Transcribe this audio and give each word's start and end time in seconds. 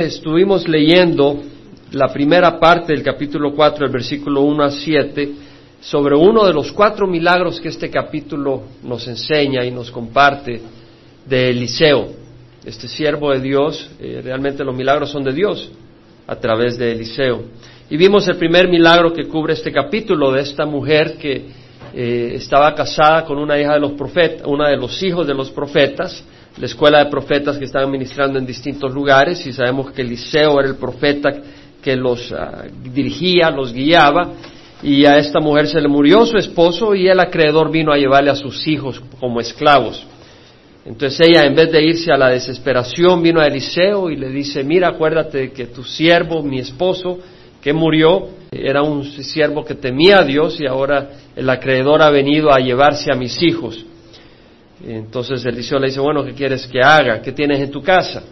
Estuvimos 0.00 0.66
leyendo 0.66 1.42
la 1.92 2.08
primera 2.08 2.58
parte 2.58 2.94
del 2.94 3.02
capítulo 3.02 3.52
4, 3.54 3.84
el 3.84 3.92
versículo 3.92 4.40
1 4.40 4.64
a 4.64 4.70
7, 4.70 5.32
sobre 5.78 6.16
uno 6.16 6.46
de 6.46 6.54
los 6.54 6.72
cuatro 6.72 7.06
milagros 7.06 7.60
que 7.60 7.68
este 7.68 7.90
capítulo 7.90 8.62
nos 8.82 9.06
enseña 9.06 9.62
y 9.62 9.70
nos 9.70 9.90
comparte 9.90 10.58
de 11.26 11.50
Eliseo, 11.50 12.08
este 12.64 12.88
siervo 12.88 13.30
de 13.30 13.40
Dios. 13.40 13.90
Eh, 14.00 14.22
realmente 14.24 14.64
los 14.64 14.74
milagros 14.74 15.10
son 15.10 15.22
de 15.22 15.34
Dios 15.34 15.70
a 16.26 16.36
través 16.36 16.78
de 16.78 16.92
Eliseo. 16.92 17.44
Y 17.90 17.98
vimos 17.98 18.26
el 18.26 18.38
primer 18.38 18.68
milagro 18.68 19.12
que 19.12 19.28
cubre 19.28 19.52
este 19.52 19.70
capítulo 19.70 20.32
de 20.32 20.40
esta 20.40 20.64
mujer 20.64 21.18
que 21.18 21.44
eh, 21.92 22.32
estaba 22.36 22.74
casada 22.74 23.26
con 23.26 23.36
una 23.36 23.60
hija 23.60 23.74
de 23.74 23.80
los 23.80 23.92
profetas, 23.92 24.46
una 24.46 24.70
de 24.70 24.78
los 24.78 25.02
hijos 25.02 25.26
de 25.26 25.34
los 25.34 25.50
profetas, 25.50 26.24
la 26.60 26.66
escuela 26.66 27.02
de 27.02 27.10
profetas 27.10 27.56
que 27.56 27.64
estaban 27.64 27.90
ministrando 27.90 28.38
en 28.38 28.44
distintos 28.44 28.92
lugares 28.92 29.46
y 29.46 29.52
sabemos 29.52 29.92
que 29.92 30.02
Eliseo 30.02 30.60
era 30.60 30.68
el 30.68 30.76
profeta 30.76 31.30
que 31.82 31.96
los 31.96 32.30
ah, 32.32 32.64
dirigía, 32.92 33.50
los 33.50 33.72
guiaba 33.72 34.32
y 34.82 35.06
a 35.06 35.16
esta 35.16 35.40
mujer 35.40 35.68
se 35.68 35.80
le 35.80 35.88
murió 35.88 36.26
su 36.26 36.36
esposo 36.36 36.94
y 36.94 37.08
el 37.08 37.18
acreedor 37.18 37.70
vino 37.70 37.92
a 37.92 37.96
llevarle 37.96 38.30
a 38.30 38.34
sus 38.34 38.66
hijos 38.66 39.02
como 39.18 39.40
esclavos. 39.40 40.06
Entonces 40.84 41.28
ella, 41.28 41.46
en 41.46 41.54
vez 41.54 41.72
de 41.72 41.82
irse 41.82 42.12
a 42.12 42.18
la 42.18 42.28
desesperación, 42.28 43.22
vino 43.22 43.40
a 43.40 43.46
Eliseo 43.46 44.10
y 44.10 44.16
le 44.16 44.28
dice, 44.28 44.62
mira, 44.62 44.88
acuérdate 44.88 45.52
que 45.52 45.66
tu 45.66 45.82
siervo, 45.82 46.42
mi 46.42 46.58
esposo, 46.58 47.18
que 47.62 47.72
murió, 47.72 48.28
era 48.50 48.82
un 48.82 49.04
siervo 49.04 49.64
que 49.64 49.74
temía 49.74 50.18
a 50.18 50.24
Dios 50.24 50.60
y 50.60 50.66
ahora 50.66 51.10
el 51.34 51.48
acreedor 51.48 52.02
ha 52.02 52.10
venido 52.10 52.52
a 52.52 52.58
llevarse 52.58 53.10
a 53.10 53.16
mis 53.16 53.42
hijos. 53.42 53.86
Entonces 54.86 55.44
Eliseo 55.44 55.78
le 55.78 55.88
dice, 55.88 56.00
bueno, 56.00 56.24
¿qué 56.24 56.32
quieres 56.32 56.66
que 56.66 56.80
haga? 56.80 57.20
¿Qué 57.20 57.32
tienes 57.32 57.60
en 57.60 57.70
tu 57.70 57.82
casa? 57.82 58.22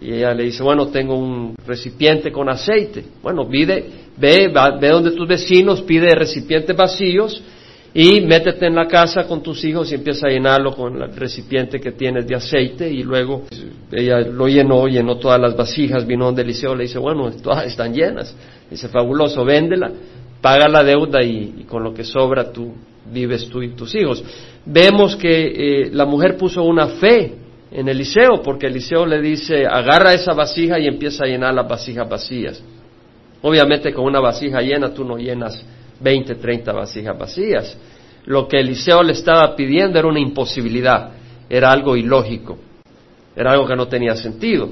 Y 0.00 0.12
ella 0.12 0.34
le 0.34 0.44
dice, 0.44 0.62
bueno, 0.62 0.88
tengo 0.88 1.16
un 1.16 1.54
recipiente 1.66 2.30
con 2.30 2.48
aceite. 2.48 3.04
Bueno, 3.22 3.48
pide, 3.48 3.84
ve, 4.16 4.52
ve 4.80 4.88
donde 4.88 5.12
tus 5.12 5.26
vecinos, 5.26 5.82
pide 5.82 6.14
recipientes 6.14 6.76
vacíos 6.76 7.42
y 7.94 8.20
métete 8.20 8.66
en 8.66 8.74
la 8.74 8.86
casa 8.86 9.26
con 9.26 9.42
tus 9.42 9.64
hijos 9.64 9.90
y 9.90 9.94
empieza 9.94 10.26
a 10.26 10.30
llenarlo 10.30 10.74
con 10.74 11.00
el 11.00 11.16
recipiente 11.16 11.80
que 11.80 11.92
tienes 11.92 12.26
de 12.26 12.34
aceite 12.34 12.90
y 12.90 13.02
luego 13.02 13.44
ella 13.90 14.20
lo 14.20 14.48
llenó, 14.48 14.86
llenó 14.86 15.16
todas 15.16 15.40
las 15.40 15.56
vasijas, 15.56 16.06
vino 16.06 16.26
donde 16.26 16.42
Eliseo 16.42 16.74
le 16.74 16.82
dice, 16.82 16.98
bueno, 16.98 17.30
todas 17.42 17.66
están 17.66 17.94
llenas. 17.94 18.36
Dice, 18.70 18.88
fabuloso, 18.88 19.46
véndela, 19.46 19.90
paga 20.46 20.68
la 20.68 20.84
deuda 20.84 21.24
y 21.24 21.64
con 21.68 21.82
lo 21.82 21.92
que 21.92 22.04
sobra 22.04 22.52
tú 22.52 22.72
vives 23.12 23.48
tú 23.48 23.62
y 23.62 23.70
tus 23.70 23.92
hijos. 23.96 24.22
Vemos 24.64 25.16
que 25.16 25.30
eh, 25.86 25.90
la 25.92 26.04
mujer 26.04 26.36
puso 26.36 26.62
una 26.62 26.86
fe 26.86 27.34
en 27.68 27.88
Eliseo, 27.88 28.40
porque 28.44 28.68
Eliseo 28.68 29.06
le 29.06 29.20
dice, 29.20 29.66
agarra 29.66 30.14
esa 30.14 30.34
vasija 30.34 30.78
y 30.78 30.86
empieza 30.86 31.24
a 31.24 31.26
llenar 31.26 31.52
las 31.52 31.66
vasijas 31.66 32.08
vacías. 32.08 32.62
Obviamente 33.42 33.92
con 33.92 34.04
una 34.04 34.20
vasija 34.20 34.60
llena 34.60 34.94
tú 34.94 35.04
no 35.04 35.16
llenas 35.16 35.60
20, 35.98 36.36
30 36.36 36.72
vasijas 36.72 37.18
vacías. 37.18 37.76
Lo 38.26 38.46
que 38.46 38.60
Eliseo 38.60 39.02
le 39.02 39.14
estaba 39.14 39.56
pidiendo 39.56 39.98
era 39.98 40.06
una 40.06 40.20
imposibilidad, 40.20 41.10
era 41.50 41.72
algo 41.72 41.96
ilógico, 41.96 42.56
era 43.34 43.50
algo 43.50 43.66
que 43.66 43.74
no 43.74 43.88
tenía 43.88 44.14
sentido. 44.14 44.70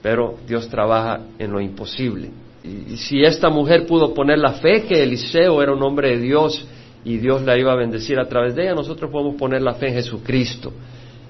Pero 0.00 0.36
Dios 0.48 0.70
trabaja 0.70 1.20
en 1.38 1.52
lo 1.52 1.60
imposible. 1.60 2.30
Y, 2.62 2.96
si 2.96 3.22
esta 3.22 3.48
mujer 3.48 3.86
pudo 3.86 4.14
poner 4.14 4.38
la 4.38 4.52
fe 4.54 4.82
que 4.82 5.02
Eliseo 5.02 5.62
era 5.62 5.72
un 5.72 5.82
hombre 5.82 6.10
de 6.10 6.18
Dios, 6.18 6.66
y 7.04 7.16
Dios 7.16 7.42
la 7.42 7.58
iba 7.58 7.72
a 7.72 7.76
bendecir 7.76 8.18
a 8.18 8.28
través 8.28 8.54
de 8.54 8.64
ella, 8.64 8.74
nosotros 8.74 9.10
podemos 9.10 9.36
poner 9.36 9.62
la 9.62 9.74
fe 9.74 9.88
en 9.88 9.94
Jesucristo 9.94 10.72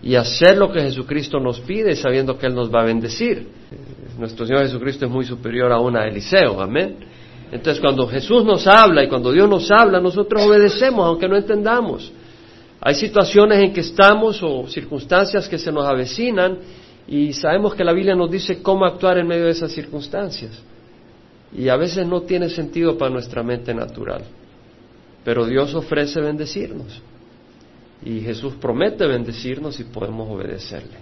y 0.03 0.15
hacer 0.15 0.57
lo 0.57 0.73
que 0.73 0.81
Jesucristo 0.81 1.39
nos 1.39 1.61
pide 1.61 1.95
sabiendo 1.95 2.39
que 2.39 2.47
Él 2.47 2.55
nos 2.55 2.75
va 2.75 2.83
a 2.83 2.85
bendecir. 2.85 3.49
Nuestro 4.19 4.47
Señor 4.47 4.63
Jesucristo 4.63 5.05
es 5.05 5.11
muy 5.11 5.25
superior 5.25 5.71
a 5.73 5.79
una 5.79 6.07
Eliseo, 6.07 6.61
amén. 6.61 6.97
Entonces 7.53 7.81
cuando 7.81 8.07
Jesús 8.07 8.45
nos 8.45 8.67
habla 8.67 9.05
y 9.05 9.09
cuando 9.09 9.33
Dios 9.33 9.49
nos 9.49 9.71
habla, 9.71 10.01
nosotros 10.01 10.43
obedecemos 10.43 11.07
aunque 11.07 11.29
no 11.29 11.37
entendamos. 11.37 12.11
Hay 12.81 12.95
situaciones 12.95 13.59
en 13.59 13.73
que 13.73 13.81
estamos 13.81 14.43
o 14.43 14.67
circunstancias 14.67 15.49
que 15.49 15.59
se 15.59 15.71
nos 15.71 15.87
avecinan 15.87 16.59
y 17.07 17.33
sabemos 17.33 17.75
que 17.75 17.85
la 17.85 17.93
Biblia 17.93 18.15
nos 18.15 18.31
dice 18.31 18.63
cómo 18.63 18.87
actuar 18.87 19.19
en 19.19 19.27
medio 19.27 19.45
de 19.45 19.51
esas 19.51 19.71
circunstancias. 19.73 20.63
Y 21.57 21.69
a 21.69 21.77
veces 21.77 22.07
no 22.07 22.23
tiene 22.23 22.49
sentido 22.49 22.97
para 22.97 23.11
nuestra 23.11 23.43
mente 23.43 23.75
natural. 23.75 24.23
Pero 25.25 25.47
Dios 25.47 25.75
ofrece 25.75 26.21
bendecirnos. 26.21 27.01
Y 28.05 28.21
Jesús 28.21 28.55
promete 28.61 29.07
bendecirnos 29.07 29.79
y 29.81 29.85
podemos 29.85 30.29
obedecerle. 30.31 30.99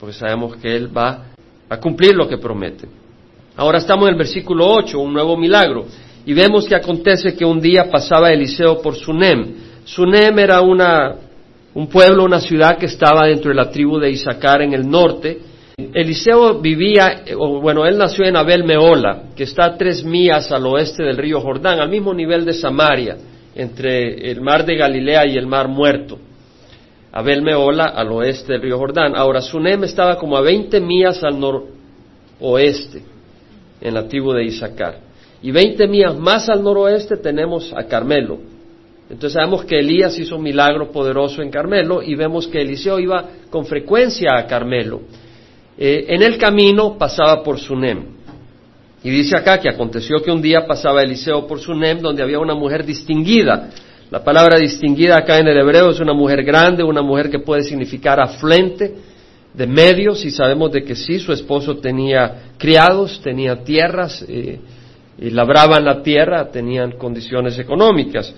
Porque 0.00 0.14
sabemos 0.14 0.56
que 0.56 0.74
Él 0.74 0.96
va 0.96 1.26
a 1.68 1.78
cumplir 1.78 2.14
lo 2.14 2.28
que 2.28 2.38
promete. 2.38 2.88
Ahora 3.56 3.78
estamos 3.78 4.06
en 4.08 4.14
el 4.14 4.18
versículo 4.18 4.66
8, 4.66 4.98
un 4.98 5.12
nuevo 5.12 5.36
milagro. 5.36 5.86
Y 6.24 6.32
vemos 6.32 6.66
que 6.66 6.74
acontece 6.74 7.34
que 7.34 7.44
un 7.44 7.60
día 7.60 7.90
pasaba 7.90 8.32
Eliseo 8.32 8.80
por 8.80 8.96
Sunem. 8.96 9.54
Sunem 9.84 10.38
era 10.38 10.60
una, 10.60 11.16
un 11.74 11.86
pueblo, 11.86 12.24
una 12.24 12.40
ciudad 12.40 12.78
que 12.78 12.86
estaba 12.86 13.26
dentro 13.26 13.50
de 13.50 13.56
la 13.56 13.70
tribu 13.70 13.98
de 13.98 14.10
Isaacar 14.10 14.62
en 14.62 14.72
el 14.72 14.88
norte. 14.88 15.38
Eliseo 15.94 16.60
vivía, 16.60 17.24
o 17.36 17.60
bueno, 17.60 17.84
él 17.86 17.98
nació 17.98 18.24
en 18.24 18.36
Abel 18.36 18.64
Meola, 18.64 19.24
que 19.36 19.44
está 19.44 19.66
a 19.66 19.76
tres 19.76 20.04
millas 20.04 20.50
al 20.52 20.66
oeste 20.66 21.02
del 21.02 21.16
río 21.16 21.40
Jordán, 21.40 21.80
al 21.80 21.88
mismo 21.88 22.12
nivel 22.14 22.44
de 22.44 22.52
Samaria 22.52 23.16
entre 23.54 24.30
el 24.30 24.40
mar 24.40 24.64
de 24.64 24.76
Galilea 24.76 25.26
y 25.26 25.36
el 25.36 25.46
mar 25.46 25.68
muerto. 25.68 26.18
Abel 27.12 27.42
Meola 27.42 27.86
al 27.86 28.10
oeste 28.12 28.52
del 28.52 28.62
río 28.62 28.78
Jordán. 28.78 29.14
Ahora, 29.14 29.42
Sunem 29.42 29.84
estaba 29.84 30.16
como 30.16 30.36
a 30.36 30.40
20 30.40 30.80
millas 30.80 31.22
al 31.22 31.38
noroeste, 31.38 33.02
en 33.80 33.94
la 33.94 34.08
tribu 34.08 34.32
de 34.32 34.44
Isaacar. 34.44 35.00
Y 35.42 35.50
20 35.50 35.86
millas 35.88 36.16
más 36.16 36.48
al 36.48 36.62
noroeste 36.62 37.16
tenemos 37.16 37.72
a 37.76 37.84
Carmelo. 37.84 38.38
Entonces 39.10 39.34
sabemos 39.34 39.64
que 39.64 39.78
Elías 39.78 40.18
hizo 40.18 40.36
un 40.36 40.42
milagro 40.42 40.90
poderoso 40.90 41.42
en 41.42 41.50
Carmelo 41.50 42.02
y 42.02 42.14
vemos 42.14 42.48
que 42.48 42.62
Eliseo 42.62 42.98
iba 42.98 43.28
con 43.50 43.66
frecuencia 43.66 44.30
a 44.38 44.46
Carmelo. 44.46 45.02
Eh, 45.78 46.06
en 46.08 46.22
el 46.22 46.38
camino 46.38 46.98
pasaba 46.98 47.42
por 47.42 47.58
Sunem. 47.58 48.04
Y 49.04 49.10
dice 49.10 49.36
acá 49.36 49.58
que 49.58 49.68
aconteció 49.68 50.22
que 50.22 50.30
un 50.30 50.40
día 50.40 50.66
pasaba 50.66 51.02
Eliseo 51.02 51.46
por 51.46 51.58
Sunem, 51.58 52.00
donde 52.00 52.22
había 52.22 52.38
una 52.38 52.54
mujer 52.54 52.84
distinguida. 52.84 53.70
La 54.10 54.22
palabra 54.22 54.58
distinguida 54.58 55.16
acá 55.16 55.38
en 55.38 55.48
el 55.48 55.58
hebreo 55.58 55.90
es 55.90 55.98
una 55.98 56.12
mujer 56.12 56.44
grande, 56.44 56.84
una 56.84 57.02
mujer 57.02 57.30
que 57.30 57.38
puede 57.38 57.62
significar 57.62 58.20
afluente, 58.20 58.94
de 59.54 59.66
medios, 59.66 60.24
y 60.24 60.30
sabemos 60.30 60.72
de 60.72 60.82
que 60.82 60.94
sí, 60.94 61.18
su 61.18 61.32
esposo 61.32 61.76
tenía 61.76 62.52
criados, 62.58 63.20
tenía 63.22 63.62
tierras, 63.64 64.24
eh, 64.26 64.60
y 65.18 65.30
labraban 65.30 65.84
la 65.84 66.02
tierra, 66.02 66.50
tenían 66.50 66.92
condiciones 66.92 67.58
económicas. 67.58 68.34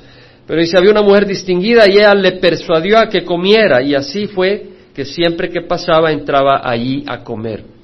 Pero 0.47 0.61
dice, 0.61 0.77
había 0.77 0.91
una 0.91 1.03
mujer 1.03 1.27
distinguida 1.27 1.89
y 1.89 1.99
ella 1.99 2.15
le 2.15 2.33
persuadió 2.33 2.99
a 2.99 3.09
que 3.09 3.25
comiera, 3.25 3.81
y 3.83 3.95
así 3.95 4.27
fue 4.27 4.74
que 4.95 5.05
siempre 5.05 5.51
que 5.51 5.63
pasaba 5.63 6.13
entraba 6.13 6.61
allí 6.63 7.05
a 7.07 7.23
comer 7.25 7.75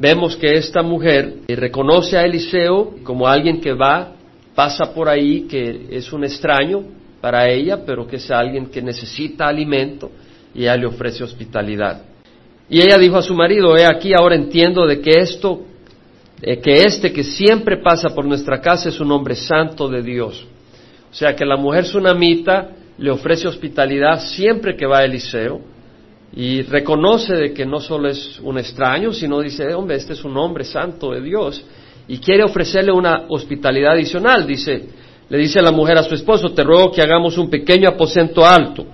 vemos 0.00 0.34
que 0.34 0.54
esta 0.54 0.82
mujer 0.82 1.40
reconoce 1.48 2.16
a 2.16 2.24
Eliseo 2.24 2.94
como 3.04 3.28
alguien 3.28 3.60
que 3.60 3.74
va, 3.74 4.14
pasa 4.54 4.94
por 4.94 5.08
ahí, 5.08 5.42
que 5.42 5.88
es 5.90 6.10
un 6.12 6.24
extraño 6.24 6.82
para 7.20 7.48
ella, 7.48 7.84
pero 7.84 8.06
que 8.06 8.16
es 8.16 8.30
alguien 8.30 8.66
que 8.66 8.80
necesita 8.80 9.46
alimento 9.46 10.10
y 10.54 10.62
ella 10.62 10.76
le 10.76 10.86
ofrece 10.86 11.22
hospitalidad. 11.22 12.02
Y 12.68 12.80
ella 12.80 12.96
dijo 12.96 13.16
a 13.16 13.22
su 13.22 13.34
marido, 13.34 13.76
he 13.76 13.84
aquí 13.84 14.12
ahora 14.18 14.36
entiendo 14.36 14.86
de 14.86 15.00
que 15.00 15.10
esto, 15.20 15.64
que 16.40 16.82
este 16.82 17.12
que 17.12 17.22
siempre 17.22 17.76
pasa 17.76 18.08
por 18.08 18.24
nuestra 18.24 18.60
casa 18.60 18.88
es 18.88 19.00
un 19.00 19.12
hombre 19.12 19.34
santo 19.34 19.86
de 19.86 20.02
Dios. 20.02 20.46
O 21.10 21.14
sea 21.14 21.36
que 21.36 21.44
la 21.44 21.56
mujer 21.56 21.84
sunamita 21.84 22.70
le 22.96 23.10
ofrece 23.10 23.48
hospitalidad 23.48 24.20
siempre 24.20 24.76
que 24.76 24.86
va 24.86 25.00
a 25.00 25.04
Eliseo, 25.04 25.60
y 26.32 26.62
reconoce 26.62 27.34
de 27.34 27.52
que 27.52 27.66
no 27.66 27.80
solo 27.80 28.08
es 28.08 28.38
un 28.40 28.58
extraño, 28.58 29.12
sino 29.12 29.40
dice, 29.40 29.74
hombre, 29.74 29.96
este 29.96 30.12
es 30.12 30.24
un 30.24 30.36
hombre 30.36 30.64
santo 30.64 31.10
de 31.12 31.20
Dios 31.20 31.64
y 32.06 32.18
quiere 32.18 32.44
ofrecerle 32.44 32.92
una 32.92 33.26
hospitalidad 33.28 33.92
adicional. 33.92 34.46
Dice, 34.46 34.84
le 35.28 35.38
dice 35.38 35.60
la 35.62 35.72
mujer 35.72 35.98
a 35.98 36.02
su 36.02 36.14
esposo, 36.14 36.52
te 36.52 36.64
ruego 36.64 36.90
que 36.90 37.02
hagamos 37.02 37.38
un 37.38 37.48
pequeño 37.50 37.88
aposento 37.88 38.44
alto, 38.44 38.84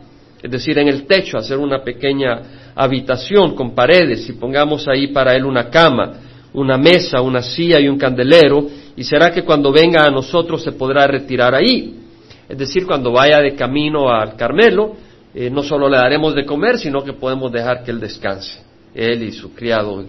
es 0.43 0.51
decir, 0.51 0.79
en 0.79 0.89
el 0.89 1.07
techo, 1.07 1.39
hacer 1.39 1.59
una 1.59 1.83
pequeña 1.83 2.43
habitación 2.75 3.55
con 3.55 3.75
paredes 3.75 4.29
y 4.29 4.35
pongamos 4.35 4.87
ahí 4.87 5.09
para 5.09 5.35
él 5.35 5.47
una 5.47 5.71
cama, 5.71 6.13
una 6.53 6.77
mesa, 6.77 7.21
una 7.21 7.43
silla 7.43 7.81
y 7.81 7.89
un 7.89 7.99
candelero, 7.99 8.67
y 8.97 9.03
será 9.03 9.31
que 9.31 9.45
cuando 9.45 9.73
venga 9.73 10.05
a 10.05 10.11
nosotros 10.11 10.63
se 10.63 10.73
podrá 10.73 11.07
retirar 11.07 11.55
ahí. 11.55 12.01
Es 12.49 12.57
decir, 12.57 12.87
cuando 12.87 13.13
vaya 13.13 13.41
de 13.41 13.55
camino 13.55 14.09
al 14.11 14.37
Carmelo, 14.37 14.95
eh, 15.39 15.51
no 15.51 15.63
solo 15.63 15.87
le 15.91 15.99
daremos 15.99 16.35
de 16.35 16.47
comer, 16.47 16.79
sino 16.79 17.05
que 17.05 17.13
podemos 17.13 17.53
dejar 17.53 17.85
que 17.85 17.91
él 17.91 18.01
descanse, 18.01 18.59
él 18.95 19.23
y 19.23 19.33
su 19.33 19.53
criado 19.53 20.03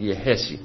Yehesi. 0.00 0.58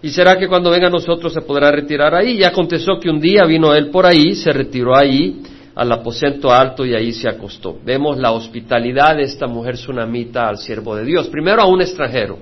Y 0.00 0.10
será 0.10 0.38
que 0.38 0.46
cuando 0.46 0.70
venga 0.70 0.86
a 0.86 0.90
nosotros 0.90 1.32
se 1.32 1.40
podrá 1.40 1.72
retirar 1.72 2.14
ahí. 2.14 2.38
Y 2.38 2.44
aconteció 2.44 3.00
que 3.00 3.10
un 3.10 3.20
día 3.20 3.44
vino 3.44 3.74
él 3.74 3.90
por 3.90 4.06
ahí, 4.06 4.36
se 4.36 4.52
retiró 4.52 4.96
ahí 4.96 5.42
al 5.74 5.90
aposento 5.90 6.52
alto 6.52 6.86
y 6.86 6.94
ahí 6.94 7.12
se 7.12 7.28
acostó. 7.28 7.80
Vemos 7.84 8.16
la 8.16 8.30
hospitalidad 8.30 9.16
de 9.16 9.24
esta 9.24 9.48
mujer 9.48 9.76
sunamita 9.76 10.48
al 10.48 10.58
siervo 10.58 10.94
de 10.94 11.04
Dios. 11.04 11.26
Primero 11.26 11.62
a 11.62 11.66
un 11.66 11.82
extranjero. 11.82 12.38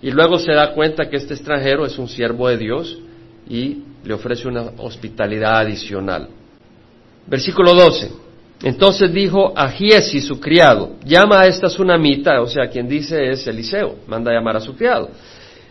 Y 0.00 0.12
luego 0.12 0.38
se 0.38 0.52
da 0.52 0.72
cuenta 0.72 1.10
que 1.10 1.16
este 1.16 1.34
extranjero 1.34 1.84
es 1.84 1.98
un 1.98 2.08
siervo 2.08 2.48
de 2.48 2.58
Dios 2.58 2.96
y 3.48 3.82
le 4.04 4.14
ofrece 4.14 4.46
una 4.46 4.70
hospitalidad 4.78 5.58
adicional. 5.58 6.28
Versículo 7.26 7.74
12. 7.74 8.21
Entonces 8.62 9.12
dijo 9.12 9.52
a 9.56 9.68
Giesi, 9.70 10.20
su 10.20 10.38
criado, 10.38 10.92
llama 11.04 11.40
a 11.40 11.46
esta 11.48 11.66
tsunamita, 11.66 12.40
o 12.40 12.46
sea, 12.46 12.68
quien 12.68 12.88
dice 12.88 13.30
es 13.30 13.44
Eliseo, 13.46 13.96
manda 14.06 14.30
a 14.30 14.34
llamar 14.34 14.56
a 14.56 14.60
su 14.60 14.76
criado. 14.76 15.10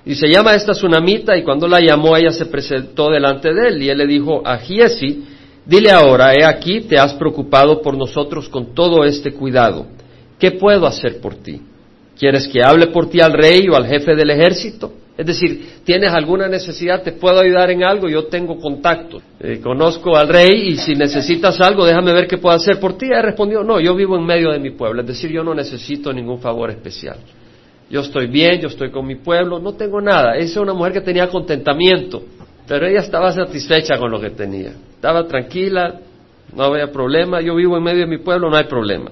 Y 0.06 0.16
se 0.16 0.28
llama 0.28 0.52
a 0.52 0.56
esta 0.56 0.74
tsunamita 0.74 1.38
y 1.38 1.44
cuando 1.44 1.68
la 1.68 1.80
llamó 1.80 2.18
ella 2.18 2.32
se 2.32 2.48
presentó 2.48 3.10
delante 3.10 3.54
de 3.54 3.68
él 3.70 3.84
y 3.84 3.90
él 3.90 3.98
le 3.98 4.08
dijo 4.08 4.42
a 4.46 4.58
Giesi, 4.58 5.24
dile 5.66 5.92
ahora, 5.92 6.34
he 6.34 6.44
aquí, 6.44 6.82
te 6.82 7.00
has 7.00 7.14
preocupado 7.14 7.82
por 7.82 7.96
nosotros 7.96 8.50
con 8.50 8.74
todo 8.74 9.06
este 9.06 9.32
cuidado. 9.32 9.86
¿Qué 10.38 10.52
puedo 10.52 10.86
hacer 10.86 11.22
por 11.22 11.36
ti? 11.36 11.62
¿Quieres 12.20 12.48
que 12.48 12.62
hable 12.62 12.88
por 12.88 13.10
ti 13.10 13.22
al 13.22 13.32
rey 13.32 13.70
o 13.70 13.76
al 13.76 13.88
jefe 13.88 14.16
del 14.16 14.32
ejército? 14.32 14.92
Es 15.18 15.26
decir, 15.26 15.82
¿tienes 15.84 16.12
alguna 16.14 16.48
necesidad? 16.48 17.04
¿Te 17.04 17.12
puedo 17.12 17.40
ayudar 17.42 17.70
en 17.70 17.84
algo? 17.84 18.08
Yo 18.08 18.26
tengo 18.26 18.58
contacto. 18.58 19.22
Eh, 19.40 19.60
conozco 19.62 20.16
al 20.16 20.30
rey 20.30 20.70
y 20.70 20.78
si 20.78 20.96
necesitas 20.96 21.60
algo, 21.60 21.86
déjame 21.86 22.14
ver 22.14 22.28
qué 22.28 22.38
puedo 22.38 22.56
hacer 22.56 22.80
por 22.80 22.98
ti. 22.98 23.08
Él 23.08 23.22
respondió, 23.22 23.64
no, 23.64 23.80
yo 23.80 23.94
vivo 23.96 24.16
en 24.16 24.26
medio 24.26 24.52
de 24.52 24.60
mi 24.60 24.72
pueblo. 24.72 25.02
Es 25.02 25.08
decir, 25.08 25.30
yo 25.30 25.44
no 25.44 25.54
necesito 25.54 26.14
ningún 26.14 26.40
favor 26.40 26.72
especial. 26.72 27.18
Yo 27.90 28.00
estoy 28.00 28.28
bien, 28.28 28.62
yo 28.62 28.70
estoy 28.70 28.90
con 28.90 29.06
mi 29.06 29.16
pueblo, 29.16 29.60
no 29.60 29.74
tengo 29.74 30.00
nada. 30.00 30.38
Esa 30.38 30.52
es 30.52 30.58
una 30.58 30.74
mujer 30.74 30.94
que 30.94 31.02
tenía 31.02 31.28
contentamiento, 31.28 32.24
pero 32.66 32.88
ella 32.88 33.02
estaba 33.02 33.34
satisfecha 33.34 33.98
con 33.98 34.10
lo 34.10 34.20
que 34.20 34.30
tenía. 34.30 34.72
Estaba 34.96 35.28
tranquila, 35.28 36.00
no 36.56 36.64
había 36.64 36.90
problema. 36.90 37.42
Yo 37.42 37.54
vivo 37.56 37.78
en 37.78 37.84
medio 37.84 38.00
de 38.00 38.08
mi 38.08 38.18
pueblo, 38.20 38.50
no 38.50 38.56
hay 38.56 38.64
problema. 38.64 39.12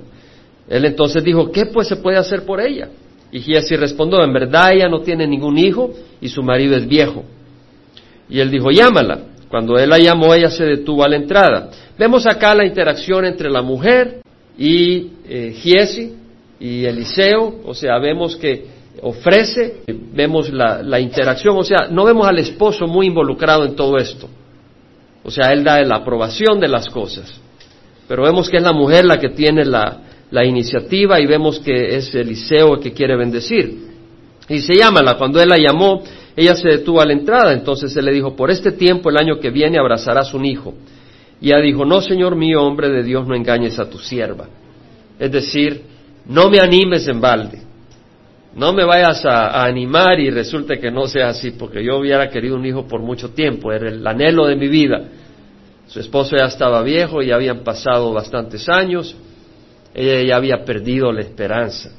Él 0.70 0.86
entonces 0.86 1.22
dijo, 1.24 1.52
¿qué 1.52 1.66
pues 1.66 1.90
se 1.90 1.98
puede 1.98 2.18
hacer 2.18 2.46
por 2.46 2.62
ella? 2.62 2.88
Y 3.32 3.42
Giesi 3.42 3.76
respondió, 3.76 4.24
en 4.24 4.34
verdad 4.34 4.74
ella 4.74 4.90
no 4.90 5.02
tiene 5.02 5.28
ningún 5.28 5.58
hijo 5.58 5.92
y 6.20 6.30
su 6.30 6.42
marido 6.42 6.76
es 6.76 6.88
viejo. 6.88 7.24
Y 8.30 8.40
él 8.40 8.50
dijo, 8.50 8.72
llámala. 8.72 9.20
Cuando 9.50 9.78
él 9.78 9.90
la 9.90 9.98
llamó, 9.98 10.34
ella 10.34 10.52
se 10.52 10.64
detuvo 10.64 11.04
a 11.04 11.10
la 11.10 11.16
entrada. 11.16 11.72
Vemos 11.98 12.28
acá 12.28 12.54
la 12.54 12.66
interacción 12.66 13.26
entre 13.26 13.50
la 13.50 13.64
mujer 13.64 14.22
y 14.58 15.10
eh, 15.28 15.54
Giesi 15.60 16.14
y 16.60 16.86
Eliseo, 16.86 17.62
o 17.66 17.74
sea, 17.74 17.98
vemos 18.00 18.36
que 18.36 18.66
ofrece, 19.02 19.82
vemos 20.14 20.52
la, 20.52 20.84
la 20.84 21.00
interacción, 21.00 21.58
o 21.58 21.64
sea, 21.64 21.88
no 21.90 22.06
vemos 22.06 22.28
al 22.28 22.38
esposo 22.38 22.86
muy 22.86 23.08
involucrado 23.08 23.66
en 23.66 23.76
todo 23.76 23.98
esto. 23.98 24.30
O 25.24 25.32
sea, 25.32 25.52
él 25.52 25.64
da 25.64 25.82
la 25.82 25.98
aprobación 25.98 26.60
de 26.60 26.68
las 26.68 26.88
cosas. 26.90 27.34
Pero 28.08 28.24
vemos 28.24 28.50
que 28.50 28.58
es 28.58 28.64
la 28.64 28.74
mujer 28.74 29.06
la 29.06 29.18
que 29.18 29.30
tiene 29.30 29.66
la, 29.66 30.00
la 30.32 30.46
iniciativa 30.46 31.20
y 31.20 31.26
vemos 31.26 31.60
que 31.60 31.96
es 31.96 32.14
Eliseo 32.14 32.76
el 32.76 32.80
que 32.80 32.94
quiere 32.94 33.16
bendecir. 33.16 33.90
Y 34.48 34.60
se 34.60 34.76
llámala, 34.76 35.16
cuando 35.18 35.42
él 35.42 35.50
la 35.50 35.58
llamó, 35.58 36.04
ella 36.36 36.56
se 36.56 36.68
detuvo 36.68 37.02
a 37.02 37.06
la 37.06 37.14
entrada, 37.14 37.54
entonces 37.54 37.96
él 37.96 38.06
le 38.06 38.12
dijo, 38.12 38.36
por 38.36 38.50
este 38.50 38.72
tiempo 38.72 39.10
el 39.10 39.18
año 39.18 39.40
que 39.40 39.50
viene 39.50 39.78
abrazarás 39.78 40.34
un 40.34 40.46
hijo. 40.46 40.74
Y 41.42 41.48
ella 41.48 41.60
dijo, 41.60 41.86
no, 41.86 42.02
Señor 42.02 42.36
mío, 42.36 42.64
hombre 42.64 42.90
de 42.90 43.04
Dios, 43.04 43.28
no 43.28 43.36
engañes 43.36 43.80
a 43.80 43.90
tu 43.90 43.98
sierva. 43.98 44.48
Es 45.20 45.32
decir, 45.32 45.84
no 46.26 46.50
me 46.50 46.60
animes 46.60 47.08
en 47.08 47.22
balde, 47.22 47.62
no 48.56 48.74
me 48.74 48.84
vayas 48.86 49.24
a, 49.26 49.48
a 49.48 49.66
animar 49.66 50.20
y 50.20 50.30
resulte 50.30 50.80
que 50.80 50.92
no 50.92 51.08
sea 51.08 51.30
así, 51.30 51.52
porque 51.52 51.84
yo 51.84 51.98
hubiera 51.98 52.30
querido 52.30 52.56
un 52.56 52.66
hijo 52.66 52.88
por 52.88 53.02
mucho 53.02 53.30
tiempo, 53.32 53.72
era 53.72 53.90
el 53.90 54.06
anhelo 54.06 54.48
de 54.48 54.56
mi 54.56 54.68
vida. 54.68 55.04
Su 55.88 56.00
esposo 56.00 56.36
ya 56.38 56.46
estaba 56.46 56.82
viejo, 56.84 57.22
ya 57.22 57.36
habían 57.36 57.64
pasado 57.64 58.14
bastantes 58.14 58.70
años, 58.70 59.16
ella 59.94 60.22
ya 60.28 60.36
había 60.36 60.64
perdido 60.64 61.12
la 61.12 61.22
esperanza. 61.22 61.92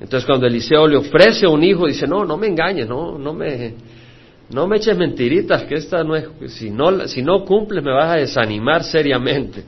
Entonces 0.00 0.26
cuando 0.26 0.46
Eliseo 0.46 0.86
le 0.86 0.96
ofrece 0.96 1.46
un 1.46 1.62
hijo, 1.64 1.86
dice, 1.86 2.06
no, 2.06 2.24
no 2.24 2.36
me 2.36 2.46
engañes, 2.46 2.88
no, 2.88 3.18
no 3.18 3.32
me, 3.32 3.74
no 4.50 4.66
me 4.66 4.76
eches 4.76 4.96
mentiritas, 4.96 5.64
que 5.64 5.76
esta 5.76 6.04
no 6.04 6.14
es, 6.14 6.28
si 6.48 6.70
no, 6.70 7.08
si 7.08 7.22
no 7.22 7.44
cumples 7.44 7.82
me 7.82 7.92
vas 7.92 8.12
a 8.12 8.16
desanimar 8.16 8.84
seriamente. 8.84 9.64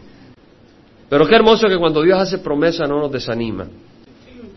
Pero 1.08 1.26
qué 1.26 1.34
hermoso 1.34 1.66
que 1.68 1.78
cuando 1.78 2.02
Dios 2.02 2.20
hace 2.20 2.38
promesa 2.38 2.86
no 2.86 2.98
nos 2.98 3.10
desanima. 3.10 3.66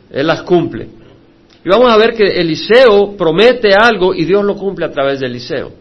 Él 0.10 0.28
las 0.28 0.42
cumple. 0.44 0.90
Y 1.64 1.70
vamos 1.70 1.92
a 1.92 1.98
ver 1.98 2.14
que 2.14 2.26
Eliseo 2.42 3.16
promete 3.16 3.74
algo 3.74 4.14
y 4.14 4.26
Dios 4.26 4.44
lo 4.44 4.56
cumple 4.56 4.86
a 4.86 4.92
través 4.92 5.22
de 5.22 5.28
Eliseo. 5.28 5.72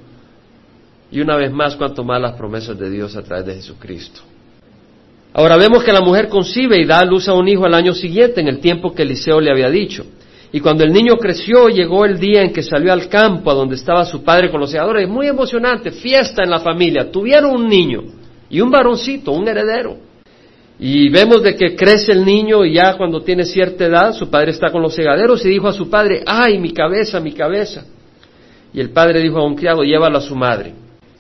Y 1.11 1.21
una 1.21 1.37
vez 1.37 1.50
más, 1.50 1.75
cuanto 1.75 2.05
más 2.05 2.21
las 2.21 2.35
promesas 2.35 2.79
de 2.79 2.88
Dios 2.88 3.17
a 3.17 3.23
través 3.23 3.47
de 3.47 3.55
Jesucristo. 3.56 4.21
Ahora 5.32 5.56
vemos 5.56 5.85
que 5.85 5.93
la 5.93 6.00
mujer 6.00 6.29
concibe 6.29 6.81
y 6.81 6.85
da 6.85 7.05
luz 7.05 7.29
a 7.29 7.35
un 7.35 7.47
hijo 7.47 7.65
al 7.65 7.75
año 7.75 7.93
siguiente, 7.94 8.41
en 8.41 8.49
el 8.49 8.59
tiempo 8.59 8.93
que 8.93 9.03
Eliseo 9.03 9.41
le 9.41 9.50
había 9.50 9.71
dicho. 9.71 10.05
Y 10.53 10.59
cuando 10.61 10.82
el 10.82 10.93
niño 10.93 11.17
creció, 11.17 11.69
llegó 11.69 12.05
el 12.05 12.19
día 12.19 12.43
en 12.43 12.53
que 12.53 12.62
salió 12.62 12.93
al 12.93 13.09
campo, 13.09 13.50
a 13.50 13.55
donde 13.55 13.77
estaba 13.77 14.05
su 14.05 14.25
padre 14.25 14.50
con 14.50 14.61
los 14.61 14.71
segadores. 14.71 15.09
Muy 15.09 15.29
emocionante, 15.29 15.93
fiesta 15.93 16.43
en 16.43 16.50
la 16.50 16.59
familia. 16.59 17.11
Tuvieron 17.12 17.53
un 17.53 17.69
niño 17.69 18.03
y 18.49 18.61
un 18.61 18.71
varoncito, 18.71 19.31
un 19.31 19.47
heredero. 19.47 19.97
Y 20.81 21.09
vemos 21.11 21.43
de 21.43 21.55
que 21.55 21.76
crece 21.76 22.11
el 22.11 22.25
niño 22.25 22.65
y 22.65 22.75
ya 22.75 22.97
cuando 22.97 23.21
tiene 23.21 23.44
cierta 23.44 23.85
edad, 23.85 24.12
su 24.12 24.29
padre 24.29 24.50
está 24.50 24.73
con 24.73 24.83
los 24.83 24.94
segaderos 24.94 25.44
y 25.44 25.50
dijo 25.50 25.69
a 25.69 25.73
su 25.73 25.88
padre, 25.88 26.25
ay, 26.26 26.59
mi 26.59 26.73
cabeza, 26.73 27.21
mi 27.21 27.33
cabeza. 27.33 27.85
Y 28.73 28.81
el 28.81 28.91
padre 28.91 29.21
dijo 29.21 29.38
a 29.38 29.47
un 29.47 29.55
criado, 29.55 29.83
llévalo 29.83 30.19
a 30.19 30.23
su 30.23 30.35
madre. 30.35 30.75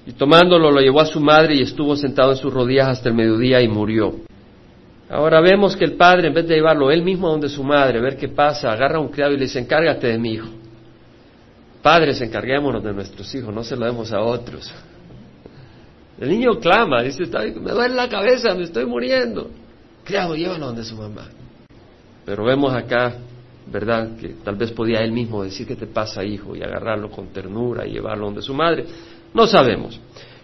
Y 0.06 0.12
tomándolo 0.12 0.70
lo 0.70 0.80
llevó 0.80 1.00
a 1.00 1.06
su 1.06 1.20
madre 1.20 1.54
y 1.54 1.62
estuvo 1.62 1.94
sentado 1.96 2.32
en 2.32 2.36
sus 2.36 2.52
rodillas 2.52 2.88
hasta 2.88 3.08
el 3.08 3.14
mediodía 3.14 3.60
y 3.60 3.68
murió. 3.68 4.14
Ahora 5.10 5.40
vemos 5.40 5.76
que 5.76 5.84
el 5.84 5.94
padre, 5.94 6.28
en 6.28 6.34
vez 6.34 6.46
de 6.46 6.54
llevarlo 6.54 6.90
él 6.90 7.02
mismo 7.02 7.28
a 7.28 7.32
donde 7.32 7.48
su 7.48 7.64
madre, 7.64 8.00
ver 8.00 8.16
qué 8.16 8.28
pasa, 8.28 8.70
agarra 8.70 8.98
a 8.98 9.00
un 9.00 9.08
criado 9.08 9.32
y 9.32 9.36
le 9.36 9.42
dice, 9.42 9.58
encárgate 9.58 10.06
de 10.06 10.18
mi 10.18 10.34
hijo. 10.34 10.48
Padres, 11.82 12.20
encarguémonos 12.20 12.82
de 12.82 12.92
nuestros 12.92 13.34
hijos, 13.34 13.52
no 13.52 13.64
se 13.64 13.76
lo 13.76 13.86
demos 13.86 14.12
a 14.12 14.20
otros. 14.20 14.72
El 16.20 16.28
niño 16.28 16.60
clama, 16.60 17.02
dice, 17.02 17.24
me 17.60 17.72
duele 17.72 17.94
la 17.94 18.08
cabeza, 18.08 18.54
me 18.54 18.64
estoy 18.64 18.84
muriendo. 18.84 19.50
Criado, 20.04 20.36
llévalo 20.36 20.66
donde 20.66 20.84
su 20.84 20.94
mamá. 20.94 21.28
Pero 22.24 22.44
vemos 22.44 22.74
acá, 22.74 23.14
¿verdad? 23.66 24.16
Que 24.16 24.36
tal 24.44 24.56
vez 24.56 24.70
podía 24.70 25.00
él 25.00 25.12
mismo 25.12 25.42
decir, 25.42 25.66
¿qué 25.66 25.76
te 25.76 25.86
pasa, 25.86 26.22
hijo? 26.22 26.54
Y 26.54 26.62
agarrarlo 26.62 27.10
con 27.10 27.28
ternura 27.28 27.86
y 27.86 27.92
llevarlo 27.92 28.26
donde 28.26 28.42
su 28.42 28.52
madre. 28.54 28.84
No 29.34 29.46
sabemos. 29.46 30.00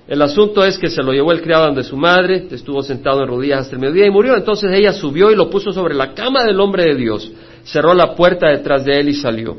El 0.09 0.23
asunto 0.23 0.65
es 0.65 0.79
que 0.79 0.89
se 0.89 1.03
lo 1.03 1.13
llevó 1.13 1.33
el 1.33 1.43
criado 1.43 1.67
donde 1.67 1.83
su 1.83 1.97
madre, 1.97 2.47
estuvo 2.51 2.81
sentado 2.83 3.23
en 3.23 3.29
rodillas 3.29 3.63
hasta 3.63 3.75
el 3.75 3.81
mediodía 3.81 4.07
y 4.07 4.11
murió. 4.11 4.37
Entonces 4.37 4.71
ella 4.73 4.93
subió 4.93 5.33
y 5.33 5.37
lo 5.37 5.51
puso 5.51 5.73
sobre 5.73 5.95
la 5.95 6.15
cama 6.15 6.45
del 6.45 6.61
hombre 6.61 6.85
de 6.85 6.95
Dios, 6.95 7.31
cerró 7.65 7.93
la 7.93 8.15
puerta 8.15 8.49
detrás 8.49 8.85
de 8.85 9.01
él 9.01 9.09
y 9.09 9.15
salió. 9.15 9.57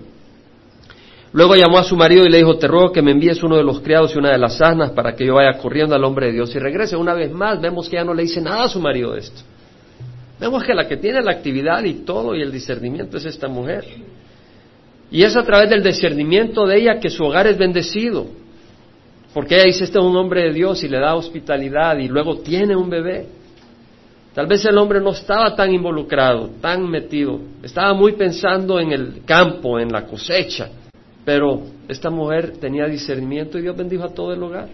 Luego 1.33 1.55
llamó 1.55 1.77
a 1.77 1.83
su 1.83 1.97
marido 1.97 2.25
y 2.25 2.29
le 2.29 2.37
dijo, 2.37 2.57
te 2.57 2.67
ruego 2.67 2.93
que 2.93 3.01
me 3.01 3.11
envíes 3.11 3.43
uno 3.43 3.57
de 3.57 3.63
los 3.63 3.81
criados 3.81 4.15
y 4.15 4.17
una 4.17 4.31
de 4.31 4.37
las 4.37 4.61
asnas 4.61 4.91
para 4.91 5.13
que 5.13 5.25
yo 5.25 5.35
vaya 5.35 5.57
corriendo 5.57 5.93
al 5.93 6.03
hombre 6.05 6.27
de 6.27 6.31
Dios 6.31 6.55
y 6.55 6.59
regrese. 6.59 6.95
Una 6.95 7.13
vez 7.13 7.31
más 7.31 7.59
vemos 7.59 7.89
que 7.89 7.97
ya 7.97 8.05
no 8.05 8.13
le 8.13 8.23
dice 8.23 8.39
nada 8.41 8.63
a 8.63 8.69
su 8.69 8.79
marido 8.79 9.11
de 9.11 9.19
esto. 9.19 9.41
Vemos 10.39 10.63
que 10.63 10.73
la 10.73 10.87
que 10.87 10.97
tiene 10.97 11.21
la 11.21 11.31
actividad 11.31 11.83
y 11.83 12.05
todo 12.05 12.33
y 12.33 12.41
el 12.41 12.51
discernimiento 12.51 13.17
es 13.17 13.25
esta 13.25 13.49
mujer. 13.49 13.85
Y 15.11 15.23
es 15.23 15.35
a 15.35 15.43
través 15.43 15.69
del 15.69 15.83
discernimiento 15.83 16.65
de 16.65 16.79
ella 16.79 16.99
que 16.99 17.09
su 17.09 17.25
hogar 17.25 17.47
es 17.47 17.57
bendecido. 17.57 18.27
Porque 19.33 19.55
ella 19.55 19.65
dice, 19.65 19.83
este 19.83 19.99
es 19.99 20.03
un 20.03 20.15
hombre 20.15 20.43
de 20.43 20.53
Dios 20.53 20.83
y 20.83 20.87
le 20.87 20.99
da 20.99 21.15
hospitalidad 21.15 21.97
y 21.97 22.07
luego 22.07 22.37
tiene 22.39 22.75
un 22.75 22.89
bebé. 22.89 23.27
Tal 24.33 24.47
vez 24.47 24.63
el 24.65 24.77
hombre 24.77 25.01
no 25.01 25.11
estaba 25.11 25.55
tan 25.55 25.73
involucrado, 25.73 26.51
tan 26.61 26.87
metido, 26.87 27.39
estaba 27.63 27.93
muy 27.93 28.13
pensando 28.13 28.79
en 28.79 28.91
el 28.91 29.23
campo, 29.25 29.79
en 29.79 29.91
la 29.91 30.05
cosecha, 30.05 30.69
pero 31.25 31.63
esta 31.87 32.11
mujer 32.11 32.57
tenía 32.59 32.85
discernimiento 32.85 33.57
y 33.57 33.63
Dios 33.63 33.75
bendijo 33.75 34.03
a 34.03 34.13
todo 34.13 34.33
el 34.33 34.43
hogar. 34.43 34.69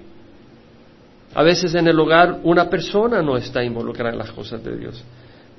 A 1.34 1.44
veces 1.44 1.74
en 1.76 1.88
el 1.88 1.98
hogar 1.98 2.42
una 2.44 2.70
persona 2.70 3.22
no 3.22 3.38
está 3.38 3.64
involucrada 3.64 4.12
en 4.12 4.18
las 4.18 4.32
cosas 4.32 4.64
de 4.64 4.78
Dios. 4.78 5.04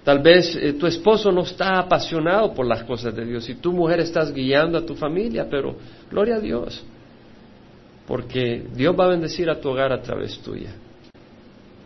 Tal 0.04 0.18
vez 0.18 0.54
eh, 0.54 0.74
tu 0.74 0.86
esposo 0.86 1.32
no 1.32 1.40
está 1.40 1.78
apasionado 1.78 2.52
por 2.52 2.66
las 2.66 2.84
cosas 2.84 3.16
de 3.16 3.24
Dios 3.24 3.48
y 3.48 3.54
tu 3.54 3.72
mujer 3.72 4.00
estás 4.00 4.34
guiando 4.34 4.76
a 4.76 4.84
tu 4.84 4.94
familia, 4.94 5.46
pero 5.50 5.76
gloria 6.10 6.36
a 6.36 6.40
Dios 6.40 6.84
porque 8.06 8.64
Dios 8.74 8.94
va 8.98 9.06
a 9.06 9.08
bendecir 9.08 9.48
a 9.50 9.60
tu 9.60 9.70
hogar 9.70 9.92
a 9.92 10.00
través 10.00 10.38
tuya. 10.40 10.74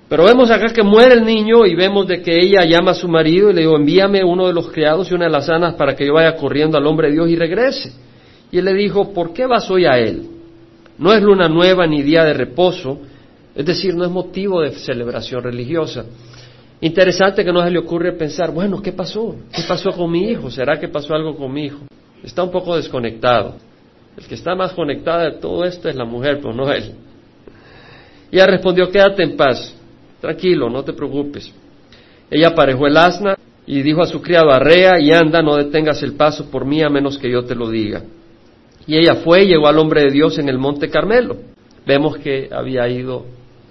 Pero 0.09 0.25
vemos 0.25 0.51
acá 0.51 0.73
que 0.73 0.83
muere 0.83 1.15
el 1.15 1.25
niño 1.25 1.67
y 1.67 1.75
vemos 1.75 2.07
de 2.07 2.23
que 2.23 2.41
ella 2.41 2.65
llama 2.65 2.93
a 2.93 2.95
su 2.95 3.09
marido 3.09 3.51
y 3.51 3.53
le 3.53 3.61
dijo, 3.61 3.77
envíame 3.77 4.25
uno 4.25 4.47
de 4.47 4.55
los 4.55 4.71
criados 4.71 5.11
y 5.11 5.15
una 5.15 5.27
de 5.27 5.31
las 5.31 5.49
anas 5.51 5.75
para 5.75 5.95
que 5.95 6.07
yo 6.07 6.15
vaya 6.15 6.35
corriendo 6.35 6.79
al 6.79 6.87
hombre 6.87 7.09
de 7.09 7.15
Dios 7.15 7.29
y 7.29 7.37
regrese. 7.37 7.93
Y 8.51 8.59
él 8.59 8.65
le 8.65 8.73
dijo, 8.73 9.13
¿por 9.13 9.35
qué 9.35 9.47
vas 9.47 9.71
hoy 9.71 9.85
a 9.85 9.99
él? 9.99 10.27
No 10.97 11.13
es 11.13 11.23
luna 11.23 11.49
nueva 11.49 11.87
ni 11.87 12.03
día 12.03 12.25
de 12.25 12.33
reposo, 12.33 12.99
es 13.55 13.67
decir, 13.67 13.95
no 13.95 14.05
es 14.05 14.11
motivo 14.11 14.63
de 14.63 14.71
celebración 14.71 15.43
religiosa. 15.43 16.07
Interesante 16.81 17.45
que 17.45 17.53
no 17.53 17.63
se 17.63 17.71
le 17.71 17.79
ocurre 17.79 18.13
pensar, 18.13 18.51
bueno, 18.51 18.81
¿qué 18.81 18.93
pasó? 18.93 19.37
¿Qué 19.53 19.63
pasó 19.69 19.91
con 19.91 20.11
mi 20.11 20.31
hijo? 20.31 20.51
¿Será 20.51 20.81
que 20.81 20.89
pasó 20.89 21.13
algo 21.15 21.37
con 21.37 21.53
mi 21.53 21.67
hijo? 21.67 21.81
Está 22.23 22.43
un 22.43 22.51
poco 22.51 22.77
desconectado. 22.77 23.57
El 24.19 24.27
que 24.27 24.35
está 24.35 24.57
más 24.57 24.73
conectada 24.73 25.31
de 25.31 25.39
todo 25.39 25.65
esto 25.65 25.89
es 25.89 25.95
la 25.95 26.05
mujer, 26.05 26.41
pero 26.43 26.53
no 26.53 26.69
él. 26.73 26.93
Ella 28.33 28.47
respondió, 28.47 28.91
quédate 28.91 29.23
en 29.23 29.37
paz, 29.37 29.73
tranquilo, 30.21 30.69
no 30.69 30.83
te 30.83 30.93
preocupes. 30.93 31.55
Ella 32.29 32.49
aparejó 32.49 32.89
el 32.89 32.97
asna 32.97 33.39
y 33.65 33.81
dijo 33.81 34.03
a 34.03 34.07
su 34.07 34.21
criado, 34.21 34.51
arrea 34.51 34.99
y 34.99 35.13
anda, 35.13 35.41
no 35.41 35.55
detengas 35.57 36.03
el 36.03 36.15
paso 36.15 36.51
por 36.51 36.65
mí 36.65 36.83
a 36.83 36.89
menos 36.89 37.17
que 37.17 37.31
yo 37.31 37.45
te 37.45 37.55
lo 37.55 37.71
diga. 37.71 38.03
Y 38.89 38.97
ella 38.97 39.17
fue 39.17 39.45
y 39.45 39.49
llegó 39.49 39.69
al 39.69 39.79
hombre 39.79 40.03
de 40.03 40.11
Dios 40.11 40.37
en 40.39 40.49
el 40.49 40.59
monte 40.59 40.91
Carmelo. 40.91 41.37
Vemos 41.87 42.19
que 42.19 42.49
había 42.51 42.89
ido 42.89 43.25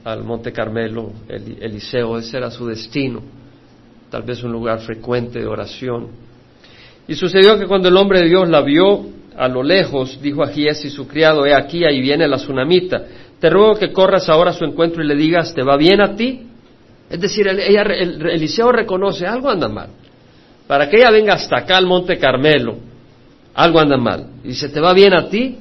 al 0.06 0.24
monte 0.24 0.54
Carmelo, 0.54 1.12
Eliseo, 1.28 2.18
ese 2.18 2.38
era 2.38 2.52
su 2.52 2.66
destino, 2.68 3.22
tal 4.10 4.24
vez 4.24 4.42
un 4.44 4.54
lugar 4.54 4.80
frecuente 4.80 5.40
de 5.40 5.46
oración. 5.46 6.08
Y 7.06 7.16
sucedió 7.16 7.60
que 7.60 7.68
cuando 7.68 7.90
el 7.90 7.98
hombre 7.98 8.22
de 8.22 8.30
Dios 8.30 8.48
la 8.48 8.62
vio 8.62 9.18
a 9.38 9.48
lo 9.48 9.62
lejos, 9.64 10.20
dijo 10.22 10.44
a 10.44 10.48
Giesi 10.48 10.90
su 10.90 11.08
criado, 11.08 11.46
he 11.46 11.54
aquí, 11.54 11.86
ahí 11.86 12.02
viene 12.02 12.28
la 12.28 12.38
tsunamita, 12.38 13.04
te 13.40 13.50
ruego 13.50 13.76
que 13.76 13.92
corras 13.92 14.28
ahora 14.30 14.50
a 14.50 14.54
su 14.54 14.66
encuentro 14.66 15.04
y 15.04 15.08
le 15.08 15.16
digas, 15.16 15.54
¿te 15.54 15.62
va 15.64 15.78
bien 15.78 16.02
a 16.02 16.16
ti? 16.16 16.48
Es 17.10 17.22
decir, 17.22 17.48
ella, 17.48 17.84
Eliseo 17.84 18.72
reconoce, 18.72 19.26
algo 19.26 19.50
anda 19.50 19.68
mal. 19.68 19.90
Para 20.66 20.90
que 20.90 20.98
ella 20.98 21.12
venga 21.12 21.36
hasta 21.36 21.60
acá 21.60 21.78
al 21.78 21.86
monte 21.86 22.18
Carmelo, 22.18 22.78
algo 23.54 23.80
anda 23.80 23.96
mal. 23.96 24.28
Y 24.44 24.50
dice, 24.50 24.70
¿te 24.70 24.82
va 24.82 24.94
bien 24.94 25.14
a 25.14 25.30
ti? 25.30 25.58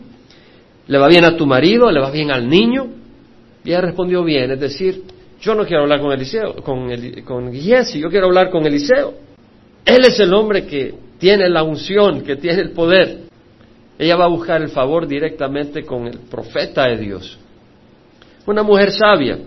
¿Le 0.88 0.99
va 0.99 1.06
bien 1.06 1.25
a 1.25 1.37
tu 1.37 1.47
marido? 1.47 1.90
¿Le 1.90 2.00
va 2.00 2.11
bien 2.11 2.30
al 2.30 2.49
niño? 2.49 2.87
Y 3.64 3.71
ella 3.71 3.83
respondió 3.83 4.25
bien, 4.25 4.52
es 4.52 4.61
decir, 4.61 5.02
yo 5.40 5.54
no 5.54 5.64
quiero 5.66 5.83
hablar 5.83 6.00
con 6.00 6.12
Eliseo, 6.12 6.54
con, 6.56 6.88
con 7.25 7.52
yo 7.52 8.11
quiero 8.11 8.26
hablar 8.26 8.50
con 8.50 8.64
Eliseo. 8.66 9.14
Él 9.85 10.04
es 10.04 10.18
el 10.18 10.33
hombre 10.33 10.66
que 10.66 10.95
tiene 11.18 11.49
la 11.49 11.62
unción, 11.62 12.23
que 12.23 12.37
tiene 12.37 12.62
el 12.62 12.71
poder. 12.71 13.26
Ella 13.99 14.17
va 14.17 14.25
a 14.25 14.29
buscar 14.29 14.61
el 14.62 14.69
favor 14.69 15.07
directamente 15.07 15.85
con 15.85 16.07
el 16.07 16.19
profeta 16.21 16.87
de 16.87 16.99
Dios. 16.99 17.38
Una 18.47 18.62
mujer 18.62 18.93
sabia, 18.93 19.38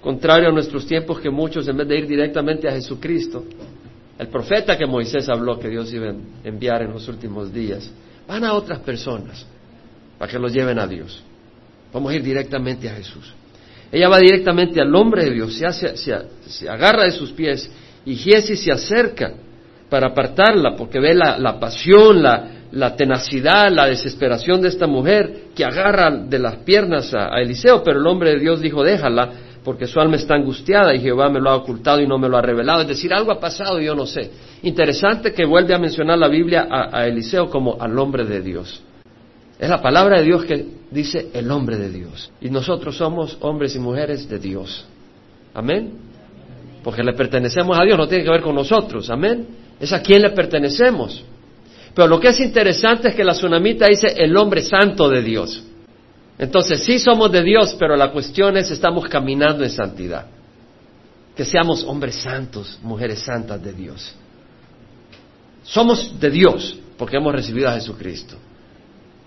contrario 0.00 0.48
a 0.48 0.52
nuestros 0.52 0.86
tiempos 0.86 1.20
que 1.20 1.30
muchos 1.30 1.66
en 1.66 1.76
vez 1.76 1.88
de 1.88 1.98
ir 1.98 2.06
directamente 2.06 2.68
a 2.68 2.72
Jesucristo, 2.72 3.44
el 4.18 4.28
profeta 4.28 4.76
que 4.76 4.86
Moisés 4.86 5.28
habló 5.28 5.58
que 5.58 5.68
Dios 5.68 5.92
iba 5.92 6.10
a 6.10 6.14
enviar 6.44 6.82
en 6.82 6.92
los 6.92 7.08
últimos 7.08 7.52
días, 7.52 7.90
van 8.26 8.44
a 8.44 8.54
otras 8.54 8.80
personas 8.80 9.46
para 10.18 10.30
que 10.30 10.38
los 10.38 10.52
lleven 10.52 10.78
a 10.78 10.86
Dios. 10.86 11.22
Vamos 11.92 12.12
a 12.12 12.16
ir 12.16 12.22
directamente 12.22 12.88
a 12.88 12.94
Jesús. 12.94 13.32
Ella 13.90 14.08
va 14.08 14.18
directamente 14.18 14.80
al 14.80 14.94
hombre 14.94 15.24
de 15.24 15.30
Dios, 15.32 15.54
se, 15.56 16.68
agarra 16.68 17.04
de 17.04 17.12
sus 17.12 17.32
pies 17.32 17.70
y 18.04 18.16
Giesi 18.16 18.56
se 18.56 18.72
acerca 18.72 19.34
para 19.88 20.08
apartarla 20.08 20.74
porque 20.76 20.98
ve 20.98 21.14
la, 21.14 21.60
pasión, 21.60 22.22
la, 22.22 22.55
tenacidad, 22.96 23.70
la 23.70 23.86
desesperación 23.86 24.60
de 24.60 24.68
esta 24.68 24.86
mujer 24.86 25.46
que 25.54 25.64
agarra 25.64 26.10
de 26.10 26.38
las 26.38 26.56
piernas 26.56 27.14
a 27.14 27.40
Eliseo, 27.40 27.82
pero 27.82 28.00
el 28.00 28.06
hombre 28.06 28.30
de 28.30 28.40
Dios 28.40 28.60
dijo, 28.60 28.82
déjala, 28.82 29.30
porque 29.66 29.88
su 29.88 29.98
alma 29.98 30.14
está 30.14 30.36
angustiada 30.36 30.94
y 30.94 31.00
Jehová 31.00 31.28
me 31.28 31.40
lo 31.40 31.50
ha 31.50 31.56
ocultado 31.56 32.00
y 32.00 32.06
no 32.06 32.18
me 32.18 32.28
lo 32.28 32.36
ha 32.36 32.40
revelado. 32.40 32.82
Es 32.82 32.86
decir, 32.86 33.12
algo 33.12 33.32
ha 33.32 33.40
pasado 33.40 33.80
y 33.80 33.86
yo 33.86 33.96
no 33.96 34.06
sé. 34.06 34.30
Interesante 34.62 35.32
que 35.32 35.44
vuelve 35.44 35.74
a 35.74 35.78
mencionar 35.78 36.16
la 36.18 36.28
Biblia 36.28 36.68
a, 36.70 37.04
Eliseo 37.04 37.50
como 37.50 37.76
al 37.80 37.98
hombre 37.98 38.24
de 38.24 38.40
Dios. 38.42 38.80
Es 39.58 39.68
la 39.68 39.82
palabra 39.82 40.18
de 40.18 40.24
Dios 40.24 40.44
que 40.44 40.64
dice 40.88 41.30
el 41.34 41.50
hombre 41.50 41.78
de 41.78 41.90
Dios. 41.90 42.30
Y 42.40 42.48
nosotros 42.48 42.96
somos 42.96 43.38
hombres 43.40 43.74
y 43.74 43.80
mujeres 43.80 44.28
de 44.28 44.38
Dios. 44.38 44.86
Amén. 45.52 45.94
Porque 46.84 47.02
le 47.02 47.14
pertenecemos 47.14 47.76
a 47.76 47.82
Dios, 47.82 47.98
no 47.98 48.06
tiene 48.06 48.22
que 48.22 48.30
ver 48.30 48.42
con 48.42 48.54
nosotros. 48.54 49.10
Amén. 49.10 49.48
Es 49.80 49.92
a 49.92 50.00
quien 50.00 50.22
le 50.22 50.30
pertenecemos. 50.30 51.24
Pero 51.96 52.08
lo 52.08 52.20
que 52.20 52.28
es 52.28 52.40
interesante 52.40 53.08
es 53.08 53.14
que 53.14 53.24
la 53.24 53.32
tsunamita 53.32 53.86
dice 53.86 54.08
el 54.18 54.36
hombre 54.36 54.60
santo 54.60 55.08
de 55.08 55.22
Dios. 55.22 55.64
Entonces 56.38 56.84
sí 56.84 56.98
somos 56.98 57.32
de 57.32 57.42
Dios, 57.42 57.74
pero 57.78 57.96
la 57.96 58.12
cuestión 58.12 58.54
es 58.58 58.70
estamos 58.70 59.06
caminando 59.06 59.64
en 59.64 59.70
santidad. 59.70 60.26
Que 61.34 61.46
seamos 61.46 61.82
hombres 61.84 62.16
santos, 62.16 62.78
mujeres 62.82 63.20
santas 63.20 63.62
de 63.62 63.72
Dios. 63.72 64.14
Somos 65.62 66.20
de 66.20 66.30
Dios 66.30 66.78
porque 66.98 67.16
hemos 67.16 67.32
recibido 67.32 67.70
a 67.70 67.72
Jesucristo. 67.72 68.36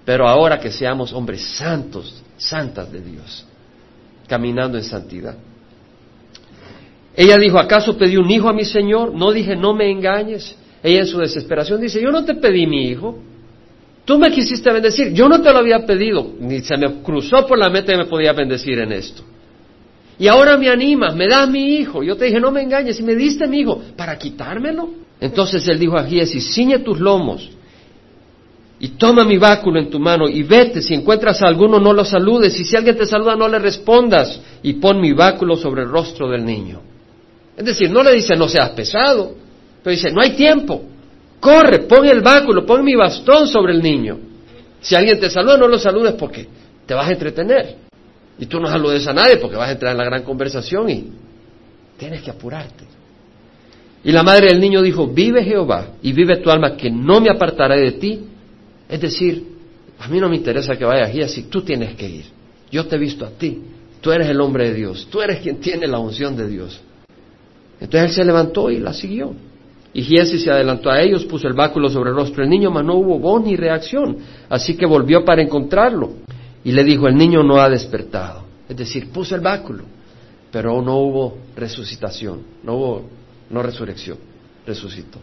Pero 0.06 0.28
ahora 0.28 0.60
que 0.60 0.72
seamos 0.72 1.12
hombres 1.12 1.42
santos, 1.42 2.22
santas 2.38 2.92
de 2.92 3.02
Dios, 3.02 3.48
caminando 4.28 4.78
en 4.78 4.84
santidad. 4.84 5.36
Ella 7.16 7.36
dijo, 7.40 7.58
¿acaso 7.58 7.98
pedí 7.98 8.16
un 8.18 8.30
hijo 8.30 8.48
a 8.48 8.54
mi 8.54 8.64
Señor? 8.64 9.12
No 9.12 9.32
dije, 9.32 9.56
no 9.56 9.74
me 9.74 9.90
engañes. 9.90 10.56
Ella 10.82 11.00
en 11.00 11.08
su 11.08 11.20
desesperación 11.20 11.82
dice, 11.82 12.02
yo 12.02 12.12
no 12.12 12.24
te 12.24 12.36
pedí 12.36 12.66
mi 12.66 12.88
hijo. 12.88 13.20
Tú 14.06 14.18
me 14.18 14.32
quisiste 14.32 14.72
bendecir, 14.72 15.14
yo 15.14 15.30
no 15.30 15.42
te 15.42 15.52
lo 15.52 15.60
había 15.60 15.86
pedido, 15.86 16.34
ni 16.40 16.62
se 16.62 16.78
me 16.78 17.02
cruzó 17.04 17.46
por 17.46 17.58
la 17.58 17.70
mente 17.70 17.92
que 17.92 17.98
me 17.98 18.06
podía 18.06 18.34
bendecir 18.34 18.80
en 18.80 18.92
esto. 18.92 19.24
Y 20.18 20.28
ahora 20.28 20.58
me 20.58 20.68
animas, 20.70 21.16
me 21.16 21.28
das 21.28 21.48
mi 21.50 21.76
hijo. 21.76 22.04
Yo 22.04 22.16
te 22.18 22.26
dije, 22.26 22.40
no 22.40 22.52
me 22.52 22.62
engañes, 22.62 23.00
y 23.00 23.04
me 23.04 23.16
diste 23.16 23.48
mi 23.48 23.60
hijo, 23.60 23.82
¿para 23.96 24.18
quitármelo? 24.18 24.90
Entonces 25.22 25.68
él 25.68 25.80
dijo 25.80 25.98
a 25.98 26.06
Giesi, 26.06 26.42
ciñe 26.42 26.80
tus 26.80 27.00
lomos 27.00 27.50
y 28.80 28.90
toma 28.90 29.26
mi 29.26 29.38
báculo 29.38 29.80
en 29.80 29.90
tu 29.90 30.00
mano 30.00 30.28
y 30.30 30.44
vete, 30.44 30.82
si 30.82 30.94
encuentras 30.94 31.42
a 31.42 31.48
alguno 31.48 31.80
no 31.80 31.92
lo 31.92 32.06
saludes, 32.06 32.58
y 32.60 32.64
si 32.64 32.78
alguien 32.78 32.96
te 32.96 33.06
saluda 33.06 33.36
no 33.36 33.48
le 33.50 33.60
respondas, 33.60 34.40
y 34.64 34.74
pon 34.74 35.02
mi 35.02 35.12
báculo 35.12 35.58
sobre 35.58 35.84
el 35.84 35.90
rostro 35.90 36.30
del 36.30 36.46
niño. 36.46 36.82
Es 37.58 37.66
decir, 37.66 37.92
no 37.92 38.02
le 38.02 38.14
dice 38.14 38.38
no 38.38 38.48
seas 38.48 38.70
pesado, 38.70 39.36
pero 39.90 39.96
dice, 39.96 40.12
no 40.12 40.22
hay 40.22 40.36
tiempo, 40.36 40.84
Corre, 41.40 41.80
pon 41.80 42.06
el 42.06 42.22
báculo, 42.22 42.66
pon 42.66 42.84
mi 42.84 42.96
bastón 42.96 43.48
sobre 43.48 43.74
el 43.74 43.82
niño. 43.82 44.20
Si 44.82 44.96
alguien 44.96 45.20
te 45.20 45.30
saluda, 45.30 45.58
no 45.58 45.68
lo 45.68 45.80
saludes 45.80 46.14
porque 46.14 46.48
te 46.86 46.94
vas 46.94 47.08
a 47.08 47.14
entretener. 47.14 47.76
Y 48.38 48.46
tú 48.46 48.60
no 48.60 48.68
saludes 48.68 49.08
a 49.08 49.14
nadie 49.14 49.38
porque 49.38 49.56
vas 49.56 49.70
a 49.70 49.72
entrar 49.72 49.94
en 49.94 49.98
la 49.98 50.04
gran 50.04 50.24
conversación 50.24 50.90
y 50.90 51.12
tienes 51.98 52.22
que 52.22 52.30
apurarte. 52.30 52.84
Y 54.04 54.12
la 54.12 54.24
madre 54.24 54.48
del 54.48 54.60
niño 54.60 54.82
dijo, 54.82 55.08
vive 55.08 55.44
Jehová 55.44 55.88
y 56.02 56.14
vive 56.14 56.38
tu 56.38 56.50
alma 56.50 56.76
que 56.76 56.90
no 56.90 57.20
me 57.20 57.30
apartaré 57.30 57.80
de 57.80 57.92
ti. 57.94 58.20
Es 58.88 59.02
decir, 59.02 59.44
a 59.98 60.08
mí 60.08 60.20
no 60.20 60.30
me 60.30 60.36
interesa 60.36 60.78
que 60.78 60.86
vayas 60.86 61.10
aquí, 61.10 61.22
así 61.22 61.44
tú 61.44 61.62
tienes 61.62 61.96
que 61.96 62.08
ir. 62.08 62.26
Yo 62.72 62.86
te 62.86 62.96
he 62.96 63.00
visto 63.00 63.26
a 63.26 63.30
ti. 63.30 63.62
Tú 64.02 64.12
eres 64.12 64.28
el 64.30 64.40
hombre 64.40 64.70
de 64.70 64.76
Dios. 64.76 65.08
Tú 65.10 65.22
eres 65.22 65.40
quien 65.40 65.58
tiene 65.58 65.88
la 65.88 66.00
unción 66.00 66.36
de 66.36 66.48
Dios. 66.48 66.80
Entonces 67.80 68.10
él 68.10 68.16
se 68.16 68.26
levantó 68.26 68.70
y 68.70 68.80
la 68.80 68.94
siguió. 68.94 69.34
Y 69.94 70.04
Giesi 70.04 70.38
se 70.38 70.52
adelantó 70.52 70.92
a 70.92 71.02
ellos, 71.02 71.26
puso 71.26 71.48
el 71.48 71.54
báculo 71.54 71.90
sobre 71.90 72.12
el 72.12 72.16
rostro 72.16 72.44
del 72.44 72.50
niño, 72.50 72.70
mas 72.70 72.86
no 72.86 72.96
hubo 72.96 73.18
voz 73.18 73.44
ni 73.44 73.56
reacción. 73.56 74.18
Así 74.48 74.78
que 74.78 74.86
volvió 74.86 75.26
para 75.26 75.42
encontrarlo. 75.42 76.12
Y 76.64 76.72
le 76.72 76.84
dijo, 76.84 77.08
el 77.08 77.16
niño 77.16 77.42
no 77.42 77.60
ha 77.60 77.70
despertado. 77.70 78.44
Es 78.68 78.78
decir, 78.78 79.10
puso 79.12 79.34
el 79.34 79.42
báculo, 79.42 79.86
pero 80.52 80.80
no 80.82 80.98
hubo 80.98 81.38
resucitación, 81.56 82.42
no 82.64 82.76
hubo, 82.76 83.10
no 83.50 83.64
resurrección, 83.64 84.18
resucitó. 84.68 85.18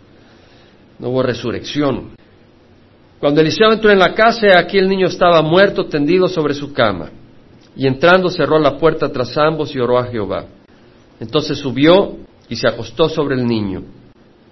No 0.99 1.11
hubo 1.11 1.23
resurrección. 1.23 2.11
Cuando 3.21 3.41
Eliseo 3.41 3.73
entró 3.73 3.91
en 3.91 4.01
la 4.01 4.15
casa, 4.15 4.59
aquí 4.59 4.79
el 4.79 4.89
niño 4.89 5.07
estaba 5.07 5.43
muerto, 5.43 5.87
tendido 5.87 6.27
sobre 6.27 6.55
su 6.55 6.73
cama. 6.73 7.11
Y 7.77 7.87
entrando 7.87 8.31
cerró 8.31 8.59
la 8.59 8.79
puerta 8.79 9.13
tras 9.13 9.37
ambos 9.37 9.75
y 9.77 9.79
oró 9.79 9.99
a 9.99 10.07
Jehová. 10.07 10.47
Entonces 11.21 11.59
subió 11.59 12.17
y 12.49 12.57
se 12.57 12.67
acostó 12.67 13.09
sobre 13.09 13.37
el 13.37 13.47
niño 13.47 13.83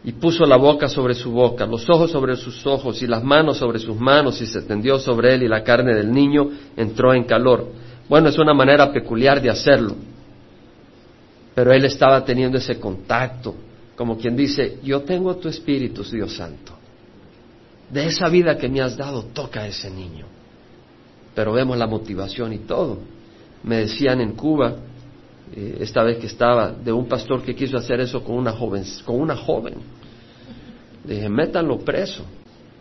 y 0.05 0.13
puso 0.13 0.45
la 0.45 0.57
boca 0.57 0.87
sobre 0.87 1.15
su 1.15 1.31
boca, 1.31 1.65
los 1.67 1.89
ojos 1.89 2.11
sobre 2.11 2.37
sus 2.37 2.67
ojos 2.67 3.03
y 3.03 3.07
las 3.07 3.25
manos 3.25 3.57
sobre 3.57 3.79
sus 3.79 3.99
manos 3.99 4.41
y 4.43 4.47
se 4.47 4.61
tendió 4.63 4.99
sobre 4.99 5.35
él 5.35 5.45
y 5.45 5.49
la 5.49 5.65
carne 5.65 5.95
del 5.95 6.13
niño 6.13 6.51
entró 6.77 7.15
en 7.15 7.25
calor. 7.25 7.69
Bueno, 8.07 8.29
es 8.29 8.39
una 8.39 8.53
manera 8.53 8.93
peculiar 8.93 9.41
de 9.41 9.49
hacerlo, 9.49 9.97
pero 11.55 11.73
él 11.73 11.87
estaba 11.87 12.23
teniendo 12.23 12.59
ese 12.59 12.79
contacto, 12.79 13.55
como 13.97 14.19
quien 14.19 14.37
dice, 14.37 14.79
yo 14.83 15.03
tengo 15.03 15.37
tu 15.37 15.49
espíritu, 15.49 16.03
Dios 16.05 16.37
Santo. 16.37 16.75
De 17.91 18.07
esa 18.07 18.29
vida 18.29 18.59
que 18.59 18.69
me 18.69 18.83
has 18.83 18.97
dado, 18.97 19.25
toca 19.33 19.61
a 19.61 19.69
ese 19.69 19.91
niño. 19.91 20.27
Pero 21.35 21.53
vemos 21.53 21.79
la 21.79 21.87
motivación 21.87 22.53
y 22.53 22.59
todo. 22.59 22.99
Me 23.63 23.79
decían 23.79 24.21
en 24.21 24.33
Cuba, 24.33 24.77
eh, 25.55 25.79
esta 25.81 26.03
vez 26.03 26.19
que 26.19 26.27
estaba, 26.27 26.73
de 26.73 26.93
un 26.93 27.07
pastor 27.07 27.43
que 27.43 27.55
quiso 27.55 27.77
hacer 27.77 28.01
eso 28.01 28.23
con 28.23 28.37
una 28.37 28.53
joven. 28.53 28.85
Con 29.05 29.21
una 29.21 29.37
joven. 29.37 29.75
Dije, 31.05 31.29
métanlo 31.29 31.79
preso. 31.79 32.25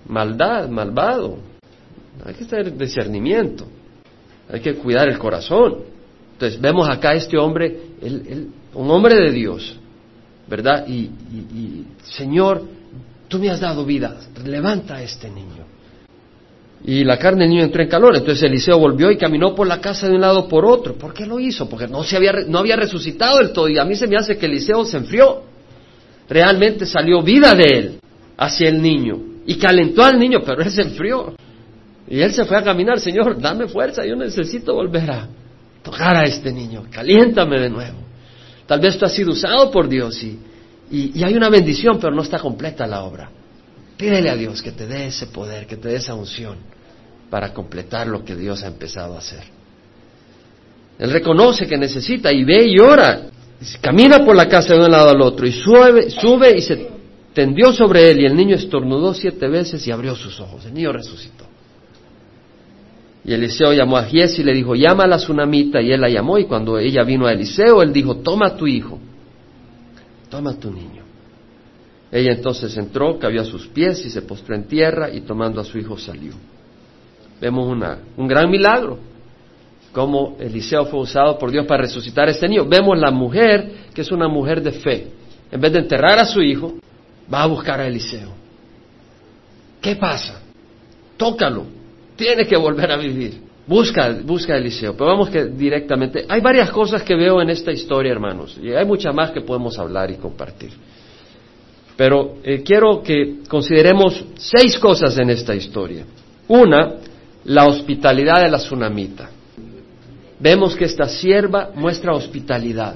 Maldad, 0.08 0.70
malvado. 0.70 1.38
Hay 2.26 2.34
que 2.34 2.46
tener 2.46 2.76
discernimiento. 2.78 3.68
Hay 4.50 4.62
que 4.62 4.76
cuidar 4.76 5.10
el 5.10 5.18
corazón. 5.18 5.80
Entonces 6.34 6.60
vemos 6.60 6.90
acá 6.90 7.14
este 7.14 7.38
hombre, 7.38 7.80
un 8.74 8.90
hombre 8.90 9.16
de 9.16 9.32
Dios, 9.32 9.78
¿verdad? 10.48 10.86
y, 10.88 11.10
Señor, 12.04 12.64
tú 13.28 13.40
me 13.40 13.50
has 13.50 13.60
dado 13.60 13.86
vida, 13.86 14.18
levanta 14.44 14.96
a 14.96 15.04
este 15.04 15.30
niño. 15.30 15.64
Y 16.86 17.06
la 17.06 17.18
carne 17.18 17.44
del 17.44 17.50
niño 17.52 17.64
entró 17.64 17.82
en 17.82 17.88
calor. 17.88 18.16
Entonces 18.18 18.44
Eliseo 18.44 18.78
volvió 18.78 19.10
y 19.10 19.18
caminó 19.18 19.56
por 19.56 19.68
la 19.68 19.80
casa 19.80 20.08
de 20.08 20.16
un 20.16 20.22
lado 20.22 20.50
por 20.50 20.66
otro. 20.66 20.96
¿Por 20.96 21.14
qué 21.14 21.26
lo 21.26 21.40
hizo? 21.40 21.70
Porque 21.70 21.88
no, 21.88 22.04
se 22.04 22.18
había, 22.18 22.34
no 22.46 22.60
había 22.60 22.76
resucitado 22.76 23.38
del 23.38 23.54
todo. 23.54 23.70
Y 23.70 23.78
a 23.78 23.86
mí 23.86 23.96
se 23.96 24.06
me 24.06 24.18
hace 24.18 24.38
que 24.38 24.48
Eliseo 24.48 24.84
se 24.84 24.98
enfrió. 24.98 25.44
Realmente 26.28 26.86
salió 26.86 27.22
vida 27.22 27.54
de 27.56 27.64
él 27.64 28.00
hacia 28.38 28.70
el 28.70 28.82
niño. 28.82 29.18
Y 29.46 29.56
calentó 29.56 30.04
al 30.04 30.18
niño, 30.18 30.40
pero 30.46 30.62
él 30.62 30.72
se 30.72 30.82
enfrió. 30.82 31.36
Y 32.08 32.20
él 32.22 32.34
se 32.34 32.46
fue 32.46 32.58
a 32.58 32.64
caminar. 32.64 33.00
Señor, 33.00 33.40
dame 33.40 33.68
fuerza. 33.68 34.06
Yo 34.06 34.16
necesito 34.16 34.74
volver 34.74 35.10
a 35.12 35.28
tocar 35.82 36.16
a 36.16 36.24
este 36.24 36.52
niño. 36.52 36.86
Caliéntame 36.92 37.60
de 37.60 37.70
nuevo. 37.70 37.98
Tal 38.66 38.80
vez 38.80 38.98
tú 38.98 39.06
has 39.06 39.14
sido 39.14 39.32
usado 39.32 39.70
por 39.70 39.90
Dios 39.90 40.24
y, 40.24 40.40
y 40.90 41.24
hay 41.24 41.36
una 41.36 41.50
bendición, 41.50 42.00
pero 42.00 42.16
no 42.16 42.22
está 42.22 42.40
completa 42.40 42.88
la 42.88 43.04
obra. 43.04 43.30
Pídele 43.98 44.30
a 44.30 44.36
Dios 44.36 44.62
que 44.62 44.72
te 44.72 44.88
dé 44.88 45.08
ese 45.08 45.28
poder, 45.28 45.68
que 45.68 45.78
te 45.78 45.90
dé 45.90 45.96
esa 45.98 46.14
unción 46.14 46.58
para 47.30 47.54
completar 47.54 48.08
lo 48.08 48.24
que 48.24 48.36
Dios 48.36 48.64
ha 48.64 48.68
empezado 48.68 49.16
a 49.16 49.20
hacer. 49.20 49.44
Él 51.00 51.12
reconoce 51.12 51.68
que 51.68 51.78
necesita 51.78 52.32
y 52.32 52.44
ve 52.44 52.68
y 52.68 52.80
ora. 52.80 53.24
camina 53.82 54.24
por 54.24 54.36
la 54.36 54.48
casa 54.48 54.74
de 54.74 54.86
un 54.86 54.92
lado 54.92 55.10
al 55.10 55.22
otro 55.22 55.48
y 55.48 55.52
sube, 55.52 56.10
sube 56.10 56.58
y 56.58 56.62
se 56.62 56.93
tendió 57.34 57.72
sobre 57.74 58.12
él 58.12 58.22
y 58.22 58.26
el 58.26 58.36
niño 58.36 58.56
estornudó 58.56 59.14
siete 59.14 59.48
veces 59.48 59.86
y 59.88 59.92
abrió 59.92 60.16
sus 60.16 60.40
ojos. 60.40 60.66
El 60.66 60.74
niño 60.74 60.92
resucitó. 60.92 61.46
Y 63.26 63.34
Eliseo 63.34 63.74
llamó 63.74 63.98
a 63.98 64.04
Gies 64.04 64.38
y 64.38 64.44
le 64.44 64.54
dijo, 64.54 64.76
llama 64.76 65.06
a 65.06 65.08
la 65.08 65.18
tsunamita 65.18 65.82
y 65.82 65.92
él 65.92 66.02
la 66.02 66.10
llamó 66.10 66.38
y 66.38 66.46
cuando 66.46 66.78
ella 66.78 67.04
vino 67.04 67.26
a 67.26 67.32
Eliseo, 67.32 67.82
él 67.82 67.94
dijo, 67.94 68.18
toma 68.18 68.56
tu 68.58 68.68
hijo, 68.68 69.00
toma 70.30 70.54
tu 70.60 70.72
niño. 70.72 71.04
Ella 72.12 72.34
entonces 72.34 72.76
entró, 72.78 73.18
cayó 73.18 73.42
a 73.42 73.46
sus 73.46 73.68
pies 73.68 74.06
y 74.06 74.10
se 74.10 74.22
postró 74.22 74.56
en 74.56 74.66
tierra 74.66 75.10
y 75.10 75.22
tomando 75.22 75.62
a 75.62 75.64
su 75.64 75.78
hijo 75.78 75.98
salió. 75.98 76.34
Vemos 77.40 77.68
una, 77.68 78.00
un 78.18 78.28
gran 78.28 78.52
milagro, 78.52 79.00
como 79.94 80.36
Eliseo 80.40 80.86
fue 80.86 81.00
usado 81.00 81.38
por 81.40 81.50
Dios 81.50 81.66
para 81.66 81.84
resucitar 81.84 82.28
a 82.28 82.32
este 82.32 82.48
niño. 82.48 82.66
Vemos 82.66 83.00
la 83.00 83.10
mujer, 83.10 83.86
que 83.94 84.02
es 84.02 84.12
una 84.12 84.28
mujer 84.28 84.62
de 84.62 84.74
fe. 84.74 85.08
En 85.52 85.62
vez 85.62 85.72
de 85.72 85.80
enterrar 85.80 86.20
a 86.20 86.26
su 86.26 86.42
hijo, 86.42 86.76
va 87.34 87.44
a 87.44 87.48
buscar 87.48 87.80
a 87.80 87.88
Eliseo. 87.88 88.30
¿Qué 89.82 89.96
pasa? 89.96 90.40
Tócalo. 91.18 91.66
Tiene 92.16 92.46
que 92.46 92.56
volver 92.56 92.92
a 92.92 92.98
vivir. 92.98 93.42
Busca, 93.66 94.16
busca 94.24 94.54
a 94.54 94.58
Eliseo. 94.58 94.94
Pero 94.96 95.08
vamos 95.08 95.30
que 95.30 95.46
directamente. 95.46 96.26
Hay 96.30 96.42
varias 96.42 96.70
cosas 96.70 97.02
que 97.02 97.16
veo 97.16 97.42
en 97.42 97.50
esta 97.50 97.72
historia, 97.72 98.12
hermanos. 98.12 98.58
Y 98.62 98.72
hay 98.72 98.86
muchas 98.86 99.14
más 99.16 99.32
que 99.32 99.42
podemos 99.42 99.78
hablar 99.80 100.12
y 100.12 100.16
compartir. 100.16 100.72
Pero 101.96 102.38
eh, 102.44 102.62
quiero 102.64 103.02
que 103.02 103.40
consideremos 103.48 104.24
seis 104.36 104.78
cosas 104.78 105.18
en 105.18 105.30
esta 105.30 105.56
historia. 105.56 106.06
Una, 106.48 106.96
la 107.46 107.66
hospitalidad 107.66 108.42
de 108.42 108.50
la 108.50 108.58
tsunamita. 108.58 109.30
Vemos 110.40 110.76
que 110.76 110.86
esta 110.86 111.08
sierva 111.08 111.72
muestra 111.74 112.14
hospitalidad. 112.14 112.96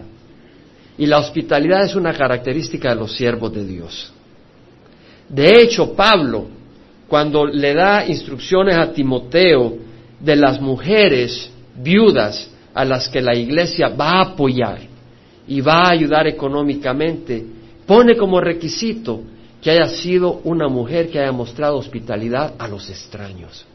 Y 0.98 1.06
la 1.06 1.20
hospitalidad 1.20 1.84
es 1.84 1.96
una 1.96 2.13
característica 2.13 2.89
de 2.89 2.96
los 2.96 3.13
siervos 3.13 3.53
de 3.53 3.65
Dios. 3.65 4.12
De 5.30 5.62
hecho, 5.62 5.94
Pablo, 5.94 6.48
cuando 7.08 7.46
le 7.46 7.74
da 7.74 8.06
instrucciones 8.06 8.78
a 8.78 8.92
Timoteo 8.92 9.78
de 10.20 10.36
las 10.36 10.62
mujeres 10.62 11.50
viudas 11.76 12.50
a 12.74 12.86
las 12.86 13.10
que 13.10 13.22
la 13.22 13.36
iglesia 13.36 13.90
va 13.90 14.20
a 14.20 14.22
apoyar 14.22 14.80
y 15.48 15.62
va 15.62 15.84
a 15.84 15.92
ayudar 15.92 16.28
económicamente, 16.28 17.46
pone 17.86 18.16
como 18.16 18.40
requisito 18.42 19.22
que 19.62 19.72
haya 19.72 19.88
sido 19.88 20.42
una 20.44 20.68
mujer 20.68 21.10
que 21.10 21.20
haya 21.20 21.32
mostrado 21.32 21.78
hospitalidad 21.78 22.54
a 22.60 22.68
los 22.68 22.90
extraños. 22.90 23.66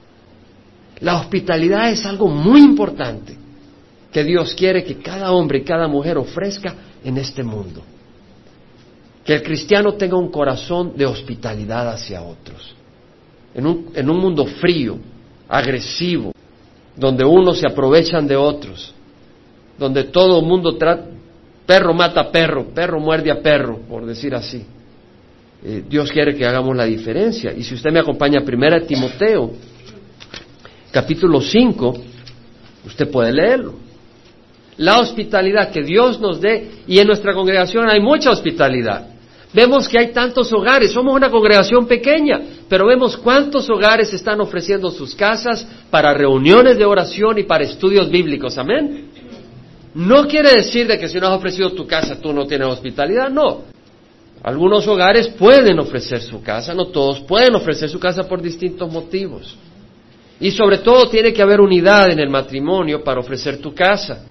La 1.00 1.18
hospitalidad 1.18 1.90
es 1.90 2.06
algo 2.06 2.28
muy 2.28 2.60
importante 2.60 3.36
que 4.12 4.22
Dios 4.22 4.54
quiere 4.54 4.84
que 4.84 4.98
cada 4.98 5.32
hombre 5.32 5.58
y 5.58 5.64
cada 5.64 5.88
mujer 5.88 6.18
ofrezca 6.18 6.74
en 7.02 7.16
este 7.16 7.42
mundo. 7.42 7.82
Que 9.24 9.34
el 9.34 9.42
cristiano 9.42 9.94
tenga 9.94 10.16
un 10.16 10.30
corazón 10.30 10.96
de 10.96 11.06
hospitalidad 11.06 11.88
hacia 11.88 12.22
otros. 12.22 12.74
En 13.54 13.66
un, 13.66 13.90
en 13.94 14.10
un 14.10 14.18
mundo 14.18 14.46
frío, 14.46 14.98
agresivo, 15.48 16.32
donde 16.96 17.24
unos 17.24 17.58
se 17.58 17.66
aprovechan 17.66 18.26
de 18.26 18.36
otros, 18.36 18.92
donde 19.78 20.04
todo 20.04 20.40
el 20.40 20.46
mundo 20.46 20.76
trata, 20.76 21.06
perro 21.66 21.94
mata 21.94 22.30
perro, 22.30 22.66
perro 22.74 22.98
muerde 22.98 23.30
a 23.30 23.40
perro, 23.40 23.78
por 23.88 24.04
decir 24.04 24.34
así. 24.34 24.64
Eh, 25.64 25.84
Dios 25.88 26.10
quiere 26.10 26.34
que 26.34 26.44
hagamos 26.44 26.76
la 26.76 26.84
diferencia. 26.84 27.52
Y 27.52 27.62
si 27.62 27.74
usted 27.74 27.92
me 27.92 28.00
acompaña 28.00 28.40
a 28.40 28.44
primera 28.44 28.80
Timoteo, 28.80 29.52
capítulo 30.90 31.40
5, 31.40 31.94
usted 32.84 33.10
puede 33.10 33.32
leerlo 33.32 33.82
la 34.76 34.98
hospitalidad 34.98 35.70
que 35.70 35.82
Dios 35.82 36.20
nos 36.20 36.40
dé 36.40 36.70
y 36.86 36.98
en 36.98 37.06
nuestra 37.06 37.34
congregación 37.34 37.88
hay 37.88 38.00
mucha 38.00 38.30
hospitalidad. 38.30 39.06
Vemos 39.52 39.86
que 39.86 39.98
hay 39.98 40.12
tantos 40.12 40.50
hogares, 40.52 40.92
somos 40.92 41.14
una 41.14 41.30
congregación 41.30 41.86
pequeña, 41.86 42.40
pero 42.68 42.86
vemos 42.86 43.16
cuántos 43.18 43.68
hogares 43.68 44.12
están 44.14 44.40
ofreciendo 44.40 44.90
sus 44.90 45.14
casas 45.14 45.66
para 45.90 46.14
reuniones 46.14 46.78
de 46.78 46.86
oración 46.86 47.38
y 47.38 47.42
para 47.42 47.64
estudios 47.64 48.10
bíblicos. 48.10 48.56
Amén. 48.56 49.10
No 49.94 50.26
quiere 50.26 50.52
decir 50.52 50.86
de 50.86 50.98
que 50.98 51.06
si 51.06 51.20
no 51.20 51.26
has 51.26 51.34
ofrecido 51.34 51.70
tu 51.72 51.86
casa 51.86 52.18
tú 52.18 52.32
no 52.32 52.46
tienes 52.46 52.68
hospitalidad, 52.68 53.28
no. 53.28 53.64
Algunos 54.42 54.88
hogares 54.88 55.28
pueden 55.28 55.78
ofrecer 55.78 56.22
su 56.22 56.42
casa, 56.42 56.74
no 56.74 56.86
todos 56.86 57.20
pueden 57.20 57.54
ofrecer 57.54 57.90
su 57.90 58.00
casa 58.00 58.26
por 58.26 58.40
distintos 58.40 58.90
motivos. 58.90 59.56
Y 60.40 60.50
sobre 60.50 60.78
todo 60.78 61.08
tiene 61.08 61.32
que 61.32 61.42
haber 61.42 61.60
unidad 61.60 62.10
en 62.10 62.18
el 62.18 62.28
matrimonio 62.28 63.04
para 63.04 63.20
ofrecer 63.20 63.58
tu 63.58 63.74
casa. 63.74 64.24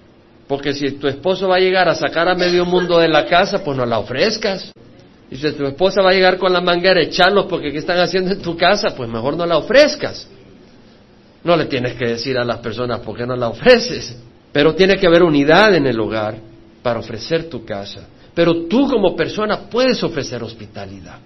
Porque 0.46 0.74
si 0.74 0.90
tu 0.92 1.06
esposo 1.06 1.48
va 1.48 1.56
a 1.56 1.60
llegar 1.60 1.88
a 1.88 1.94
sacar 1.94 2.28
a 2.28 2.34
medio 2.34 2.66
mundo 2.66 2.98
de 2.98 3.08
la 3.08 3.24
casa, 3.24 3.64
pues 3.64 3.76
no 3.76 3.86
la 3.86 4.00
ofrezcas. 4.00 4.72
Si 5.34 5.52
tu 5.52 5.66
esposa 5.66 6.02
va 6.02 6.10
a 6.10 6.12
llegar 6.12 6.36
con 6.36 6.52
la 6.52 6.60
manguera 6.60 7.00
echarlos 7.00 7.46
porque 7.46 7.72
¿qué 7.72 7.78
están 7.78 7.98
haciendo 7.98 8.32
en 8.32 8.42
tu 8.42 8.56
casa? 8.56 8.94
Pues 8.94 9.08
mejor 9.08 9.36
no 9.36 9.46
la 9.46 9.56
ofrezcas. 9.56 10.28
No 11.42 11.56
le 11.56 11.64
tienes 11.66 11.94
que 11.94 12.06
decir 12.06 12.36
a 12.36 12.44
las 12.44 12.58
personas 12.58 13.00
por 13.00 13.16
qué 13.16 13.26
no 13.26 13.34
la 13.34 13.48
ofreces. 13.48 14.16
Pero 14.52 14.74
tiene 14.74 14.96
que 14.96 15.06
haber 15.06 15.22
unidad 15.22 15.74
en 15.74 15.86
el 15.86 15.98
hogar 15.98 16.36
para 16.82 17.00
ofrecer 17.00 17.48
tu 17.48 17.64
casa. 17.64 18.06
Pero 18.34 18.66
tú 18.66 18.86
como 18.88 19.16
persona 19.16 19.70
puedes 19.70 20.02
ofrecer 20.02 20.42
hospitalidad. 20.42 21.18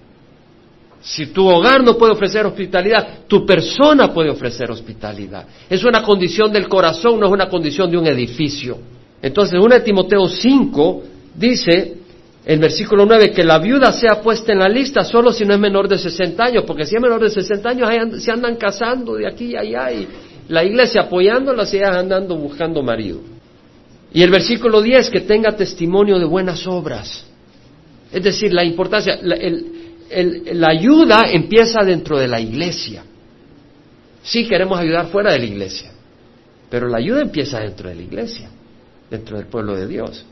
Si 1.01 1.27
tu 1.27 1.47
hogar 1.47 1.85
no 1.85 1.97
puede 1.99 2.13
ofrecer 2.13 2.47
hospitalidad, 2.47 3.27
tu 3.27 3.45
persona 3.45 4.13
puede 4.13 4.31
ofrecer 4.31 4.71
hospitalidad. 4.71 5.47
Es 5.69 5.85
una 5.85 6.03
condición 6.03 6.53
del 6.53 6.69
corazón, 6.69 7.21
no 7.21 7.27
es 7.27 7.33
una 7.33 7.49
condición 7.49 7.91
de 7.91 7.99
un 7.99 8.07
edificio. 8.07 8.79
Entonces, 9.21 9.61
1 9.61 9.83
Timoteo 9.83 10.29
5 10.29 11.03
dice, 11.35 12.06
en 12.47 12.61
versículo 12.61 13.05
9, 13.05 13.33
que 13.33 13.43
la 13.43 13.59
viuda 13.59 13.93
sea 13.93 14.23
puesta 14.23 14.53
en 14.53 14.61
la 14.61 14.69
lista 14.69 15.03
solo 15.03 15.33
si 15.33 15.45
no 15.45 15.53
es 15.53 15.59
menor 15.59 15.89
de 15.89 15.99
60 15.99 16.45
años, 16.45 16.65
porque 16.65 16.87
si 16.87 16.95
es 16.95 17.03
menor 17.03 17.21
de 17.21 17.29
60 17.29 17.69
años 17.69 18.23
se 18.23 18.31
andan 18.31 18.55
casando 18.55 19.17
de 19.17 19.27
aquí 19.27 19.47
y 19.47 19.57
allá 19.57 19.91
y 19.91 20.07
la 20.49 20.63
iglesia 20.63 21.03
apoyándolas 21.03 21.75
y 21.75 21.79
ellas 21.79 21.97
andando 21.97 22.37
buscando 22.37 22.83
marido. 22.83 23.21
Y 24.13 24.23
el 24.23 24.31
versículo 24.31 24.81
10, 24.81 25.11
que 25.11 25.21
tenga 25.23 25.57
testimonio 25.57 26.21
de 26.21 26.25
buenas 26.25 26.67
obras. 26.69 27.27
Es 28.13 28.23
decir, 28.23 28.53
la 28.53 28.65
importancia, 28.65 29.19
la, 29.21 29.37
la 30.53 30.69
ayuda 30.69 31.25
empieza 31.29 31.83
dentro 31.83 32.17
de 32.17 32.29
la 32.29 32.41
iglesia. 32.41 33.03
Sí 34.23 34.47
queremos 34.47 34.79
ayudar 34.79 35.09
fuera 35.09 35.33
de 35.33 35.41
la 35.41 35.45
iglesia, 35.47 35.91
pero 36.71 36.87
la 36.87 36.99
ayuda 36.99 37.23
empieza 37.23 37.59
dentro 37.59 37.89
de 37.89 37.97
la 37.97 38.03
iglesia 38.03 38.51
dentro 39.11 39.37
del 39.37 39.47
pueblo 39.47 39.77
de 39.77 39.87
Dios. 39.87 40.25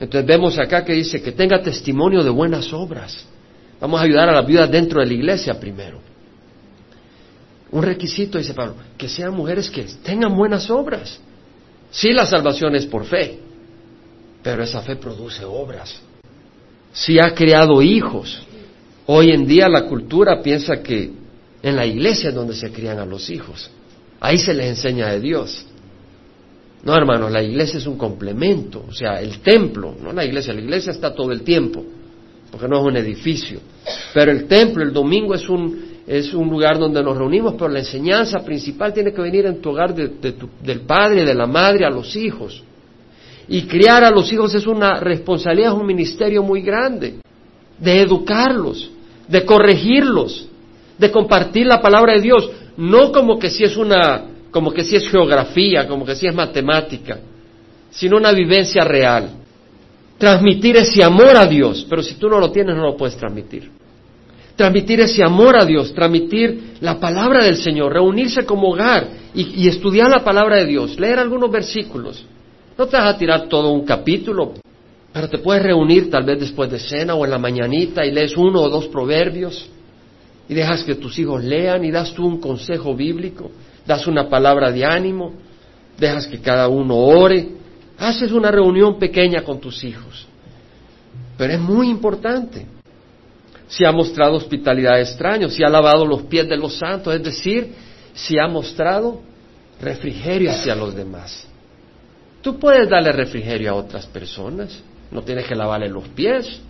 Entonces 0.00 0.26
vemos 0.26 0.58
acá 0.58 0.84
que 0.84 0.92
dice 0.92 1.20
que 1.20 1.32
tenga 1.32 1.60
testimonio 1.60 2.22
de 2.22 2.30
buenas 2.30 2.72
obras. 2.72 3.26
Vamos 3.80 4.00
a 4.00 4.04
ayudar 4.04 4.28
a 4.28 4.32
la 4.32 4.42
viuda 4.42 4.66
dentro 4.66 5.00
de 5.00 5.06
la 5.06 5.12
iglesia 5.12 5.58
primero. 5.58 6.00
Un 7.70 7.82
requisito, 7.82 8.38
dice 8.38 8.54
Pablo, 8.54 8.76
que 8.96 9.08
sean 9.08 9.34
mujeres 9.34 9.70
que 9.70 9.84
tengan 10.02 10.36
buenas 10.36 10.70
obras. 10.70 11.20
Sí, 11.90 12.12
la 12.12 12.26
salvación 12.26 12.74
es 12.76 12.86
por 12.86 13.04
fe, 13.04 13.38
pero 14.42 14.62
esa 14.62 14.80
fe 14.82 14.96
produce 14.96 15.44
obras. 15.44 16.00
Si 16.92 17.18
ha 17.18 17.34
creado 17.34 17.82
hijos. 17.82 18.42
Hoy 19.06 19.30
en 19.30 19.46
día 19.46 19.68
la 19.68 19.86
cultura 19.86 20.42
piensa 20.42 20.82
que 20.82 21.10
en 21.62 21.76
la 21.76 21.86
iglesia 21.86 22.28
es 22.28 22.34
donde 22.34 22.54
se 22.54 22.70
crían 22.70 22.98
a 22.98 23.06
los 23.06 23.30
hijos. 23.30 23.70
Ahí 24.20 24.38
se 24.38 24.52
les 24.54 24.66
enseña 24.68 25.08
de 25.08 25.20
Dios. 25.20 25.66
No, 26.84 26.94
hermanos, 26.94 27.30
la 27.32 27.42
iglesia 27.42 27.78
es 27.78 27.86
un 27.86 27.98
complemento, 27.98 28.84
o 28.88 28.92
sea, 28.92 29.20
el 29.20 29.40
templo, 29.40 29.96
no 30.00 30.12
la 30.12 30.24
iglesia, 30.24 30.54
la 30.54 30.60
iglesia 30.60 30.92
está 30.92 31.12
todo 31.12 31.32
el 31.32 31.42
tiempo, 31.42 31.84
porque 32.50 32.68
no 32.68 32.78
es 32.78 32.84
un 32.84 32.96
edificio. 32.96 33.60
Pero 34.14 34.30
el 34.30 34.46
templo, 34.46 34.84
el 34.84 34.92
domingo 34.92 35.34
es 35.34 35.48
un, 35.48 35.88
es 36.06 36.32
un 36.32 36.48
lugar 36.48 36.78
donde 36.78 37.02
nos 37.02 37.16
reunimos, 37.18 37.54
pero 37.54 37.68
la 37.68 37.80
enseñanza 37.80 38.40
principal 38.40 38.92
tiene 38.94 39.12
que 39.12 39.20
venir 39.20 39.46
en 39.46 39.60
tu 39.60 39.70
hogar 39.70 39.94
del 39.94 40.80
padre, 40.86 41.24
de 41.24 41.34
la 41.34 41.46
madre, 41.46 41.84
a 41.84 41.90
los 41.90 42.14
hijos. 42.14 42.62
Y 43.48 43.62
criar 43.62 44.04
a 44.04 44.10
los 44.10 44.32
hijos 44.32 44.54
es 44.54 44.66
una 44.66 45.00
responsabilidad, 45.00 45.72
es 45.72 45.80
un 45.80 45.86
ministerio 45.86 46.42
muy 46.42 46.62
grande, 46.62 47.16
de 47.78 48.02
educarlos, 48.02 48.90
de 49.26 49.44
corregirlos, 49.44 50.48
de 50.96 51.10
compartir 51.10 51.66
la 51.66 51.80
palabra 51.80 52.14
de 52.14 52.20
Dios, 52.20 52.50
no 52.76 53.10
como 53.10 53.38
que 53.38 53.50
si 53.50 53.64
es 53.64 53.76
una 53.76 54.24
como 54.50 54.72
que 54.72 54.84
si 54.84 54.96
es 54.96 55.08
geografía, 55.08 55.86
como 55.86 56.04
que 56.04 56.14
si 56.14 56.26
es 56.26 56.34
matemática, 56.34 57.18
sino 57.90 58.16
una 58.16 58.32
vivencia 58.32 58.84
real. 58.84 59.30
Transmitir 60.16 60.76
ese 60.76 61.02
amor 61.04 61.36
a 61.36 61.46
Dios, 61.46 61.86
pero 61.88 62.02
si 62.02 62.14
tú 62.14 62.28
no 62.28 62.38
lo 62.38 62.50
tienes 62.50 62.76
no 62.76 62.82
lo 62.82 62.96
puedes 62.96 63.16
transmitir. 63.16 63.70
Transmitir 64.56 65.00
ese 65.00 65.22
amor 65.22 65.56
a 65.56 65.64
Dios, 65.64 65.94
transmitir 65.94 66.74
la 66.80 66.98
palabra 66.98 67.44
del 67.44 67.56
Señor, 67.56 67.92
reunirse 67.92 68.44
como 68.44 68.70
hogar 68.70 69.08
y, 69.32 69.62
y 69.62 69.68
estudiar 69.68 70.10
la 70.10 70.24
palabra 70.24 70.56
de 70.56 70.66
Dios, 70.66 70.98
leer 70.98 71.20
algunos 71.20 71.50
versículos. 71.50 72.24
No 72.76 72.86
te 72.86 72.96
vas 72.96 73.14
a 73.14 73.18
tirar 73.18 73.48
todo 73.48 73.70
un 73.70 73.84
capítulo, 73.84 74.54
pero 75.12 75.28
te 75.28 75.38
puedes 75.38 75.62
reunir 75.62 76.10
tal 76.10 76.24
vez 76.24 76.40
después 76.40 76.70
de 76.70 76.80
cena 76.80 77.14
o 77.14 77.24
en 77.24 77.30
la 77.30 77.38
mañanita 77.38 78.04
y 78.04 78.10
lees 78.10 78.36
uno 78.36 78.62
o 78.62 78.68
dos 78.68 78.88
proverbios 78.88 79.68
y 80.48 80.54
dejas 80.54 80.82
que 80.82 80.96
tus 80.96 81.18
hijos 81.18 81.44
lean 81.44 81.84
y 81.84 81.90
das 81.90 82.12
tú 82.12 82.26
un 82.26 82.40
consejo 82.40 82.96
bíblico 82.96 83.50
das 83.88 84.06
una 84.06 84.28
palabra 84.28 84.70
de 84.70 84.84
ánimo, 84.84 85.32
dejas 85.98 86.26
que 86.26 86.38
cada 86.38 86.68
uno 86.68 86.94
ore, 86.94 87.48
haces 87.96 88.30
una 88.32 88.50
reunión 88.50 88.98
pequeña 88.98 89.42
con 89.42 89.58
tus 89.58 89.82
hijos. 89.82 90.28
Pero 91.38 91.54
es 91.54 91.58
muy 91.58 91.88
importante. 91.88 92.66
Si 93.66 93.86
ha 93.86 93.90
mostrado 93.90 94.34
hospitalidad 94.34 94.94
a 94.94 95.00
extraños, 95.00 95.54
si 95.54 95.64
ha 95.64 95.70
lavado 95.70 96.04
los 96.04 96.22
pies 96.24 96.46
de 96.46 96.58
los 96.58 96.76
santos, 96.76 97.14
es 97.14 97.22
decir, 97.22 97.72
si 98.12 98.38
ha 98.38 98.46
mostrado 98.46 99.22
refrigerio 99.80 100.50
hacia 100.50 100.74
los 100.74 100.94
demás. 100.94 101.48
Tú 102.42 102.58
puedes 102.58 102.90
darle 102.90 103.10
refrigerio 103.10 103.70
a 103.70 103.74
otras 103.74 104.06
personas, 104.06 104.82
no 105.10 105.22
tienes 105.22 105.46
que 105.46 105.54
lavarle 105.54 105.88
los 105.88 106.08
pies. 106.08 106.60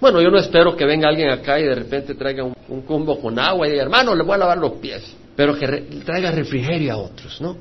Bueno, 0.00 0.20
yo 0.20 0.30
no 0.30 0.38
espero 0.38 0.76
que 0.76 0.84
venga 0.84 1.08
alguien 1.08 1.30
acá 1.30 1.58
y 1.58 1.64
de 1.64 1.74
repente 1.74 2.14
traiga 2.14 2.44
un, 2.44 2.54
un 2.68 2.82
cumbo 2.82 3.20
con 3.20 3.40
agua 3.40 3.66
y 3.66 3.72
diga, 3.72 3.82
hermano, 3.82 4.14
le 4.14 4.22
voy 4.22 4.34
a 4.34 4.38
lavar 4.38 4.58
los 4.58 4.72
pies, 4.74 5.16
pero 5.36 5.56
que 5.58 5.66
traiga 6.04 6.30
refrigerio 6.30 6.92
a 6.92 6.96
otros, 6.96 7.40
¿no? 7.40 7.56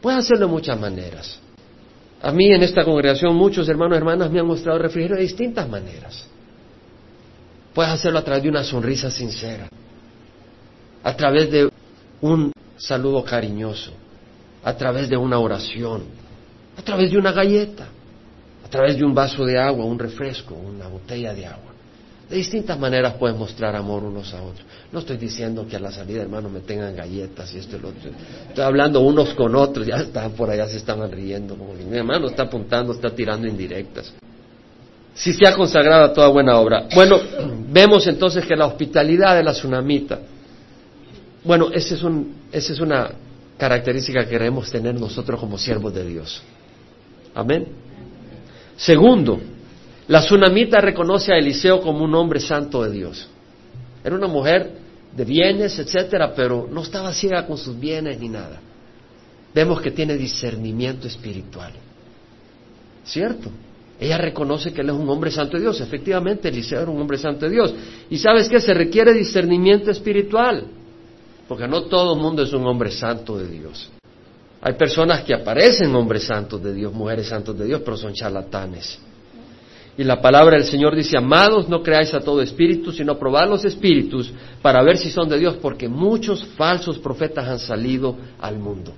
Puede 0.00 0.18
hacerlo 0.18 0.46
de 0.46 0.52
muchas 0.52 0.78
maneras. 0.78 1.38
A 2.22 2.32
mí 2.32 2.52
en 2.52 2.62
esta 2.62 2.84
congregación 2.84 3.34
muchos 3.34 3.68
hermanos 3.68 3.96
y 3.96 3.98
hermanas 3.98 4.30
me 4.30 4.40
han 4.40 4.46
mostrado 4.46 4.78
refrigerio 4.78 5.16
de 5.16 5.22
distintas 5.22 5.68
maneras. 5.68 6.28
Puedes 7.74 7.92
hacerlo 7.92 8.18
a 8.18 8.24
través 8.24 8.42
de 8.42 8.48
una 8.48 8.64
sonrisa 8.64 9.10
sincera, 9.10 9.68
a 11.02 11.16
través 11.16 11.50
de 11.50 11.70
un 12.20 12.52
saludo 12.76 13.22
cariñoso, 13.22 13.92
a 14.64 14.74
través 14.76 15.08
de 15.08 15.16
una 15.16 15.38
oración, 15.38 16.04
a 16.76 16.82
través 16.82 17.10
de 17.10 17.18
una 17.18 17.32
galleta, 17.32 17.88
a 18.64 18.68
través 18.68 18.96
de 18.96 19.04
un 19.04 19.14
vaso 19.14 19.44
de 19.44 19.58
agua, 19.58 19.84
un 19.84 19.98
refresco, 19.98 20.54
una 20.54 20.88
botella 20.88 21.32
de 21.34 21.46
agua. 21.46 21.75
De 22.28 22.36
distintas 22.36 22.78
maneras 22.78 23.14
puedes 23.14 23.36
mostrar 23.36 23.76
amor 23.76 24.02
unos 24.02 24.34
a 24.34 24.42
otros. 24.42 24.66
No 24.90 24.98
estoy 24.98 25.16
diciendo 25.16 25.64
que 25.68 25.76
a 25.76 25.78
la 25.80 25.92
salida, 25.92 26.22
hermano, 26.22 26.48
me 26.48 26.60
tengan 26.60 26.96
galletas 26.96 27.54
y 27.54 27.58
esto 27.58 27.76
y 27.76 27.80
lo 27.80 27.88
otro. 27.90 28.10
Estoy 28.48 28.64
hablando 28.64 29.00
unos 29.00 29.32
con 29.34 29.54
otros, 29.54 29.86
ya 29.86 29.96
están 29.96 30.32
por 30.32 30.50
allá, 30.50 30.66
se 30.66 30.78
estaban 30.78 31.10
riendo. 31.12 31.54
Como 31.56 31.74
mi 31.74 31.96
hermano 31.96 32.26
está 32.26 32.44
apuntando, 32.44 32.92
está 32.92 33.10
tirando 33.10 33.46
indirectas. 33.46 34.12
Si 35.14 35.32
se 35.32 35.46
ha 35.46 35.54
consagrado 35.54 36.04
a 36.04 36.12
toda 36.12 36.26
buena 36.26 36.58
obra. 36.58 36.88
Bueno, 36.94 37.20
vemos 37.70 38.06
entonces 38.08 38.44
que 38.44 38.56
la 38.56 38.66
hospitalidad 38.66 39.36
de 39.36 39.44
la 39.44 39.52
tsunamita, 39.52 40.18
bueno, 41.44 41.70
esa 41.72 41.94
es, 41.94 42.02
un, 42.02 42.34
esa 42.50 42.72
es 42.72 42.80
una 42.80 43.12
característica 43.56 44.24
que 44.24 44.30
queremos 44.30 44.68
tener 44.70 44.96
nosotros 44.96 45.38
como 45.38 45.56
siervos 45.56 45.94
de 45.94 46.04
Dios. 46.04 46.42
Amén. 47.34 47.68
Segundo, 48.76 49.40
la 50.08 50.20
tsunamita 50.20 50.80
reconoce 50.80 51.32
a 51.32 51.38
Eliseo 51.38 51.80
como 51.80 52.04
un 52.04 52.14
hombre 52.14 52.40
santo 52.40 52.82
de 52.84 52.90
Dios. 52.90 53.28
Era 54.04 54.14
una 54.14 54.28
mujer 54.28 54.70
de 55.16 55.24
bienes, 55.24 55.78
etcétera, 55.78 56.32
pero 56.34 56.68
no 56.70 56.82
estaba 56.82 57.12
ciega 57.12 57.46
con 57.46 57.58
sus 57.58 57.78
bienes 57.78 58.20
ni 58.20 58.28
nada. 58.28 58.60
Vemos 59.52 59.80
que 59.80 59.90
tiene 59.90 60.16
discernimiento 60.16 61.08
espiritual. 61.08 61.72
¿Cierto? 63.04 63.50
Ella 63.98 64.18
reconoce 64.18 64.72
que 64.72 64.82
él 64.82 64.90
es 64.90 64.94
un 64.94 65.08
hombre 65.08 65.30
santo 65.30 65.56
de 65.56 65.62
Dios. 65.62 65.80
Efectivamente, 65.80 66.48
Eliseo 66.48 66.82
era 66.82 66.90
un 66.90 67.00
hombre 67.00 67.16
santo 67.16 67.46
de 67.46 67.52
Dios. 67.52 67.74
Y 68.10 68.18
sabes 68.18 68.48
qué? 68.48 68.60
Se 68.60 68.74
requiere 68.74 69.14
discernimiento 69.14 69.90
espiritual. 69.90 70.66
Porque 71.48 71.66
no 71.66 71.84
todo 71.84 72.14
el 72.14 72.20
mundo 72.20 72.42
es 72.42 72.52
un 72.52 72.66
hombre 72.66 72.90
santo 72.90 73.38
de 73.38 73.48
Dios. 73.48 73.88
Hay 74.60 74.74
personas 74.74 75.22
que 75.22 75.32
aparecen 75.32 75.94
hombres 75.94 76.24
santos 76.24 76.62
de 76.62 76.74
Dios, 76.74 76.92
mujeres 76.92 77.28
santos 77.28 77.56
de 77.58 77.64
Dios, 77.64 77.80
pero 77.84 77.96
son 77.96 78.12
charlatanes. 78.12 78.98
Y 79.98 80.04
la 80.04 80.20
palabra 80.20 80.56
del 80.56 80.66
Señor 80.66 80.94
dice, 80.94 81.16
amados, 81.16 81.68
no 81.68 81.82
creáis 81.82 82.12
a 82.12 82.20
todo 82.20 82.42
espíritu, 82.42 82.92
sino 82.92 83.18
probad 83.18 83.48
los 83.48 83.64
espíritus 83.64 84.30
para 84.60 84.82
ver 84.82 84.98
si 84.98 85.10
son 85.10 85.28
de 85.28 85.38
Dios, 85.38 85.56
porque 85.56 85.88
muchos 85.88 86.44
falsos 86.56 86.98
profetas 86.98 87.48
han 87.48 87.58
salido 87.58 88.14
al 88.38 88.58
mundo. 88.58 88.92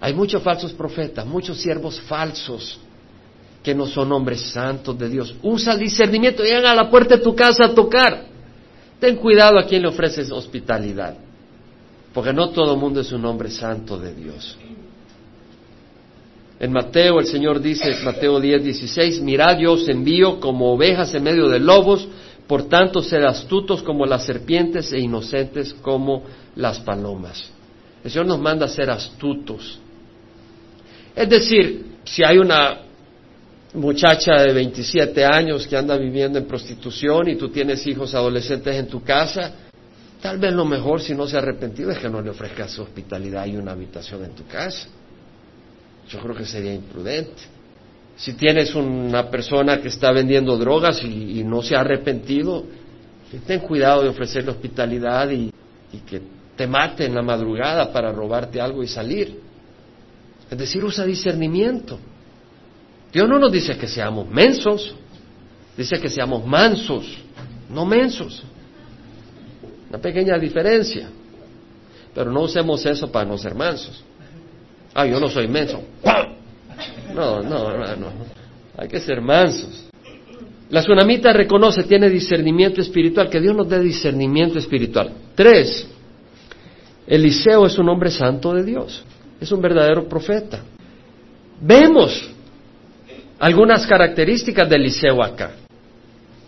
Hay 0.00 0.14
muchos 0.14 0.42
falsos 0.42 0.72
profetas, 0.72 1.26
muchos 1.26 1.58
siervos 1.58 2.00
falsos 2.00 2.78
que 3.62 3.74
no 3.74 3.86
son 3.86 4.12
hombres 4.12 4.42
santos 4.52 4.98
de 4.98 5.08
Dios. 5.08 5.34
Usa 5.42 5.72
el 5.72 5.80
discernimiento, 5.80 6.42
llegan 6.42 6.66
a 6.66 6.74
la 6.74 6.90
puerta 6.90 7.16
de 7.16 7.22
tu 7.22 7.34
casa 7.34 7.64
a 7.64 7.74
tocar. 7.74 8.26
Ten 9.00 9.16
cuidado 9.16 9.58
a 9.58 9.66
quien 9.66 9.82
le 9.82 9.88
ofreces 9.88 10.30
hospitalidad, 10.30 11.16
porque 12.12 12.32
no 12.32 12.50
todo 12.50 12.76
mundo 12.76 13.00
es 13.00 13.12
un 13.12 13.24
hombre 13.24 13.50
santo 13.50 13.98
de 13.98 14.14
Dios. 14.14 14.58
En 16.64 16.72
Mateo 16.72 17.20
el 17.20 17.26
Señor 17.26 17.60
dice, 17.60 17.94
Mateo 18.02 18.40
10, 18.40 18.64
16, 18.64 19.20
mirad 19.20 19.58
yo 19.58 19.76
envío 19.86 20.40
como 20.40 20.72
ovejas 20.72 21.14
en 21.14 21.22
medio 21.22 21.46
de 21.50 21.58
lobos, 21.58 22.08
por 22.46 22.70
tanto 22.70 23.02
sed 23.02 23.22
astutos 23.22 23.82
como 23.82 24.06
las 24.06 24.24
serpientes 24.24 24.90
e 24.94 24.98
inocentes 24.98 25.74
como 25.74 26.22
las 26.56 26.80
palomas. 26.80 27.50
El 28.02 28.10
Señor 28.10 28.28
nos 28.28 28.40
manda 28.40 28.64
a 28.64 28.70
ser 28.70 28.88
astutos. 28.88 29.78
Es 31.14 31.28
decir, 31.28 31.98
si 32.02 32.24
hay 32.24 32.38
una 32.38 32.78
muchacha 33.74 34.32
de 34.40 34.54
27 34.54 35.22
años 35.22 35.66
que 35.66 35.76
anda 35.76 35.98
viviendo 35.98 36.38
en 36.38 36.46
prostitución 36.46 37.28
y 37.28 37.36
tú 37.36 37.50
tienes 37.50 37.86
hijos 37.86 38.14
adolescentes 38.14 38.74
en 38.74 38.88
tu 38.88 39.02
casa, 39.02 39.52
tal 40.22 40.38
vez 40.38 40.54
lo 40.54 40.64
mejor 40.64 41.02
si 41.02 41.14
no 41.14 41.26
se 41.26 41.36
ha 41.36 41.40
arrepentido 41.40 41.90
es 41.90 41.98
que 41.98 42.08
no 42.08 42.22
le 42.22 42.30
ofrezcas 42.30 42.78
hospitalidad 42.78 43.44
y 43.44 43.54
una 43.54 43.72
habitación 43.72 44.24
en 44.24 44.30
tu 44.30 44.46
casa. 44.46 44.88
Yo 46.08 46.20
creo 46.20 46.34
que 46.34 46.44
sería 46.44 46.74
imprudente. 46.74 47.42
Si 48.16 48.34
tienes 48.34 48.74
una 48.74 49.28
persona 49.28 49.80
que 49.80 49.88
está 49.88 50.12
vendiendo 50.12 50.56
drogas 50.56 51.02
y, 51.02 51.42
no 51.44 51.62
se 51.62 51.74
ha 51.74 51.80
arrepentido, 51.80 52.64
ten 53.46 53.60
cuidado 53.60 54.02
de 54.02 54.08
ofrecerle 54.08 54.52
hospitalidad 54.52 55.30
y, 55.30 55.52
y 55.92 55.98
que 56.06 56.22
te 56.56 56.66
mate 56.66 57.06
en 57.06 57.14
la 57.14 57.22
madrugada 57.22 57.92
para 57.92 58.12
robarte 58.12 58.60
algo 58.60 58.82
y 58.82 58.86
salir. 58.86 59.40
Es 60.48 60.56
decir, 60.56 60.84
usa 60.84 61.04
discernimiento. 61.04 61.98
Dios 63.12 63.28
no 63.28 63.38
nos 63.38 63.50
dice 63.50 63.76
que 63.76 63.88
seamos 63.88 64.28
mensos, 64.28 64.94
dice 65.76 66.00
que 66.00 66.08
seamos 66.08 66.46
mansos, 66.46 67.06
no 67.70 67.84
mensos. 67.84 68.44
Una 69.88 69.98
pequeña 69.98 70.38
diferencia. 70.38 71.08
Pero 72.14 72.30
no 72.30 72.42
usemos 72.42 72.84
eso 72.86 73.10
para 73.10 73.28
no 73.28 73.36
ser 73.36 73.54
mansos. 73.54 74.04
Ah, 74.94 75.06
yo 75.06 75.18
no 75.18 75.28
soy 75.28 75.48
menso. 75.48 75.82
No, 77.14 77.42
no, 77.42 77.76
no, 77.76 77.96
no. 77.96 78.06
Hay 78.76 78.88
que 78.88 79.00
ser 79.00 79.20
mansos. 79.20 79.88
La 80.70 80.80
tsunamita 80.80 81.32
reconoce, 81.32 81.84
tiene 81.84 82.08
discernimiento 82.08 82.80
espiritual, 82.80 83.28
que 83.28 83.40
Dios 83.40 83.54
nos 83.54 83.68
dé 83.68 83.80
discernimiento 83.80 84.58
espiritual. 84.58 85.12
Tres, 85.34 85.86
Eliseo 87.06 87.66
es 87.66 87.78
un 87.78 87.88
hombre 87.88 88.10
santo 88.10 88.52
de 88.54 88.64
Dios, 88.64 89.04
es 89.40 89.52
un 89.52 89.60
verdadero 89.60 90.08
profeta. 90.08 90.60
Vemos 91.60 92.28
algunas 93.38 93.86
características 93.86 94.68
de 94.68 94.76
Eliseo 94.76 95.22
acá. 95.22 95.52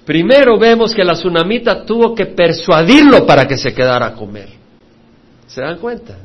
Primero 0.05 0.59
vemos 0.59 0.95
que 0.95 1.05
la 1.05 1.15
tsunamita 1.15 1.85
tuvo 1.85 2.15
que 2.15 2.27
persuadirlo 2.27 3.27
para 3.27 3.47
que 3.47 3.57
se 3.57 3.75
quedara 3.75 4.07
a 4.07 4.15
comer. 4.15 4.49
¿Se 5.47 5.61
dan 5.61 5.79
cuenta? 5.79 6.19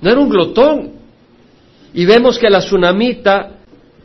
No 0.00 0.10
era 0.10 0.20
un 0.20 0.28
glotón, 0.28 0.92
y 1.94 2.04
vemos 2.04 2.38
que 2.38 2.48
la 2.48 2.60
tsunamita, 2.60 3.50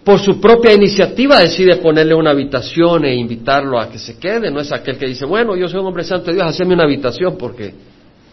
por 0.04 0.20
su 0.20 0.40
propia 0.40 0.74
iniciativa, 0.74 1.40
decide 1.40 1.78
ponerle 1.78 2.14
una 2.14 2.32
habitación 2.32 3.06
e 3.06 3.16
invitarlo 3.16 3.80
a 3.80 3.90
que 3.90 3.98
se 3.98 4.18
quede. 4.18 4.52
No 4.52 4.60
es 4.60 4.72
aquel 4.72 4.98
que 4.98 5.08
dice, 5.08 5.26
bueno, 5.26 5.56
yo 5.56 5.68
soy 5.68 5.80
un 5.80 5.88
hombre 5.88 6.04
santo 6.04 6.28
de 6.28 6.34
Dios, 6.34 6.48
haceme 6.48 6.74
una 6.74 6.84
habitación 6.84 7.38
porque 7.38 7.74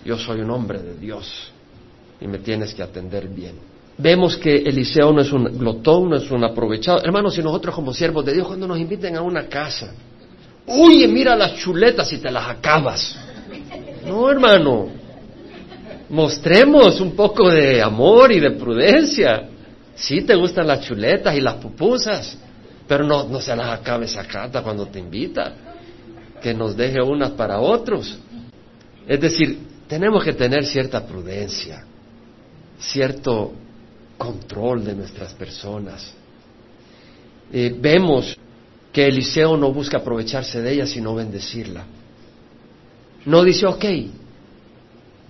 yo 0.05 0.19
soy 0.19 0.41
un 0.41 0.51
hombre 0.51 0.81
de 0.81 0.95
Dios 0.97 1.53
y 2.21 2.27
me 2.27 2.39
tienes 2.39 2.75
que 2.75 2.83
atender 2.83 3.29
bien. 3.29 3.55
Vemos 3.97 4.37
que 4.37 4.57
Eliseo 4.57 5.13
no 5.13 5.21
es 5.21 5.33
un 5.33 5.45
glotón, 5.57 6.11
no 6.11 6.17
es 6.17 6.29
un 6.31 6.43
aprovechado. 6.43 6.99
Hermanos, 7.05 7.35
si 7.35 7.43
nosotros 7.43 7.75
como 7.75 7.93
siervos 7.93 8.25
de 8.25 8.33
Dios, 8.33 8.47
cuando 8.47 8.67
nos 8.67 8.79
inviten 8.79 9.17
a 9.17 9.23
una 9.23 9.47
casa, 9.47 9.95
oye, 10.67 11.07
mira 11.07 11.37
las 11.37 11.55
chuletas 11.57 12.13
y 12.13 12.19
te 12.19 12.31
las 12.31 12.49
acabas. 12.49 13.17
No, 14.05 14.29
hermano, 14.29 14.89
mostremos 16.09 17.01
un 17.01 17.13
poco 17.13 17.51
de 17.51 17.83
amor 17.83 18.33
y 18.33 18.41
de 18.41 18.53
prudencia. 18.53 19.49
Sí 19.95 20.23
te 20.23 20.35
gustan 20.35 20.67
las 20.67 20.81
chuletas 20.83 21.35
y 21.37 21.41
las 21.41 21.55
pupusas, 21.55 22.37
pero 22.87 23.05
no, 23.05 23.25
no 23.25 23.41
se 23.41 23.55
las 23.55 23.79
acabe 23.79 24.07
esa 24.07 24.27
carta 24.27 24.63
cuando 24.63 24.87
te 24.87 24.99
invita, 24.99 25.55
que 26.43 26.53
nos 26.53 26.77
deje 26.77 27.01
unas 27.01 27.31
para 27.33 27.61
otros. 27.61 28.19
Es 29.07 29.21
decir, 29.21 29.59
tenemos 29.87 30.25
que 30.25 30.33
tener 30.33 30.65
cierta 30.65 31.07
prudencia, 31.07 31.85
cierto 32.79 33.53
control 34.19 34.85
de 34.85 34.95
nuestras 34.95 35.33
personas. 35.35 36.15
Eh, 37.53 37.75
vemos 37.79 38.37
que 38.93 39.07
Eliseo 39.07 39.57
no 39.57 39.73
busca 39.73 39.99
aprovecharse 39.99 40.61
de 40.61 40.73
ella, 40.73 40.87
sino 40.87 41.15
bendecirla. 41.15 41.85
No 43.27 43.43
dice, 43.43 43.67
ok, 43.67 43.85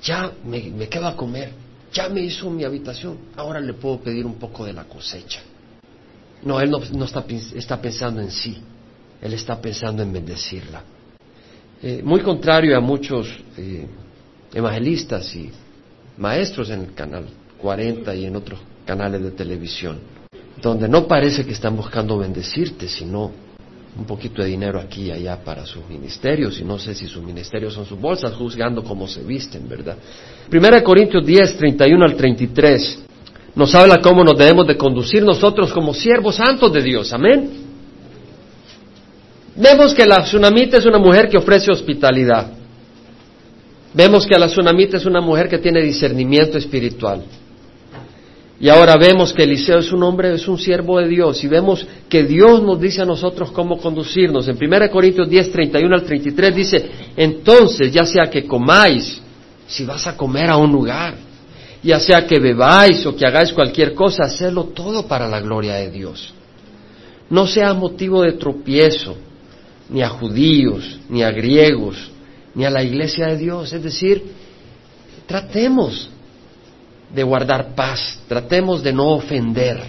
ya 0.05 0.31
me, 0.45 0.89
quedo 0.89 1.09
a 1.09 1.17
comer, 1.17 1.51
ya 1.93 2.09
me 2.09 2.21
hizo 2.21 2.51
mi 2.51 2.63
habitación, 2.63 3.19
ahora 3.37 3.59
le 3.59 3.73
puedo 3.73 4.01
pedir 4.01 4.27
un 4.27 4.35
poco 4.35 4.65
de 4.67 4.73
la 4.73 4.85
cosecha. 4.85 5.41
No, 6.43 6.61
él 6.61 6.71
no, 6.71 7.05
está, 7.05 7.25
está, 7.57 7.81
pensando 7.81 8.21
en 8.21 8.31
sí, 8.31 8.59
él 9.23 9.33
está 9.33 9.61
pensando 9.61 10.03
en 10.03 10.13
bendecirla. 10.13 10.83
Eh, 11.83 12.03
muy 12.05 12.21
contrario 12.21 12.77
a 12.77 12.81
muchos 12.81 13.27
eh, 13.57 13.87
evangelistas 14.53 15.35
y 15.35 15.51
maestros 16.19 16.69
en 16.71 16.83
el 16.83 16.95
canal 16.95 17.25
40 17.59 18.15
y 18.15 18.27
en 18.27 18.37
otros 18.37 18.61
canales 18.85 19.23
de 19.23 19.31
televisión, 19.31 19.99
donde 20.61 20.87
no 20.87 21.09
parece 21.09 21.47
que 21.47 21.53
están 21.53 21.77
buscando 21.77 22.19
bendecirte, 22.19 22.89
sino 22.89 23.33
un 23.97 24.05
poquito 24.05 24.43
de 24.43 24.49
dinero 24.49 24.81
aquí 24.81 25.05
y 25.05 25.11
allá 25.13 25.43
para 25.43 25.65
sus 25.65 25.89
ministerios, 25.89 26.59
y 26.61 26.65
no 26.65 26.79
sé 26.79 26.95
si 26.95 27.07
sus 27.07 27.23
ministerios 27.23 27.75
son 27.75 27.87
sus 27.87 27.99
bolsas, 27.99 28.35
juzgando 28.35 28.83
cómo 28.83 29.07
se 29.07 29.23
visten, 29.23 29.69
¿verdad? 29.69 29.97
Primera 30.49 30.83
Corintios 30.83 31.25
10, 31.25 31.57
31 31.57 32.05
al 32.05 32.17
33, 32.17 33.05
nos 33.55 33.75
habla 33.75 34.01
cómo 34.01 34.25
nos 34.25 34.37
debemos 34.37 34.67
de 34.67 34.77
conducir 34.77 35.23
nosotros 35.23 35.73
como 35.73 35.95
siervos 35.95 36.37
santos 36.37 36.73
de 36.73 36.83
Dios, 36.83 37.13
amén. 37.13 37.51
Vemos 39.57 39.95
que 39.95 40.05
la 40.05 40.25
tsunamita 40.25 40.79
es 40.79 40.87
una 40.87 40.99
mujer 40.99 41.29
que 41.29 41.39
ofrece 41.39 41.71
hospitalidad. 41.71 42.51
Vemos 43.93 44.27
que 44.27 44.37
la 44.37 44.49
tsunamita 44.49 44.97
es 44.97 45.07
una 45.07 45.21
mujer 45.21 45.49
que 45.49 45.59
tiene 45.59 45.81
discernimiento 45.81 46.59
espiritual. 46.59 47.23
Y 48.61 48.69
ahora 48.69 48.97
vemos 48.97 49.33
que 49.33 49.43
Eliseo 49.43 49.79
es 49.79 49.93
un 49.93 50.03
hombre, 50.05 50.33
es 50.33 50.47
un 50.47 50.59
siervo 50.59 51.01
de 51.01 51.09
Dios. 51.09 51.43
Y 51.43 51.49
vemos 51.49 51.87
que 52.09 52.23
Dios 52.23 52.63
nos 52.63 52.81
dice 52.81 53.03
a 53.03 53.05
nosotros 53.05 53.51
cómo 53.51 53.79
conducirnos. 53.79 54.47
En 54.49 54.57
1 54.57 54.91
Corintios 54.91 55.29
10, 55.29 55.51
31 55.51 55.95
al 55.95 56.05
33 56.05 56.55
dice, 56.55 56.91
entonces 57.17 57.93
ya 57.93 58.05
sea 58.05 58.31
que 58.31 58.47
comáis, 58.47 59.21
si 59.67 59.85
vas 59.85 60.07
a 60.07 60.17
comer 60.17 60.51
a 60.51 60.57
un 60.57 60.71
lugar, 60.71 61.15
ya 61.83 61.99
sea 61.99 62.27
que 62.27 62.39
bebáis 62.39 63.05
o 63.07 63.17
que 63.17 63.27
hagáis 63.27 63.53
cualquier 63.53 63.93
cosa, 63.95 64.25
hacedlo 64.25 64.65
todo 64.65 65.07
para 65.07 65.29
la 65.29 65.41
gloria 65.41 65.75
de 65.75 65.91
Dios. 65.91 66.33
No 67.29 67.47
sea 67.47 67.75
motivo 67.75 68.23
de 68.23 68.33
tropiezo, 68.33 69.17
ni 69.91 70.03
a 70.03 70.09
judíos, 70.09 70.99
ni 71.09 71.23
a 71.23 71.31
griegos, 71.31 72.11
ni 72.55 72.65
a 72.65 72.71
la 72.71 72.83
iglesia 72.83 73.27
de 73.27 73.37
Dios. 73.37 73.73
Es 73.73 73.83
decir, 73.83 74.23
tratemos 75.27 76.09
de 77.15 77.23
guardar 77.23 77.75
paz, 77.75 78.21
tratemos 78.29 78.83
de 78.83 78.93
no 78.93 79.09
ofender 79.11 79.81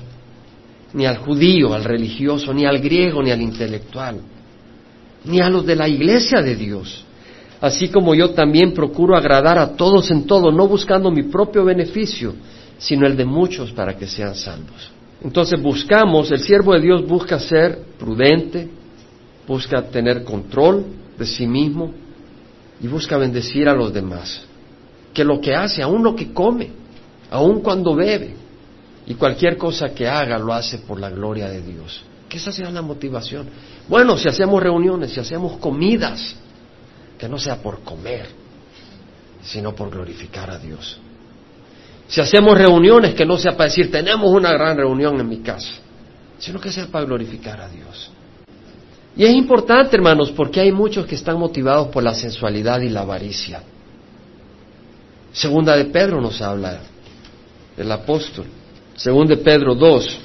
ni 0.93 1.05
al 1.05 1.17
judío, 1.17 1.73
al 1.73 1.83
religioso, 1.83 2.53
ni 2.53 2.65
al 2.65 2.79
griego, 2.79 3.21
ni 3.21 3.31
al 3.31 3.41
intelectual, 3.41 4.21
ni 5.25 5.41
a 5.41 5.49
los 5.49 5.65
de 5.65 5.75
la 5.75 5.89
iglesia 5.89 6.41
de 6.41 6.55
Dios. 6.55 7.03
Así 7.59 7.89
como 7.89 8.15
yo 8.15 8.31
también 8.31 8.73
procuro 8.73 9.17
agradar 9.17 9.57
a 9.57 9.75
todos 9.75 10.09
en 10.11 10.25
todo, 10.25 10.51
no 10.51 10.67
buscando 10.67 11.11
mi 11.11 11.23
propio 11.23 11.65
beneficio, 11.65 12.33
sino 12.77 13.05
el 13.07 13.17
de 13.17 13.25
muchos 13.25 13.71
para 13.71 13.97
que 13.97 14.07
sean 14.07 14.35
salvos. 14.35 14.91
Entonces 15.23 15.61
buscamos, 15.61 16.31
el 16.31 16.39
siervo 16.39 16.73
de 16.73 16.81
Dios 16.81 17.05
busca 17.05 17.39
ser 17.39 17.79
prudente, 17.97 18.69
busca 19.47 19.81
tener 19.83 20.23
control 20.23 20.85
de 21.17 21.25
sí 21.25 21.47
mismo 21.47 21.91
y 22.81 22.87
busca 22.87 23.17
bendecir 23.17 23.67
a 23.67 23.73
los 23.73 23.93
demás. 23.93 24.45
Que 25.13 25.23
lo 25.23 25.41
que 25.41 25.55
hace, 25.55 25.81
aún 25.81 26.03
lo 26.03 26.15
que 26.15 26.31
come, 26.31 26.69
aun 27.35 27.61
cuando 27.61 27.95
bebe 27.95 28.33
y 29.05 29.13
cualquier 29.15 29.57
cosa 29.57 29.89
que 29.89 30.07
haga 30.07 30.37
lo 30.37 30.53
hace 30.53 30.79
por 30.79 30.99
la 30.99 31.09
gloria 31.09 31.47
de 31.47 31.61
Dios. 31.61 32.03
Que 32.27 32.37
esa 32.37 32.51
sea 32.51 32.71
la 32.71 32.81
motivación. 32.81 33.47
Bueno, 33.87 34.17
si 34.17 34.27
hacemos 34.27 34.61
reuniones, 34.61 35.11
si 35.11 35.19
hacemos 35.19 35.57
comidas, 35.57 36.35
que 37.17 37.29
no 37.29 37.37
sea 37.37 37.57
por 37.57 37.81
comer, 37.81 38.27
sino 39.43 39.75
por 39.75 39.91
glorificar 39.91 40.49
a 40.49 40.57
Dios. 40.57 40.99
Si 42.07 42.21
hacemos 42.21 42.57
reuniones, 42.57 43.13
que 43.13 43.25
no 43.25 43.37
sea 43.37 43.51
para 43.51 43.69
decir, 43.69 43.91
tenemos 43.91 44.31
una 44.31 44.51
gran 44.51 44.77
reunión 44.77 45.19
en 45.19 45.27
mi 45.27 45.39
casa, 45.39 45.73
sino 46.39 46.59
que 46.59 46.71
sea 46.71 46.87
para 46.87 47.05
glorificar 47.05 47.61
a 47.61 47.69
Dios. 47.69 48.11
Y 49.15 49.23
es 49.23 49.33
importante, 49.33 49.95
hermanos, 49.95 50.31
porque 50.31 50.59
hay 50.59 50.71
muchos 50.71 51.05
que 51.05 51.15
están 51.15 51.37
motivados 51.39 51.87
por 51.87 52.03
la 52.03 52.13
sensualidad 52.13 52.81
y 52.81 52.89
la 52.89 53.01
avaricia. 53.01 53.63
Segunda 55.31 55.75
de 55.75 55.85
Pedro 55.85 56.21
nos 56.21 56.41
habla 56.41 56.79
el 57.77 57.91
apóstol. 57.91 58.45
Según 58.95 59.27
de 59.27 59.37
Pedro 59.37 59.75
2. 59.75 60.19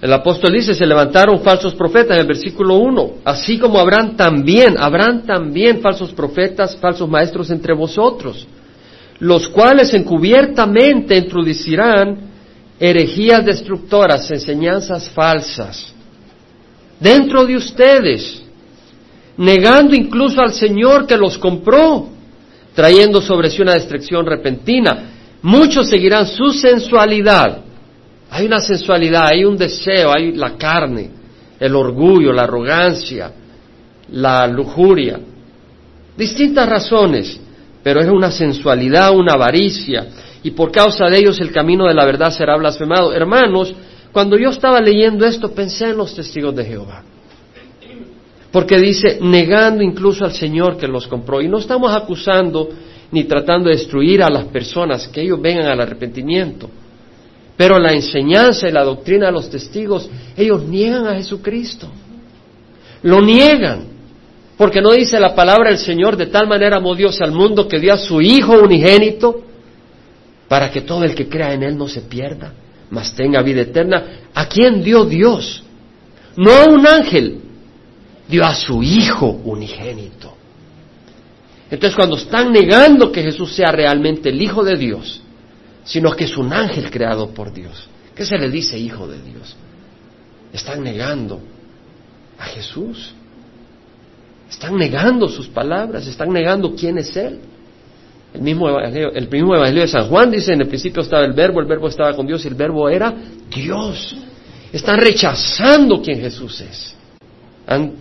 El 0.00 0.12
apóstol 0.12 0.52
dice, 0.52 0.74
se 0.74 0.86
levantaron 0.86 1.40
falsos 1.40 1.74
profetas 1.74 2.16
en 2.16 2.20
el 2.20 2.26
versículo 2.26 2.76
1, 2.76 3.14
así 3.24 3.58
como 3.58 3.80
habrán 3.80 4.16
también, 4.16 4.78
habrán 4.78 5.26
también 5.26 5.80
falsos 5.80 6.12
profetas, 6.12 6.76
falsos 6.76 7.08
maestros 7.08 7.50
entre 7.50 7.74
vosotros, 7.74 8.46
los 9.18 9.48
cuales 9.48 9.92
encubiertamente 9.94 11.16
introducirán 11.16 12.28
herejías 12.78 13.44
destructoras, 13.44 14.30
enseñanzas 14.30 15.08
falsas, 15.10 15.92
dentro 17.00 17.44
de 17.44 17.56
ustedes, 17.56 18.40
negando 19.36 19.96
incluso 19.96 20.40
al 20.40 20.52
Señor 20.52 21.08
que 21.08 21.16
los 21.16 21.38
compró, 21.38 22.08
trayendo 22.72 23.20
sobre 23.20 23.50
sí 23.50 23.62
una 23.62 23.74
destrucción 23.74 24.24
repentina. 24.24 25.17
Muchos 25.42 25.88
seguirán 25.88 26.26
su 26.26 26.50
sensualidad. 26.50 27.60
Hay 28.30 28.46
una 28.46 28.60
sensualidad, 28.60 29.26
hay 29.26 29.44
un 29.44 29.56
deseo, 29.56 30.12
hay 30.12 30.32
la 30.32 30.56
carne, 30.56 31.10
el 31.58 31.74
orgullo, 31.74 32.32
la 32.32 32.42
arrogancia, 32.42 33.32
la 34.10 34.46
lujuria. 34.46 35.18
Distintas 36.16 36.68
razones, 36.68 37.40
pero 37.82 38.00
es 38.00 38.08
una 38.08 38.30
sensualidad, 38.30 39.14
una 39.14 39.34
avaricia, 39.34 40.08
y 40.42 40.50
por 40.50 40.70
causa 40.70 41.06
de 41.06 41.18
ellos 41.18 41.40
el 41.40 41.52
camino 41.52 41.86
de 41.86 41.94
la 41.94 42.04
verdad 42.04 42.30
será 42.30 42.56
blasfemado. 42.56 43.12
Hermanos, 43.12 43.74
cuando 44.12 44.36
yo 44.36 44.50
estaba 44.50 44.80
leyendo 44.80 45.26
esto 45.26 45.52
pensé 45.52 45.90
en 45.90 45.96
los 45.96 46.14
testigos 46.14 46.54
de 46.54 46.64
Jehová. 46.64 47.02
Porque 48.50 48.78
dice, 48.78 49.18
negando 49.20 49.82
incluso 49.82 50.24
al 50.24 50.32
Señor 50.32 50.78
que 50.78 50.88
los 50.88 51.06
compró. 51.06 51.40
Y 51.42 51.48
no 51.48 51.58
estamos 51.58 51.94
acusando 51.94 52.68
ni 53.10 53.24
tratando 53.24 53.68
de 53.68 53.76
destruir 53.76 54.22
a 54.22 54.30
las 54.30 54.44
personas, 54.44 55.08
que 55.08 55.22
ellos 55.22 55.40
vengan 55.40 55.66
al 55.66 55.80
arrepentimiento. 55.80 56.68
Pero 57.56 57.78
la 57.78 57.92
enseñanza 57.92 58.68
y 58.68 58.72
la 58.72 58.84
doctrina 58.84 59.26
de 59.26 59.32
los 59.32 59.50
testigos, 59.50 60.08
ellos 60.36 60.62
niegan 60.64 61.06
a 61.06 61.16
Jesucristo. 61.16 61.88
Lo 63.02 63.20
niegan. 63.20 63.86
Porque 64.56 64.80
no 64.80 64.92
dice 64.92 65.18
la 65.18 65.34
palabra 65.34 65.70
del 65.70 65.78
Señor, 65.78 66.16
de 66.16 66.26
tal 66.26 66.46
manera 66.46 66.76
amó 66.76 66.94
Dios 66.94 67.20
al 67.20 67.32
mundo 67.32 67.66
que 67.66 67.78
dio 67.78 67.94
a 67.94 67.98
su 67.98 68.20
Hijo 68.20 68.60
unigénito, 68.60 69.42
para 70.48 70.70
que 70.70 70.82
todo 70.82 71.04
el 71.04 71.14
que 71.14 71.28
crea 71.28 71.52
en 71.52 71.62
Él 71.62 71.76
no 71.76 71.88
se 71.88 72.02
pierda, 72.02 72.52
mas 72.90 73.14
tenga 73.14 73.42
vida 73.42 73.62
eterna. 73.62 74.04
¿A 74.34 74.46
quién 74.46 74.82
dio 74.82 75.04
Dios? 75.04 75.62
No 76.36 76.52
a 76.52 76.64
un 76.64 76.86
ángel, 76.86 77.40
dio 78.28 78.44
a 78.44 78.54
su 78.54 78.82
Hijo 78.82 79.26
unigénito. 79.44 80.37
Entonces 81.70 81.94
cuando 81.94 82.16
están 82.16 82.52
negando 82.52 83.12
que 83.12 83.22
Jesús 83.22 83.54
sea 83.54 83.70
realmente 83.70 84.30
el 84.30 84.40
Hijo 84.40 84.64
de 84.64 84.76
Dios, 84.76 85.20
sino 85.84 86.12
que 86.12 86.24
es 86.24 86.36
un 86.36 86.52
ángel 86.52 86.90
creado 86.90 87.30
por 87.30 87.52
Dios, 87.52 87.88
¿qué 88.14 88.24
se 88.24 88.38
le 88.38 88.50
dice 88.50 88.78
Hijo 88.78 89.06
de 89.06 89.20
Dios? 89.22 89.56
Están 90.52 90.82
negando 90.82 91.40
a 92.38 92.44
Jesús. 92.44 93.12
Están 94.48 94.76
negando 94.76 95.28
sus 95.28 95.48
palabras, 95.48 96.06
están 96.06 96.30
negando 96.32 96.74
quién 96.74 96.96
es 96.96 97.14
Él. 97.16 97.40
El 98.32 98.42
mismo, 98.42 98.68
evangelio, 98.68 99.12
el 99.12 99.28
mismo 99.28 99.54
Evangelio 99.54 99.82
de 99.82 99.88
San 99.88 100.08
Juan 100.08 100.30
dice, 100.30 100.52
en 100.52 100.60
el 100.60 100.68
principio 100.68 101.02
estaba 101.02 101.24
el 101.24 101.32
verbo, 101.32 101.60
el 101.60 101.66
verbo 101.66 101.88
estaba 101.88 102.14
con 102.14 102.26
Dios 102.26 102.44
y 102.44 102.48
el 102.48 102.54
verbo 102.54 102.88
era 102.88 103.14
Dios. 103.50 104.16
Están 104.72 105.00
rechazando 105.00 106.02
quién 106.02 106.20
Jesús 106.20 106.60
es. 106.60 106.94
Han 107.66 107.92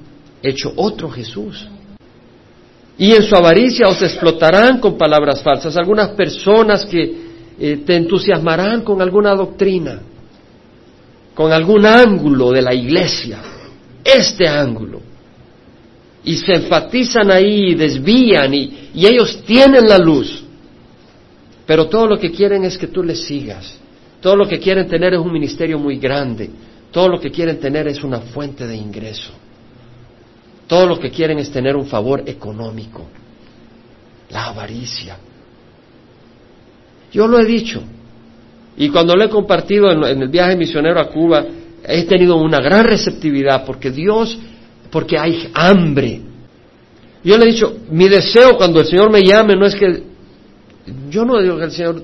hecho 0.43 0.73
otro 0.75 1.09
Jesús. 1.09 1.67
Y 2.97 3.11
en 3.13 3.23
su 3.23 3.35
avaricia 3.35 3.87
os 3.87 4.01
explotarán 4.01 4.79
con 4.79 4.97
palabras 4.97 5.41
falsas. 5.43 5.77
Algunas 5.77 6.09
personas 6.09 6.85
que 6.85 7.27
eh, 7.59 7.83
te 7.85 7.95
entusiasmarán 7.95 8.81
con 8.81 9.01
alguna 9.01 9.35
doctrina, 9.35 10.01
con 11.35 11.51
algún 11.51 11.85
ángulo 11.85 12.51
de 12.51 12.61
la 12.61 12.73
iglesia, 12.73 13.39
este 14.03 14.47
ángulo. 14.47 15.01
Y 16.23 16.37
se 16.37 16.53
enfatizan 16.53 17.31
ahí, 17.31 17.75
desvían 17.75 18.53
y, 18.53 18.89
y 18.95 19.05
ellos 19.05 19.43
tienen 19.45 19.87
la 19.87 19.97
luz. 19.97 20.43
Pero 21.65 21.87
todo 21.87 22.07
lo 22.07 22.17
que 22.17 22.31
quieren 22.31 22.63
es 22.63 22.77
que 22.77 22.87
tú 22.87 23.03
les 23.03 23.23
sigas. 23.23 23.77
Todo 24.19 24.35
lo 24.35 24.47
que 24.47 24.59
quieren 24.59 24.87
tener 24.87 25.13
es 25.13 25.19
un 25.19 25.31
ministerio 25.31 25.77
muy 25.77 25.97
grande. 25.97 26.49
Todo 26.91 27.09
lo 27.09 27.19
que 27.19 27.29
quieren 27.29 27.59
tener 27.59 27.87
es 27.87 28.03
una 28.03 28.19
fuente 28.19 28.65
de 28.65 28.75
ingreso. 28.75 29.31
Todo 30.67 30.85
lo 30.85 30.99
que 30.99 31.09
quieren 31.09 31.39
es 31.39 31.49
tener 31.49 31.75
un 31.75 31.85
favor 31.85 32.23
económico, 32.25 33.05
la 34.29 34.47
avaricia. 34.47 35.17
Yo 37.11 37.25
lo 37.25 37.39
he 37.39 37.45
dicho, 37.45 37.81
y 38.75 38.89
cuando 38.89 39.15
lo 39.15 39.23
he 39.23 39.29
compartido 39.29 39.89
en, 39.89 40.21
el 40.21 40.27
viaje 40.27 40.57
misionero 40.57 40.99
a 40.99 41.09
Cuba, 41.09 41.45
he 41.83 42.03
tenido 42.03 42.35
una 42.35 42.59
gran 42.59 42.85
receptividad 42.85 43.65
porque 43.65 43.91
Dios, 43.91 44.37
porque 44.91 45.17
hay 45.17 45.49
hambre. 45.53 46.21
Yo 47.23 47.37
le 47.37 47.45
he 47.45 47.51
dicho, 47.53 47.77
mi 47.89 48.09
deseo 48.09 48.57
cuando 48.57 48.81
el 48.81 48.87
Señor 48.87 49.09
me 49.09 49.23
llame 49.23 49.55
no 49.55 49.65
es 49.65 49.75
que, 49.75 50.03
yo 51.09 51.23
no 51.23 51.41
digo 51.41 51.57
que 51.57 51.63
el 51.63 51.71
Señor 51.71 52.03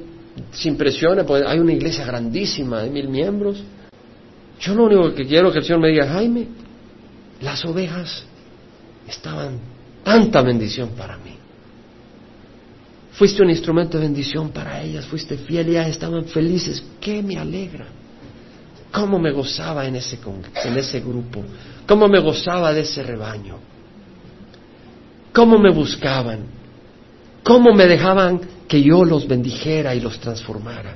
se 0.51 0.69
impresione, 0.69 1.25
porque 1.25 1.45
hay 1.45 1.59
una 1.59 1.73
iglesia 1.73 2.05
grandísima 2.05 2.81
de 2.81 2.89
mil 2.89 3.09
miembros. 3.09 3.61
Yo 4.59 4.73
lo 4.73 4.85
único 4.85 5.13
que 5.13 5.25
quiero 5.25 5.47
es 5.47 5.53
que 5.53 5.59
el 5.59 5.65
Señor 5.65 5.81
me 5.81 5.89
diga, 5.89 6.07
Jaime, 6.07 6.47
las 7.41 7.63
ovejas 7.65 8.25
estaban 9.07 9.59
tanta 10.03 10.41
bendición 10.41 10.89
para 10.97 11.17
mí. 11.17 11.37
Fuiste 13.13 13.43
un 13.43 13.49
instrumento 13.49 13.97
de 13.97 14.05
bendición 14.05 14.49
para 14.49 14.81
ellas, 14.81 15.05
fuiste 15.05 15.37
fiel 15.37 15.67
y 15.67 15.71
ellas 15.71 15.89
estaban 15.89 16.25
felices. 16.25 16.83
¿Qué 16.99 17.21
me 17.21 17.37
alegra? 17.37 17.85
¿Cómo 18.91 19.19
me 19.19 19.31
gozaba 19.31 19.85
en 19.85 19.95
ese, 19.95 20.19
en 20.63 20.77
ese 20.77 20.99
grupo? 20.99 21.43
¿Cómo 21.87 22.07
me 22.07 22.19
gozaba 22.19 22.73
de 22.73 22.81
ese 22.81 23.03
rebaño? 23.03 23.57
¿Cómo 25.33 25.57
me 25.57 25.71
buscaban? 25.71 26.41
¿Cómo 27.43 27.73
me 27.73 27.87
dejaban 27.87 28.39
que 28.67 28.81
yo 28.81 29.03
los 29.03 29.27
bendijera 29.27 29.93
y 29.95 29.99
los 29.99 30.19
transformara? 30.19 30.95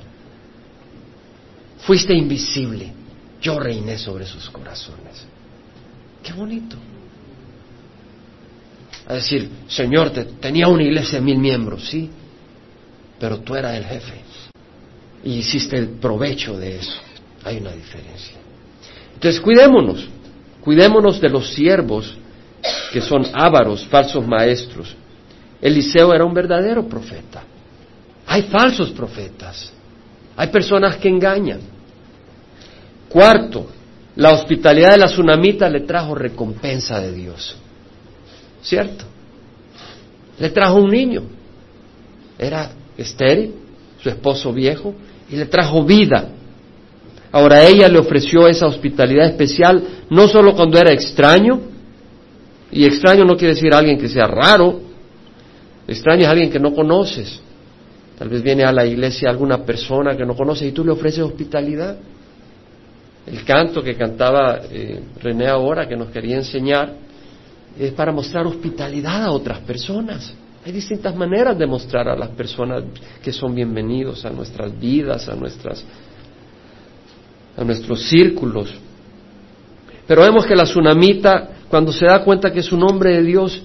Fuiste 1.80 2.14
invisible. 2.14 2.92
Yo 3.40 3.58
reiné 3.58 3.98
sobre 3.98 4.26
sus 4.26 4.48
corazones. 4.50 5.24
Qué 6.22 6.32
bonito. 6.32 6.76
A 9.08 9.14
decir, 9.14 9.48
Señor, 9.68 10.10
te, 10.10 10.24
tenía 10.24 10.68
una 10.68 10.82
iglesia 10.82 11.18
de 11.18 11.24
mil 11.24 11.38
miembros, 11.38 11.88
sí, 11.88 12.10
pero 13.18 13.38
tú 13.40 13.56
eras 13.56 13.74
el 13.74 13.84
jefe 13.84 14.20
y 15.24 15.38
hiciste 15.38 15.76
el 15.76 15.88
provecho 15.88 16.58
de 16.58 16.76
eso. 16.76 17.00
Hay 17.44 17.56
una 17.56 17.72
diferencia. 17.72 18.36
Entonces, 19.14 19.40
cuidémonos, 19.40 20.08
cuidémonos 20.60 21.20
de 21.20 21.28
los 21.28 21.52
siervos 21.54 22.16
que 22.92 23.00
son 23.00 23.24
ávaros, 23.32 23.86
falsos 23.86 24.26
maestros. 24.26 24.94
Eliseo 25.60 26.12
era 26.14 26.24
un 26.24 26.34
verdadero 26.34 26.86
profeta. 26.86 27.42
Hay 28.26 28.42
falsos 28.42 28.90
profetas. 28.90 29.72
Hay 30.36 30.48
personas 30.48 30.96
que 30.96 31.08
engañan. 31.08 31.60
Cuarto, 33.08 33.70
la 34.16 34.32
hospitalidad 34.32 34.90
de 34.90 34.98
la 34.98 35.06
tsunamita 35.06 35.68
le 35.68 35.80
trajo 35.80 36.14
recompensa 36.14 37.00
de 37.00 37.12
Dios. 37.12 37.56
¿Cierto? 38.68 39.06
Le 40.38 40.50
trajo 40.50 40.76
un 40.76 40.90
niño. 40.90 41.22
Era 42.38 42.70
estéril, 42.98 43.54
su 44.02 44.10
esposo 44.10 44.52
viejo, 44.52 44.94
y 45.30 45.36
le 45.36 45.46
trajo 45.46 45.82
vida. 45.84 46.28
Ahora 47.32 47.64
ella 47.64 47.88
le 47.88 47.98
ofreció 47.98 48.46
esa 48.46 48.66
hospitalidad 48.66 49.26
especial 49.26 49.82
no 50.10 50.28
solo 50.28 50.54
cuando 50.54 50.78
era 50.78 50.92
extraño, 50.92 51.60
y 52.70 52.84
extraño 52.84 53.24
no 53.24 53.38
quiere 53.38 53.54
decir 53.54 53.72
alguien 53.72 53.98
que 53.98 54.08
sea 54.08 54.26
raro, 54.26 54.80
extraño 55.86 56.24
es 56.24 56.28
alguien 56.28 56.50
que 56.50 56.60
no 56.60 56.74
conoces. 56.74 57.40
Tal 58.18 58.28
vez 58.28 58.42
viene 58.42 58.64
a 58.64 58.72
la 58.72 58.84
iglesia 58.84 59.30
alguna 59.30 59.64
persona 59.64 60.14
que 60.14 60.26
no 60.26 60.34
conoces 60.34 60.68
y 60.68 60.72
tú 60.72 60.84
le 60.84 60.92
ofreces 60.92 61.20
hospitalidad. 61.20 61.96
El 63.26 63.44
canto 63.44 63.82
que 63.82 63.94
cantaba 63.94 64.60
eh, 64.70 65.00
René 65.22 65.46
ahora, 65.46 65.88
que 65.88 65.96
nos 65.96 66.08
quería 66.08 66.36
enseñar, 66.36 67.07
es 67.78 67.92
para 67.92 68.12
mostrar 68.12 68.46
hospitalidad 68.46 69.24
a 69.24 69.30
otras 69.30 69.58
personas. 69.60 70.32
Hay 70.64 70.72
distintas 70.72 71.14
maneras 71.14 71.58
de 71.58 71.66
mostrar 71.66 72.08
a 72.08 72.16
las 72.16 72.30
personas 72.30 72.84
que 73.22 73.32
son 73.32 73.54
bienvenidos 73.54 74.24
a 74.24 74.30
nuestras 74.30 74.78
vidas, 74.78 75.28
a 75.28 75.34
nuestras 75.34 75.84
a 77.56 77.64
nuestros 77.64 78.08
círculos. 78.08 78.72
Pero 80.06 80.22
vemos 80.22 80.46
que 80.46 80.54
la 80.54 80.62
tsunamita, 80.62 81.48
cuando 81.68 81.92
se 81.92 82.06
da 82.06 82.22
cuenta 82.22 82.52
que 82.52 82.60
es 82.60 82.70
un 82.70 82.82
hombre 82.84 83.16
de 83.16 83.22
Dios, 83.22 83.60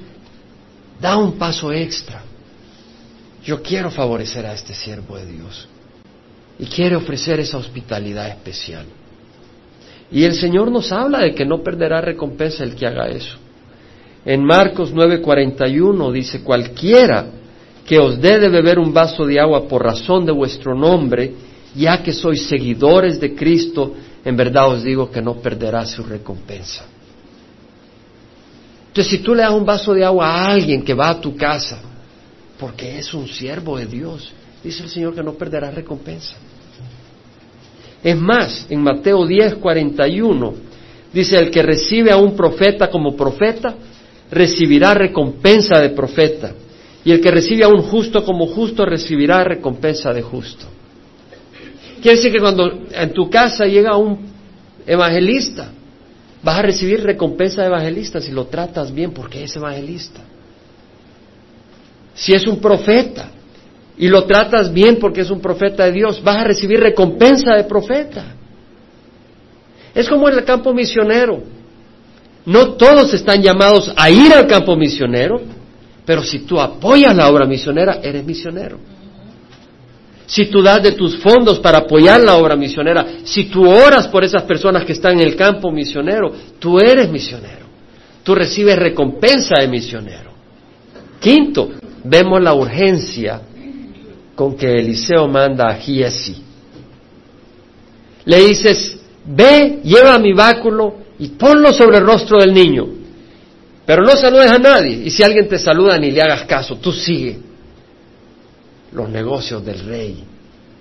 da 0.99 1.15
un 1.17 1.33
paso 1.33 1.71
extra. 1.71 2.23
Yo 3.43 3.61
quiero 3.61 3.91
favorecer 3.91 4.45
a 4.45 4.53
este 4.53 4.73
siervo 4.73 5.17
de 5.17 5.25
Dios 5.25 5.67
y 6.57 6.65
quiere 6.65 6.95
ofrecer 6.95 7.39
esa 7.39 7.57
hospitalidad 7.57 8.29
especial. 8.29 8.85
Y 10.11 10.23
el 10.23 10.35
Señor 10.35 10.71
nos 10.71 10.91
habla 10.91 11.19
de 11.19 11.35
que 11.35 11.45
no 11.45 11.61
perderá 11.61 12.01
recompensa 12.01 12.63
el 12.63 12.75
que 12.75 12.87
haga 12.87 13.07
eso. 13.09 13.37
En 14.25 14.43
Marcos 14.43 14.93
9:41 14.93 16.11
dice, 16.11 16.41
cualquiera 16.41 17.27
que 17.85 17.99
os 17.99 18.19
dé 18.21 18.39
de 18.39 18.47
beber 18.47 18.79
un 18.79 18.93
vaso 18.93 19.25
de 19.25 19.39
agua 19.39 19.67
por 19.67 19.83
razón 19.83 20.25
de 20.25 20.31
vuestro 20.31 20.73
nombre, 20.73 21.33
ya 21.75 22.01
que 22.01 22.13
sois 22.13 22.47
seguidores 22.47 23.19
de 23.19 23.35
Cristo, 23.35 23.93
en 24.23 24.37
verdad 24.37 24.69
os 24.69 24.83
digo 24.83 25.11
que 25.11 25.21
no 25.21 25.35
perderá 25.35 25.85
su 25.85 26.03
recompensa. 26.03 26.85
Entonces, 28.87 29.11
si 29.11 29.23
tú 29.23 29.33
le 29.33 29.41
das 29.41 29.53
un 29.53 29.65
vaso 29.65 29.93
de 29.93 30.05
agua 30.05 30.27
a 30.27 30.51
alguien 30.51 30.83
que 30.83 30.93
va 30.93 31.09
a 31.09 31.19
tu 31.19 31.35
casa, 31.35 31.81
porque 32.59 32.99
es 32.99 33.13
un 33.13 33.27
siervo 33.27 33.77
de 33.77 33.87
Dios, 33.87 34.31
dice 34.63 34.83
el 34.83 34.89
Señor 34.89 35.15
que 35.15 35.23
no 35.23 35.33
perderá 35.33 35.71
recompensa. 35.71 36.35
Es 38.03 38.17
más, 38.17 38.67
en 38.69 38.81
Mateo 38.81 39.25
10, 39.25 39.55
41, 39.55 40.53
dice, 41.11 41.37
el 41.37 41.49
que 41.49 41.63
recibe 41.63 42.11
a 42.11 42.17
un 42.17 42.35
profeta 42.35 42.89
como 42.89 43.15
profeta, 43.15 43.75
recibirá 44.33 44.93
recompensa 44.93 45.79
de 45.79 45.89
profeta. 45.89 46.53
Y 47.05 47.11
el 47.11 47.21
que 47.21 47.31
recibe 47.31 47.63
a 47.63 47.67
un 47.67 47.81
justo 47.81 48.23
como 48.23 48.47
justo, 48.47 48.85
recibirá 48.85 49.43
recompensa 49.43 50.13
de 50.13 50.21
justo. 50.21 50.65
Quiere 52.01 52.17
decir 52.17 52.31
que 52.31 52.39
cuando 52.39 52.69
en 52.91 53.13
tu 53.13 53.29
casa 53.29 53.65
llega 53.65 53.95
un 53.95 54.25
evangelista, 54.85 55.71
vas 56.41 56.59
a 56.59 56.61
recibir 56.61 57.01
recompensa 57.01 57.61
de 57.61 57.67
evangelista 57.67 58.19
si 58.19 58.31
lo 58.31 58.47
tratas 58.47 58.93
bien 58.93 59.11
porque 59.11 59.43
es 59.43 59.55
evangelista. 59.55 60.21
Si 62.13 62.33
es 62.33 62.45
un 62.47 62.59
profeta 62.59 63.31
y 63.97 64.07
lo 64.07 64.25
tratas 64.25 64.71
bien 64.71 64.97
porque 64.99 65.21
es 65.21 65.29
un 65.29 65.39
profeta 65.39 65.85
de 65.85 65.93
Dios, 65.93 66.21
vas 66.23 66.37
a 66.37 66.43
recibir 66.43 66.79
recompensa 66.79 67.55
de 67.55 67.63
profeta. 67.63 68.35
Es 69.93 70.09
como 70.09 70.27
en 70.27 70.35
el 70.39 70.43
campo 70.43 70.73
misionero. 70.73 71.52
No 72.45 72.73
todos 72.73 73.13
están 73.13 73.41
llamados 73.41 73.91
a 73.95 74.09
ir 74.09 74.33
al 74.33 74.47
campo 74.47 74.75
misionero, 74.75 75.41
pero 76.05 76.23
si 76.23 76.39
tú 76.39 76.59
apoyas 76.59 77.15
la 77.15 77.29
obra 77.29 77.45
misionera, 77.45 77.99
eres 78.03 78.25
misionero 78.25 78.79
si 80.25 80.47
tú 80.47 80.61
das 80.61 80.81
de 80.81 80.93
tus 80.93 81.17
fondos 81.17 81.59
para 81.59 81.79
apoyar 81.79 82.19
la 82.21 82.37
obra 82.37 82.55
misionera, 82.55 83.05
si 83.23 83.45
tú 83.45 83.69
oras 83.69 84.07
por 84.07 84.23
esas 84.23 84.43
personas 84.43 84.85
que 84.85 84.93
están 84.93 85.19
en 85.19 85.27
el 85.27 85.35
campo 85.35 85.71
misionero, 85.71 86.31
tú 86.59 86.79
eres 86.79 87.09
misionero. 87.09 87.67
Tú 88.23 88.33
recibes 88.33 88.77
recompensa 88.79 89.59
de 89.59 89.67
misionero. 89.67 90.31
Quinto, 91.19 91.73
vemos 92.03 92.41
la 92.41 92.53
urgencia 92.53 93.41
con 94.33 94.55
que 94.55 94.79
Eliseo 94.79 95.27
manda 95.27 95.69
a 95.69 95.75
Giesi. 95.75 96.41
Le 98.25 98.45
dices, 98.45 98.97
ve, 99.25 99.81
lleva 99.83 100.17
mi 100.17 100.33
báculo 100.33 100.95
y 101.23 101.29
ponlo 101.29 101.71
sobre 101.71 101.99
el 101.99 102.05
rostro 102.05 102.37
del 102.37 102.53
niño. 102.53 102.85
Pero 103.85 104.03
no 104.03 104.11
saludes 104.11 104.51
a 104.51 104.59
nadie. 104.59 105.03
Y 105.05 105.09
si 105.09 105.23
alguien 105.23 105.47
te 105.47 105.57
saluda, 105.57 105.97
ni 105.97 106.11
le 106.11 106.21
hagas 106.21 106.43
caso, 106.43 106.75
tú 106.75 106.91
sigue 106.91 107.39
los 108.91 109.09
negocios 109.09 109.63
del 109.65 109.79
rey 109.85 110.21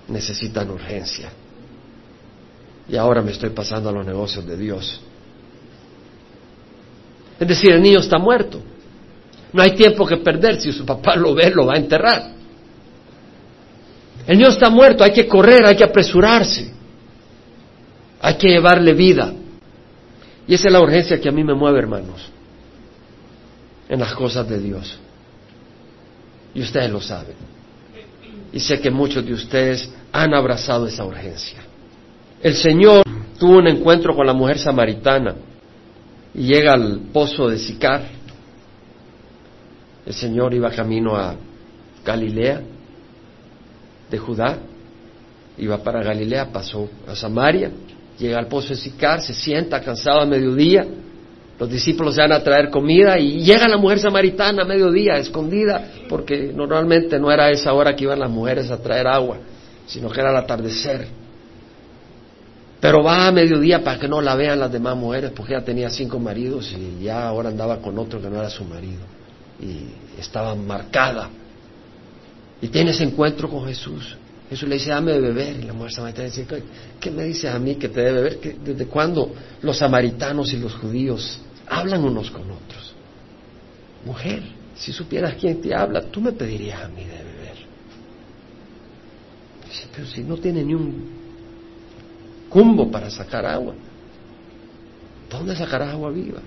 necesitan 0.09 0.69
urgencia. 0.69 1.31
Y 2.89 2.97
ahora 2.97 3.21
me 3.21 3.31
estoy 3.31 3.51
pasando 3.51 3.87
a 3.87 3.93
los 3.93 4.05
negocios 4.05 4.45
de 4.45 4.57
Dios. 4.57 4.99
Es 7.39 7.47
decir, 7.47 7.71
el 7.71 7.81
niño 7.81 7.99
está 7.99 8.17
muerto. 8.17 8.61
No 9.53 9.63
hay 9.63 9.71
tiempo 9.77 10.05
que 10.05 10.17
perder. 10.17 10.59
Si 10.59 10.73
su 10.73 10.85
papá 10.85 11.15
lo 11.15 11.33
ve, 11.33 11.51
lo 11.51 11.67
va 11.67 11.75
a 11.75 11.77
enterrar. 11.77 12.31
El 14.27 14.37
niño 14.37 14.49
está 14.49 14.69
muerto, 14.69 15.05
hay 15.05 15.13
que 15.13 15.25
correr, 15.25 15.65
hay 15.65 15.77
que 15.77 15.85
apresurarse. 15.85 16.69
Hay 18.19 18.35
que 18.35 18.49
llevarle 18.49 18.93
vida. 18.93 19.33
Y 20.47 20.55
esa 20.55 20.67
es 20.67 20.73
la 20.73 20.81
urgencia 20.81 21.19
que 21.19 21.29
a 21.29 21.31
mí 21.31 21.43
me 21.43 21.53
mueve, 21.53 21.79
hermanos, 21.79 22.29
en 23.87 23.99
las 23.99 24.13
cosas 24.13 24.47
de 24.49 24.59
Dios. 24.59 24.97
Y 26.53 26.61
ustedes 26.61 26.91
lo 26.91 27.01
saben. 27.01 27.35
Y 28.51 28.59
sé 28.59 28.79
que 28.79 28.91
muchos 28.91 29.25
de 29.25 29.33
ustedes 29.33 29.89
han 30.11 30.33
abrazado 30.33 30.85
esa 30.85 31.05
urgencia. 31.05 31.59
El 32.41 32.55
Señor 32.55 33.03
tuvo 33.39 33.57
un 33.57 33.67
encuentro 33.67 34.15
con 34.15 34.27
la 34.27 34.33
mujer 34.33 34.59
samaritana 34.59 35.35
y 36.33 36.43
llega 36.43 36.73
al 36.73 36.99
pozo 37.11 37.47
de 37.47 37.57
Sicar. 37.57 38.03
El 40.05 40.13
Señor 40.13 40.53
iba 40.53 40.69
camino 40.69 41.15
a 41.15 41.35
Galilea, 42.05 42.61
de 44.11 44.17
Judá, 44.17 44.57
iba 45.57 45.77
para 45.81 46.03
Galilea, 46.03 46.51
pasó 46.51 46.89
a 47.07 47.15
Samaria, 47.15 47.71
llega 48.17 48.39
al 48.39 48.47
pozo 48.47 48.69
de 48.69 48.75
Sicar, 48.75 49.21
se 49.21 49.33
sienta 49.33 49.81
cansado 49.81 50.21
a 50.21 50.25
mediodía, 50.25 50.85
los 51.59 51.69
discípulos 51.69 52.15
se 52.15 52.21
van 52.21 52.31
a 52.31 52.43
traer 52.43 52.69
comida 52.69 53.17
y 53.19 53.43
llega 53.43 53.67
la 53.67 53.77
mujer 53.77 53.99
samaritana 53.99 54.63
a 54.63 54.65
mediodía, 54.65 55.17
escondida, 55.17 55.91
porque 56.09 56.51
normalmente 56.53 57.19
no 57.19 57.31
era 57.31 57.49
esa 57.51 57.73
hora 57.73 57.95
que 57.95 58.03
iban 58.03 58.19
las 58.19 58.29
mujeres 58.29 58.71
a 58.71 58.77
traer 58.77 59.07
agua, 59.07 59.37
sino 59.85 60.09
que 60.09 60.19
era 60.19 60.31
el 60.31 60.37
atardecer. 60.37 61.07
Pero 62.79 63.01
va 63.01 63.27
a 63.27 63.31
mediodía 63.31 63.81
para 63.81 63.97
que 63.97 64.09
no 64.09 64.21
la 64.21 64.35
vean 64.35 64.59
las 64.59 64.71
demás 64.71 64.97
mujeres, 64.97 65.31
porque 65.33 65.53
ella 65.53 65.63
tenía 65.63 65.89
cinco 65.89 66.19
maridos 66.19 66.73
y 66.73 67.03
ya 67.03 67.27
ahora 67.27 67.49
andaba 67.49 67.77
con 67.77 67.97
otro 67.97 68.21
que 68.21 68.29
no 68.29 68.39
era 68.39 68.49
su 68.49 68.65
marido. 68.65 69.03
Y 69.61 70.19
estaba 70.19 70.53
marcada. 70.55 71.29
Y 72.61 72.67
tiene 72.67 72.91
ese 72.91 73.05
encuentro 73.05 73.47
con 73.47 73.65
Jesús. 73.67 74.17
Jesús 74.53 74.69
le 74.69 74.75
dice, 74.75 74.91
dame 74.91 75.13
de 75.13 75.19
beber. 75.19 75.59
Y 75.59 75.63
la 75.63 75.73
mujer 75.73 75.93
samaritana 75.93 76.27
dice, 76.27 76.45
¿qué 76.99 77.09
me 77.09 77.23
dices 77.23 77.51
a 77.51 77.57
mí 77.57 77.75
que 77.75 77.89
te 77.89 78.01
debe 78.01 78.21
beber? 78.21 78.59
¿Desde 78.59 78.85
cuándo 78.85 79.33
los 79.63 79.79
samaritanos 79.79 80.53
y 80.53 80.59
los 80.59 80.75
judíos 80.75 81.39
hablan 81.67 82.03
unos 82.03 82.29
con 82.29 82.43
otros. 82.43 82.93
Mujer, 84.05 84.43
si 84.75 84.93
supieras 84.93 85.35
quién 85.39 85.59
te 85.59 85.73
habla, 85.73 86.01
tú 86.01 86.21
me 86.21 86.33
pedirías 86.33 86.83
a 86.83 86.87
mí 86.87 87.03
de 87.03 87.17
beber. 87.17 87.57
pero 89.95 90.07
si 90.07 90.23
no 90.23 90.37
tiene 90.37 90.63
ni 90.63 90.75
un 90.75 91.23
cumbo 92.47 92.91
para 92.91 93.09
sacar 93.09 93.45
agua, 93.47 93.73
¿dónde 95.31 95.55
sacarás 95.55 95.93
agua 95.93 96.11
viva? 96.11 96.41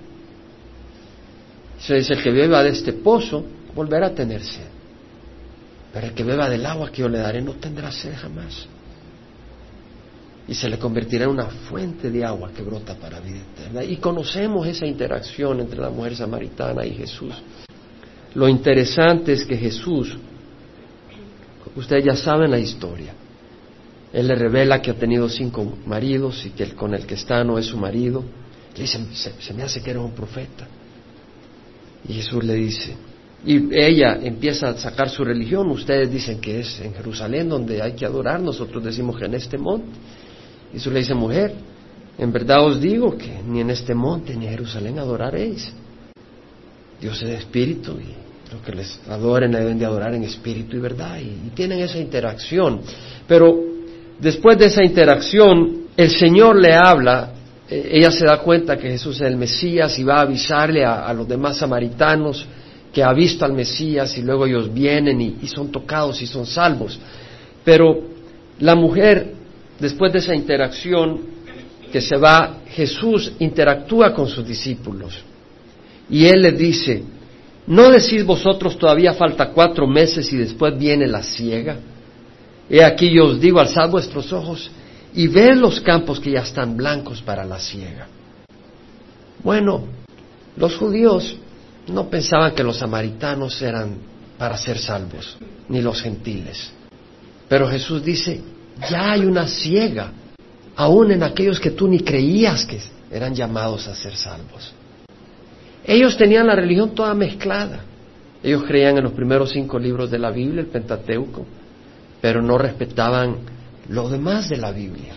Se 1.80 1.94
dice, 1.96 2.14
el 2.14 2.22
que 2.22 2.30
beba 2.30 2.62
de 2.62 2.70
este 2.70 2.92
pozo 2.92 3.44
volverá 3.74 4.08
a 4.08 4.14
tener 4.14 4.42
sed. 4.42 4.75
Pero 5.96 6.08
el 6.08 6.12
que 6.12 6.24
beba 6.24 6.50
del 6.50 6.66
agua 6.66 6.90
que 6.92 7.00
yo 7.00 7.08
le 7.08 7.16
daré 7.16 7.40
no 7.40 7.54
tendrá 7.54 7.90
sed 7.90 8.14
jamás. 8.14 8.68
Y 10.46 10.52
se 10.52 10.68
le 10.68 10.78
convertirá 10.78 11.24
en 11.24 11.30
una 11.30 11.46
fuente 11.46 12.10
de 12.10 12.22
agua 12.22 12.50
que 12.54 12.60
brota 12.60 12.96
para 12.96 13.18
vida 13.18 13.38
eterna. 13.38 13.82
Y 13.82 13.96
conocemos 13.96 14.66
esa 14.66 14.84
interacción 14.84 15.58
entre 15.58 15.80
la 15.80 15.88
mujer 15.88 16.14
samaritana 16.14 16.84
y 16.84 16.90
Jesús. 16.90 17.32
Lo 18.34 18.46
interesante 18.46 19.32
es 19.32 19.46
que 19.46 19.56
Jesús, 19.56 20.14
ustedes 21.74 22.04
ya 22.04 22.14
saben 22.14 22.50
la 22.50 22.58
historia, 22.58 23.14
Él 24.12 24.28
le 24.28 24.34
revela 24.34 24.82
que 24.82 24.90
ha 24.90 24.94
tenido 24.98 25.30
cinco 25.30 25.78
maridos 25.86 26.44
y 26.44 26.50
que 26.50 26.74
con 26.74 26.92
el 26.92 27.06
que 27.06 27.14
está 27.14 27.42
no 27.42 27.58
es 27.58 27.64
su 27.64 27.78
marido. 27.78 28.22
Le 28.74 28.82
dice, 28.82 29.00
se, 29.14 29.54
me 29.54 29.62
hace 29.62 29.80
que 29.80 29.92
era 29.92 30.00
un 30.00 30.12
profeta. 30.12 30.68
Y 32.06 32.12
Jesús 32.12 32.44
le 32.44 32.52
dice, 32.52 32.94
y 33.44 33.68
ella 33.72 34.18
empieza 34.22 34.70
a 34.70 34.76
sacar 34.76 35.08
su 35.08 35.24
religión, 35.24 35.70
ustedes 35.70 36.10
dicen 36.10 36.40
que 36.40 36.60
es 36.60 36.80
en 36.80 36.94
Jerusalén 36.94 37.48
donde 37.48 37.82
hay 37.82 37.92
que 37.92 38.06
adorar, 38.06 38.40
nosotros 38.40 38.82
decimos 38.82 39.18
que 39.18 39.26
en 39.26 39.34
este 39.34 39.58
monte. 39.58 39.88
Y 40.70 40.74
Jesús 40.74 40.92
le 40.92 41.00
dice, 41.00 41.14
mujer, 41.14 41.52
en 42.18 42.32
verdad 42.32 42.64
os 42.64 42.80
digo 42.80 43.16
que 43.16 43.40
ni 43.46 43.60
en 43.60 43.70
este 43.70 43.94
monte 43.94 44.34
ni 44.34 44.46
en 44.46 44.52
Jerusalén 44.52 44.98
adoraréis. 44.98 45.72
Dios 47.00 47.22
es 47.22 47.30
espíritu 47.30 47.92
y 47.92 48.52
lo 48.52 48.62
que 48.62 48.72
les 48.72 49.00
adoren 49.08 49.52
deben 49.52 49.78
de 49.78 49.84
adorar 49.84 50.14
en 50.14 50.24
espíritu 50.24 50.76
y 50.76 50.80
verdad. 50.80 51.18
Y, 51.18 51.46
y 51.46 51.52
tienen 51.54 51.80
esa 51.80 51.98
interacción. 51.98 52.80
Pero 53.28 53.54
después 54.18 54.58
de 54.58 54.66
esa 54.66 54.82
interacción, 54.82 55.86
el 55.96 56.10
Señor 56.10 56.56
le 56.56 56.74
habla 56.74 57.34
eh, 57.68 57.88
ella 57.92 58.10
se 58.10 58.24
da 58.24 58.38
cuenta 58.38 58.76
que 58.76 58.90
Jesús 58.90 59.16
es 59.16 59.26
el 59.26 59.36
Mesías 59.36 59.98
y 59.98 60.04
va 60.04 60.18
a 60.18 60.22
avisarle 60.22 60.84
a, 60.84 61.12
los 61.12 61.26
demás 61.26 61.58
samaritanos 61.58 62.46
que 62.96 63.04
ha 63.04 63.12
visto 63.12 63.44
al 63.44 63.52
Mesías 63.52 64.16
y 64.16 64.22
luego 64.22 64.46
ellos 64.46 64.72
vienen 64.72 65.20
y, 65.20 65.46
son 65.48 65.70
tocados 65.70 66.22
y 66.22 66.26
son 66.26 66.46
salvos. 66.46 66.98
Pero 67.62 68.04
la 68.58 68.74
mujer, 68.74 69.34
después 69.78 70.14
de 70.14 70.20
esa 70.20 70.34
interacción 70.34 71.20
que 71.92 72.00
se 72.00 72.16
va, 72.16 72.60
Jesús 72.68 73.32
interactúa 73.38 74.14
con 74.14 74.26
sus 74.26 74.48
discípulos 74.48 75.12
y 76.08 76.24
él 76.24 76.40
les 76.40 76.56
dice, 76.56 77.02
¿no 77.66 77.90
decís 77.90 78.24
vosotros 78.24 78.78
todavía 78.78 79.12
falta 79.12 79.50
cuatro 79.50 79.86
meses 79.86 80.32
y 80.32 80.38
después 80.38 80.78
viene 80.78 81.06
la 81.06 81.22
ciega? 81.22 81.76
He 82.70 82.82
aquí 82.82 83.10
yo 83.10 83.26
os 83.26 83.38
digo, 83.38 83.60
alzad 83.60 83.90
vuestros 83.90 84.32
ojos 84.32 84.70
y 85.12 85.28
ven 85.28 85.60
los 85.60 85.82
campos 85.82 86.18
que 86.18 86.30
ya 86.30 86.40
están 86.40 86.78
blancos 86.78 87.20
para 87.20 87.44
la 87.44 87.60
siega. 87.60 88.08
Bueno, 89.44 89.84
los 90.56 90.74
judíos 90.76 91.36
no 91.88 92.08
pensaban 92.08 92.54
que 92.54 92.64
los 92.64 92.78
samaritanos 92.78 93.60
eran 93.62 93.96
para 94.38 94.56
ser 94.56 94.78
salvos, 94.78 95.36
ni 95.68 95.80
los 95.80 96.02
gentiles. 96.02 96.72
Pero 97.48 97.68
Jesús 97.68 98.04
dice, 98.04 98.40
ya 98.90 99.12
hay 99.12 99.24
una 99.24 99.46
siega, 99.46 100.12
aún 100.74 101.12
en 101.12 101.22
aquellos 101.22 101.60
que 101.60 101.70
tú 101.70 101.88
ni 101.88 102.00
creías 102.00 102.64
que 102.66 102.80
eran 103.10 103.34
llamados 103.34 103.86
a 103.86 103.94
ser 103.94 104.16
salvos. 104.16 104.74
Ellos 105.84 106.16
tenían 106.16 106.48
la 106.48 106.56
religión 106.56 106.94
toda 106.94 107.14
mezclada. 107.14 107.80
Ellos 108.42 108.64
creían 108.64 108.98
en 108.98 109.04
los 109.04 109.12
primeros 109.12 109.50
cinco 109.50 109.78
libros 109.78 110.10
de 110.10 110.18
la 110.18 110.30
Biblia, 110.30 110.60
el 110.60 110.66
Pentateuco, 110.66 111.46
pero 112.20 112.42
no 112.42 112.58
respetaban 112.58 113.36
lo 113.88 114.08
demás 114.08 114.48
de 114.48 114.56
la 114.56 114.72
Biblia. 114.72 115.14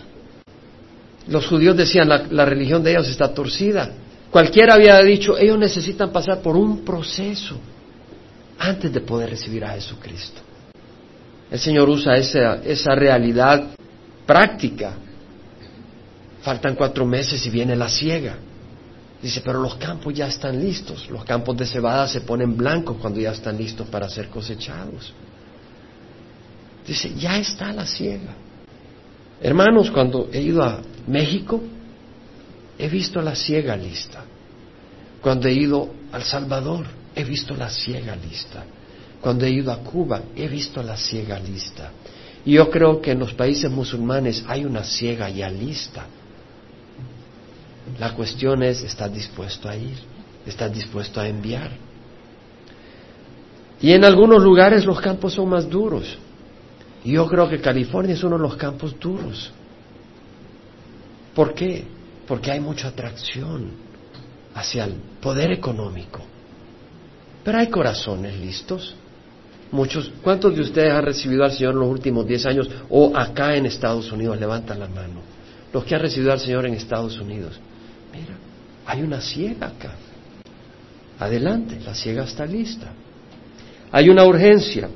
Los 1.28 1.48
judíos 1.48 1.76
decían, 1.76 2.08
la, 2.08 2.28
la 2.30 2.46
religión 2.46 2.84
de 2.84 2.92
ellos 2.92 3.10
está 3.10 3.34
torcida. 3.34 3.92
Cualquiera 4.32 4.76
había 4.76 5.00
dicho, 5.02 5.38
ellos 5.38 5.58
necesitan 5.58 6.12
pasar 6.12 6.42
por 6.42 6.56
un 6.56 6.86
proceso 6.86 7.58
antes 8.60 8.94
de 8.94 9.02
poder 9.02 9.32
recibir 9.32 9.66
a 9.66 9.72
Jesucristo. 9.72 10.42
El 11.50 11.60
Señor 11.60 11.90
usa 11.90 12.16
esa, 12.16 12.56
esa 12.64 12.94
realidad 12.94 13.70
práctica. 14.26 14.94
Faltan 16.42 16.76
cuatro 16.76 17.06
meses 17.06 17.44
y 17.46 17.50
viene 17.50 17.76
la 17.76 17.90
siega. 17.90 18.38
Dice, 19.22 19.42
pero 19.44 19.60
los 19.60 19.76
campos 19.76 20.14
ya 20.14 20.28
están 20.28 20.62
listos. 20.62 21.10
Los 21.10 21.26
campos 21.26 21.58
de 21.58 21.66
cebada 21.66 22.08
se 22.08 22.22
ponen 22.22 22.56
blancos 22.56 22.98
cuando 23.02 23.20
ya 23.20 23.32
están 23.32 23.58
listos 23.58 23.88
para 23.90 24.08
ser 24.08 24.30
cosechados. 24.30 25.12
Dice, 26.88 27.14
ya 27.16 27.38
está 27.40 27.74
la 27.74 27.86
siega. 27.86 28.36
Hermanos, 29.42 29.90
cuando 29.92 30.30
he 30.32 30.42
ido 30.42 30.64
a 30.64 30.80
México, 31.08 31.62
he 32.80 32.88
visto 32.88 33.22
la 33.22 33.36
ciega 33.36 33.76
lista. 33.76 34.24
Cuando 35.22 35.50
he 35.50 35.54
ido 35.54 35.90
al 36.14 36.24
Salvador, 36.24 36.86
he 37.14 37.26
visto 37.26 37.54
la 37.54 37.70
ciega 37.70 38.16
lista. 38.16 38.64
Cuando 39.20 39.46
he 39.46 39.52
ido 39.52 39.72
a 39.74 39.80
Cuba, 39.80 40.22
he 40.34 40.48
visto 40.48 40.82
la 40.82 40.96
ciega 40.96 41.38
lista. 41.40 41.92
Y 42.46 42.54
yo 42.54 42.70
creo 42.72 43.02
que 43.02 43.12
en 43.12 43.20
los 43.20 43.34
países 43.34 43.70
musulmanes 43.70 44.46
hay 44.48 44.64
una 44.64 44.86
ciega 44.86 45.30
ya 45.30 45.50
lista. 45.50 46.06
La 48.00 48.14
cuestión 48.14 48.64
es, 48.64 48.82
¿estás 48.82 49.14
dispuesto 49.14 49.68
a 49.68 49.76
ir? 49.76 49.98
¿Estás 50.46 50.74
dispuesto 50.74 51.20
a 51.20 51.28
enviar? 51.28 51.72
Y 53.82 53.92
en 53.92 54.06
algunos 54.06 54.42
lugares 54.42 54.86
los 54.86 55.02
campos 55.02 55.34
son 55.34 55.50
más 55.50 55.70
duros. 55.70 56.18
Yo 57.04 57.28
creo 57.28 57.50
que 57.50 57.60
California 57.60 58.14
es 58.14 58.24
uno 58.24 58.38
de 58.38 58.44
los 58.44 58.56
campos 58.56 58.98
duros. 58.98 59.52
¿Por 61.36 61.54
qué? 61.54 61.99
Porque 62.30 62.52
hay 62.52 62.60
mucha 62.60 62.90
atracción 62.90 63.72
hacia 64.54 64.86
el 64.86 64.94
poder 65.20 65.52
económico. 65.52 66.22
Pero 67.44 67.58
hay 67.58 67.68
corazones 67.68 68.40
listos. 68.40 68.96
Muchos, 69.72 70.12
¿cuántos 70.22 70.56
de 70.56 70.62
ustedes 70.62 70.92
han 70.92 71.06
recibido 71.06 71.44
al 71.44 71.52
Señor 71.52 71.74
en 71.74 71.80
los 71.80 71.90
últimos 71.90 72.28
diez 72.28 72.46
años 72.46 72.70
o 72.88 73.18
acá 73.18 73.56
en 73.56 73.66
Estados 73.66 74.12
Unidos? 74.12 74.40
Levantan 74.40 74.80
la 74.80 74.88
mano. 74.88 75.22
Los 75.74 75.84
que 75.84 75.96
han 75.96 76.02
recibido 76.02 76.32
al 76.32 76.40
Señor 76.40 76.68
en 76.68 76.76
Estados 76.76 77.20
Unidos. 77.20 77.60
Mira, 78.14 78.36
hay 78.86 79.02
una 79.02 79.22
ciega 79.22 79.66
acá. 79.66 79.96
Adelante, 81.18 81.80
la 81.84 81.96
ciega 81.96 82.26
está 82.26 82.46
lista. 82.46 82.94
Hay 83.92 84.08
una 84.08 84.24
urgencia. 84.24 84.88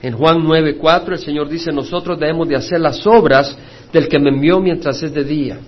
En 0.00 0.16
Juan 0.16 0.38
9:4 0.38 1.14
el 1.14 1.18
Señor 1.18 1.48
dice, 1.48 1.72
nosotros 1.72 2.20
debemos 2.20 2.48
de 2.48 2.54
hacer 2.54 2.78
las 2.78 3.04
obras 3.04 3.56
del 3.92 4.06
que 4.06 4.20
me 4.20 4.30
envió 4.30 4.60
mientras 4.60 5.02
es 5.02 5.12
de 5.12 5.24
día, 5.24 5.58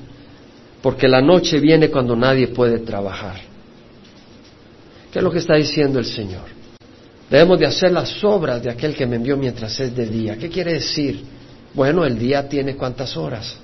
porque 0.85 1.09
la 1.09 1.23
noche 1.23 1.61
viene 1.61 1.89
cuando 1.89 2.15
nadie 2.15 2.49
puede 2.49 2.81
trabajar. 2.81 3.37
¿Qué 5.11 5.19
es 5.19 5.25
lo 5.25 5.31
que 5.31 5.39
está 5.39 5.55
diciendo 5.55 5.99
el 5.99 6.05
Señor? 6.05 6.43
Debemos 7.31 7.59
de 7.59 7.65
hacer 7.65 7.91
las 7.91 8.23
obras 8.23 8.63
de 8.63 8.69
aquel 8.69 8.95
que 8.95 9.07
me 9.07 9.17
envió 9.17 9.35
mientras 9.39 9.81
es 9.81 9.97
de 9.97 10.05
día. 10.05 10.37
¿Qué 10.37 10.51
quiere 10.51 10.75
decir? 10.75 11.25
Bueno, 11.73 12.05
el 12.05 12.19
día 12.19 12.47
tiene 12.47 12.77
cuántas 12.77 13.17
horas? 13.17 13.57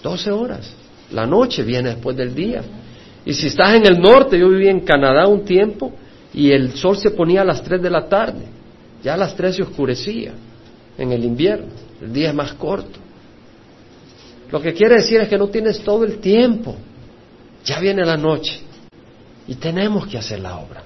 Doce 0.00 0.30
horas. 0.30 0.72
La 1.10 1.26
noche 1.26 1.64
viene 1.64 1.88
después 1.88 2.16
del 2.16 2.32
día. 2.32 2.62
Y 3.24 3.34
si 3.34 3.48
estás 3.48 3.74
en 3.74 3.84
el 3.84 4.00
norte, 4.00 4.38
yo 4.38 4.48
viví 4.48 4.68
en 4.68 4.82
Canadá 4.82 5.26
un 5.26 5.44
tiempo 5.44 5.92
y 6.32 6.52
el 6.52 6.76
sol 6.76 6.96
se 6.96 7.10
ponía 7.10 7.42
a 7.42 7.44
las 7.44 7.64
tres 7.64 7.82
de 7.82 7.90
la 7.90 8.08
tarde. 8.08 8.44
Ya 9.02 9.14
a 9.14 9.16
las 9.16 9.34
tres 9.34 9.56
se 9.56 9.64
oscurecía 9.64 10.34
en 10.96 11.10
el 11.10 11.24
invierno, 11.24 11.72
el 12.00 12.12
día 12.12 12.28
es 12.28 12.34
más 12.36 12.52
corto. 12.52 13.01
Lo 14.52 14.60
que 14.60 14.74
quiere 14.74 14.96
decir 14.96 15.18
es 15.18 15.28
que 15.28 15.38
no 15.38 15.48
tienes 15.48 15.80
todo 15.80 16.04
el 16.04 16.18
tiempo. 16.18 16.76
Ya 17.64 17.80
viene 17.80 18.04
la 18.04 18.18
noche 18.18 18.60
y 19.48 19.54
tenemos 19.54 20.06
que 20.06 20.18
hacer 20.18 20.40
la 20.40 20.58
obra. 20.58 20.82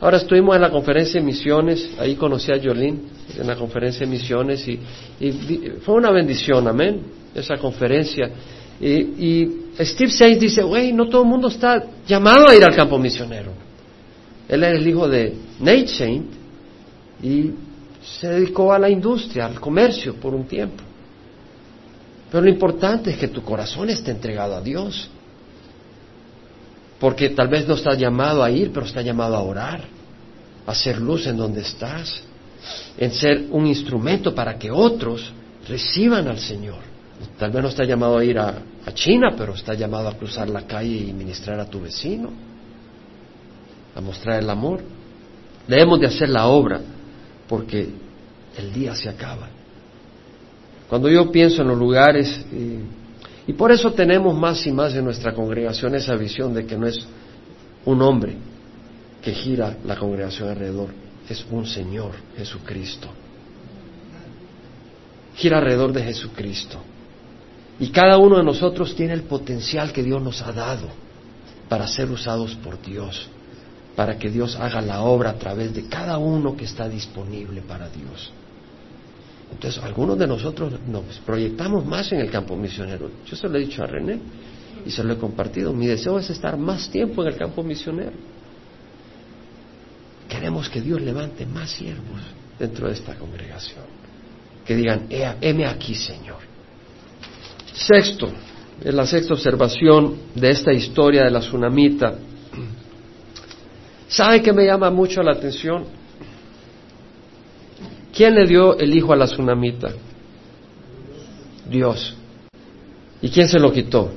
Ahora 0.00 0.16
estuvimos 0.16 0.56
en 0.56 0.62
la 0.62 0.70
conferencia 0.70 1.20
de 1.20 1.26
misiones, 1.26 1.90
ahí 1.98 2.16
conocí 2.16 2.50
a 2.50 2.60
Jolín 2.60 3.02
en 3.38 3.46
la 3.46 3.54
conferencia 3.54 4.00
de 4.00 4.10
misiones 4.10 4.66
y, 4.66 4.80
fue 5.82 5.94
una 5.94 6.10
bendición, 6.10 6.66
amén, 6.66 7.02
esa 7.34 7.56
conferencia. 7.58 8.30
Y, 8.80 9.60
Steve 9.78 10.10
Sainz 10.10 10.40
dice, 10.40 10.62
güey, 10.62 10.92
no 10.92 11.08
todo 11.08 11.22
el 11.22 11.28
mundo 11.28 11.48
está 11.48 11.84
llamado 12.06 12.48
a 12.48 12.54
ir 12.54 12.64
al 12.64 12.74
campo 12.74 12.98
misionero. 12.98 13.52
Él 14.48 14.64
era 14.64 14.76
el 14.76 14.86
hijo 14.86 15.08
de 15.08 15.34
Nate 15.60 15.88
Saint 15.88 16.26
y 17.22 17.50
se 18.02 18.28
dedicó 18.28 18.72
a 18.72 18.78
la 18.78 18.90
industria, 18.90 19.46
al 19.46 19.60
comercio 19.60 20.14
por 20.16 20.34
un 20.34 20.44
tiempo. 20.46 20.82
Pero 22.32 22.44
lo 22.44 22.50
importante 22.50 23.10
es 23.10 23.18
que 23.18 23.28
tu 23.28 23.42
corazón 23.42 23.90
esté 23.90 24.10
entregado 24.10 24.56
a 24.56 24.62
Dios. 24.62 25.10
Porque 26.98 27.28
tal 27.28 27.48
vez 27.48 27.68
no 27.68 27.74
estás 27.74 27.98
llamado 27.98 28.42
a 28.42 28.50
ir, 28.50 28.72
pero 28.72 28.86
está 28.86 29.02
llamado 29.02 29.36
a 29.36 29.42
orar, 29.42 29.84
a 30.66 30.70
hacer 30.70 30.98
luz 30.98 31.26
en 31.26 31.36
donde 31.36 31.60
estás, 31.60 32.22
en 32.96 33.12
ser 33.12 33.48
un 33.50 33.66
instrumento 33.66 34.34
para 34.34 34.58
que 34.58 34.70
otros 34.70 35.30
reciban 35.68 36.26
al 36.26 36.38
Señor. 36.38 36.78
Tal 37.38 37.50
vez 37.50 37.62
no 37.62 37.68
está 37.68 37.84
llamado 37.84 38.16
a 38.16 38.24
ir 38.24 38.38
a, 38.38 38.62
China, 38.94 39.34
pero 39.36 39.54
está 39.54 39.74
llamado 39.74 40.08
a 40.08 40.16
cruzar 40.16 40.48
la 40.48 40.66
calle 40.66 41.08
y 41.08 41.12
ministrar 41.12 41.60
a 41.60 41.66
tu 41.66 41.80
vecino 41.80 42.30
a 43.94 44.00
mostrar 44.00 44.40
el 44.40 44.48
amor. 44.48 44.80
Debemos 45.68 46.00
de 46.00 46.06
hacer 46.06 46.30
la 46.30 46.46
obra 46.46 46.80
porque 47.46 47.90
el 48.56 48.72
día 48.72 48.94
se 48.94 49.08
acaba. 49.08 49.48
Cuando 50.92 51.08
yo 51.08 51.32
pienso 51.32 51.62
en 51.62 51.68
los 51.68 51.78
lugares, 51.78 52.44
y 53.46 53.52
por 53.54 53.72
eso 53.72 53.94
tenemos 53.94 54.38
más 54.38 54.66
y 54.66 54.72
más 54.72 54.92
en 54.94 55.06
nuestra 55.06 55.32
congregación 55.32 55.94
esa 55.94 56.14
visión 56.16 56.52
de 56.52 56.66
que 56.66 56.76
no 56.76 56.86
es 56.86 57.06
un 57.86 58.02
hombre 58.02 58.36
que 59.22 59.32
gira 59.32 59.78
la 59.86 59.96
congregación 59.96 60.50
alrededor, 60.50 60.90
es 61.26 61.46
un 61.50 61.64
Señor, 61.64 62.10
Jesucristo. 62.36 63.08
Gira 65.34 65.60
alrededor 65.60 65.94
de 65.94 66.02
Jesucristo. 66.02 66.76
Y 67.80 67.88
cada 67.88 68.18
uno 68.18 68.36
de 68.36 68.44
nosotros 68.44 68.94
tiene 68.94 69.14
el 69.14 69.22
potencial 69.22 69.94
que 69.94 70.02
Dios 70.02 70.22
nos 70.22 70.42
ha 70.42 70.52
dado 70.52 70.88
para 71.70 71.86
ser 71.86 72.10
usados 72.10 72.54
por 72.56 72.82
Dios, 72.82 73.30
para 73.96 74.18
que 74.18 74.28
Dios 74.28 74.56
haga 74.56 74.82
la 74.82 75.00
obra 75.00 75.30
a 75.30 75.38
través 75.38 75.72
de 75.72 75.86
cada 75.88 76.18
uno 76.18 76.54
que 76.54 76.66
está 76.66 76.86
disponible 76.86 77.62
para 77.62 77.88
Dios. 77.88 78.30
Entonces, 79.62 79.84
algunos 79.84 80.18
de 80.18 80.26
nosotros 80.26 80.72
nos 80.88 81.04
proyectamos 81.24 81.86
más 81.86 82.10
en 82.10 82.18
el 82.18 82.28
campo 82.28 82.56
misionero. 82.56 83.08
Yo 83.24 83.36
se 83.36 83.48
lo 83.48 83.58
he 83.58 83.60
dicho 83.60 83.84
a 83.84 83.86
René 83.86 84.18
y 84.84 84.90
se 84.90 85.04
lo 85.04 85.12
he 85.12 85.18
compartido. 85.18 85.72
Mi 85.72 85.86
deseo 85.86 86.18
es 86.18 86.30
estar 86.30 86.56
más 86.56 86.90
tiempo 86.90 87.22
en 87.22 87.28
el 87.28 87.36
campo 87.36 87.62
misionero. 87.62 88.10
Queremos 90.28 90.68
que 90.68 90.80
Dios 90.80 91.00
levante 91.00 91.46
más 91.46 91.70
siervos 91.70 92.20
dentro 92.58 92.88
de 92.88 92.94
esta 92.94 93.14
congregación. 93.14 93.84
Que 94.66 94.74
digan, 94.74 95.06
heme 95.08 95.64
aquí, 95.66 95.94
Señor. 95.94 96.38
Sexto, 97.72 98.32
es 98.82 98.92
la 98.92 99.06
sexta 99.06 99.34
observación 99.34 100.16
de 100.34 100.50
esta 100.50 100.72
historia 100.72 101.22
de 101.22 101.30
la 101.30 101.38
tsunamita. 101.38 102.18
¿Sabe 104.08 104.42
que 104.42 104.52
me 104.52 104.66
llama 104.66 104.90
mucho 104.90 105.22
la 105.22 105.34
atención? 105.34 106.01
¿Quién 108.12 108.34
le 108.34 108.46
dio 108.46 108.78
el 108.78 108.94
hijo 108.94 109.12
a 109.12 109.16
la 109.16 109.26
tsunamita? 109.26 109.90
Dios. 111.68 112.14
¿Y 113.22 113.30
quién 113.30 113.48
se 113.48 113.58
lo 113.58 113.72
quitó? 113.72 114.10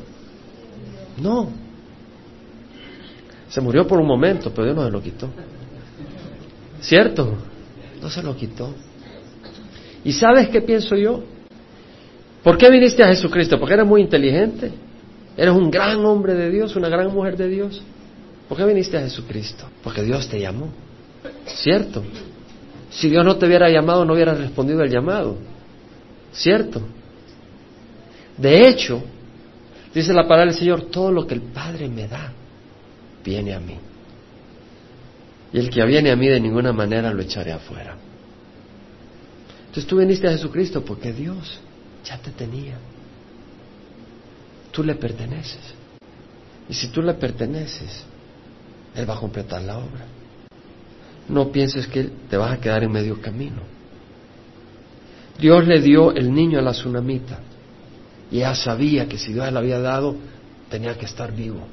No. 1.22 1.50
Se 3.48 3.62
murió 3.62 3.88
por 3.88 4.00
un 4.00 4.08
momento, 4.08 4.52
pero 4.52 4.66
Dios 4.66 4.76
no 4.76 4.86
se 4.86 4.92
lo 4.92 5.02
quitó. 5.02 5.30
¿Cierto? 6.82 7.34
No 8.02 8.10
se 8.10 8.22
lo 8.22 8.36
quitó. 8.36 8.74
¿Y 10.04 10.12
sabes 10.12 10.50
qué 10.50 10.62
pienso 10.62 10.96
yo? 10.96 11.24
¿Por 12.44 12.58
qué 12.58 12.70
viniste 12.70 13.02
a 13.02 13.08
Jesucristo? 13.08 13.58
Porque 13.58 13.76
eres 13.76 13.88
muy 13.88 14.02
inteligente. 14.02 14.72
Eres 15.38 15.54
un 15.54 15.72
gran 15.72 16.06
hombre 16.06 16.34
de 16.34 16.52
Dios, 16.52 16.76
una 16.76 16.90
gran 16.90 17.12
mujer 17.14 17.38
de 17.38 17.48
Dios. 17.48 17.82
¿Por 18.48 18.58
qué 18.58 18.66
viniste 18.66 18.98
a 18.98 19.02
Jesucristo? 19.02 19.66
Porque 19.84 20.04
Dios 20.04 20.28
te 20.28 20.40
llamó. 20.40 20.70
¿Cierto? 21.46 22.04
Si 22.96 23.10
Dios 23.10 23.26
no 23.26 23.36
te 23.36 23.46
hubiera 23.46 23.70
llamado, 23.70 24.06
no 24.06 24.14
hubieras 24.14 24.38
respondido 24.38 24.82
al 24.82 24.90
llamado. 24.90 25.38
¿Cierto? 26.32 26.82
De 28.38 28.68
hecho, 28.68 29.04
dice 29.94 30.14
la 30.14 30.24
palabra 30.24 30.52
del 30.52 30.56
Señor, 30.56 30.84
todo 30.84 31.12
lo 31.12 31.28
que 31.28 31.34
el 31.34 31.42
Padre 31.42 31.90
me 31.90 32.08
da, 32.08 32.32
viene 33.24 33.54
a 33.54 33.60
mí. 33.60 33.78
Y 35.52 35.60
el 35.60 35.70
que 35.70 35.86
viene 35.86 36.12
a 36.12 36.16
mí 36.16 36.28
de 36.28 36.40
ninguna 36.40 36.72
manera 36.72 37.14
lo 37.14 37.22
echaré 37.22 37.52
afuera. 37.52 37.98
Entonces 39.68 39.88
tú 39.88 39.98
viniste 39.98 40.28
a 40.28 40.32
Jesucristo 40.32 40.84
porque 40.84 41.12
Dios 41.12 41.60
ya 42.06 42.18
te 42.18 42.32
tenía. 42.32 42.78
Tú 44.72 44.84
le 44.84 44.96
perteneces. 44.96 45.74
Y 46.70 46.74
si 46.74 46.88
tú 46.88 47.02
le 47.02 47.14
perteneces, 47.14 48.04
Él 48.96 49.10
va 49.10 49.16
a 49.16 49.20
completar 49.20 49.62
la 49.62 49.78
obra 49.78 50.15
no 51.28 51.52
pienses 51.52 51.88
que 51.88 52.04
te 52.30 52.38
vas 52.38 52.54
a 52.54 52.62
quedar 52.62 52.84
en 52.84 52.92
medio 52.92 53.20
camino. 53.22 53.62
Dios 55.40 55.68
le 55.68 55.82
dio 55.82 56.14
el 56.14 56.34
niño 56.34 56.60
a 56.60 56.62
la 56.62 56.72
tsunamita 56.72 57.40
y 58.32 58.38
ella 58.38 58.56
sabía 58.56 59.08
que 59.08 59.18
si 59.18 59.34
Dios 59.34 59.52
le 59.52 59.58
había 59.58 59.80
dado, 59.80 60.16
tenía 60.70 60.98
que 60.98 61.06
estar 61.06 61.34
vivo. 61.34 61.68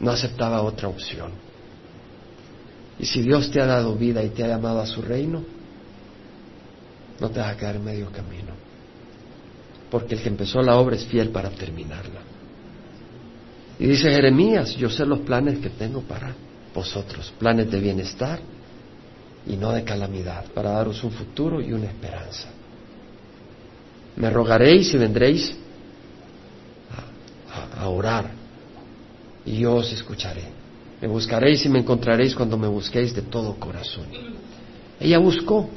No 0.00 0.10
aceptaba 0.10 0.62
otra 0.62 0.88
opción. 0.88 1.32
Y 2.98 3.06
si 3.06 3.22
Dios 3.22 3.50
te 3.50 3.60
ha 3.60 3.66
dado 3.66 3.94
vida 3.94 4.22
y 4.22 4.30
te 4.30 4.42
ha 4.42 4.48
llamado 4.48 4.80
a 4.80 4.86
su 4.86 5.02
reino, 5.02 5.44
no 7.20 7.30
te 7.30 7.40
vas 7.40 7.54
a 7.54 7.56
quedar 7.56 7.76
en 7.76 7.84
medio 7.84 8.10
camino. 8.10 8.52
Porque 9.90 10.16
el 10.16 10.22
que 10.22 10.28
empezó 10.28 10.60
la 10.62 10.76
obra 10.76 10.96
es 10.96 11.04
fiel 11.04 11.30
para 11.30 11.50
terminarla. 11.50 12.20
Y 13.78 13.86
dice 13.86 14.10
Jeremías, 14.10 14.74
yo 14.76 14.90
sé 14.90 15.06
los 15.06 15.20
planes 15.20 15.58
que 15.60 15.70
tengo 15.70 16.00
para 16.02 16.34
vosotros, 16.74 17.32
planes 17.38 17.70
de 17.70 17.80
bienestar 17.80 18.40
y 19.48 19.56
no 19.56 19.72
de 19.72 19.82
calamidad, 19.82 20.44
para 20.52 20.72
daros 20.72 21.02
un 21.02 21.10
futuro 21.10 21.60
y 21.60 21.72
una 21.72 21.86
esperanza. 21.86 22.48
Me 24.16 24.30
rogaréis 24.30 24.92
y 24.92 24.98
vendréis 24.98 25.56
a, 27.76 27.88
orar 27.88 28.30
y 29.46 29.58
yo 29.58 29.76
os 29.76 29.90
escucharé. 29.92 30.42
Me 31.00 31.08
buscaréis 31.08 31.64
y 31.64 31.68
me 31.68 31.78
encontraréis 31.78 32.34
cuando 32.34 32.58
me 32.58 32.68
busquéis 32.68 33.14
de 33.14 33.22
todo 33.22 33.54
corazón. 33.54 34.06
Ella 35.00 35.18
buscó 35.18 35.70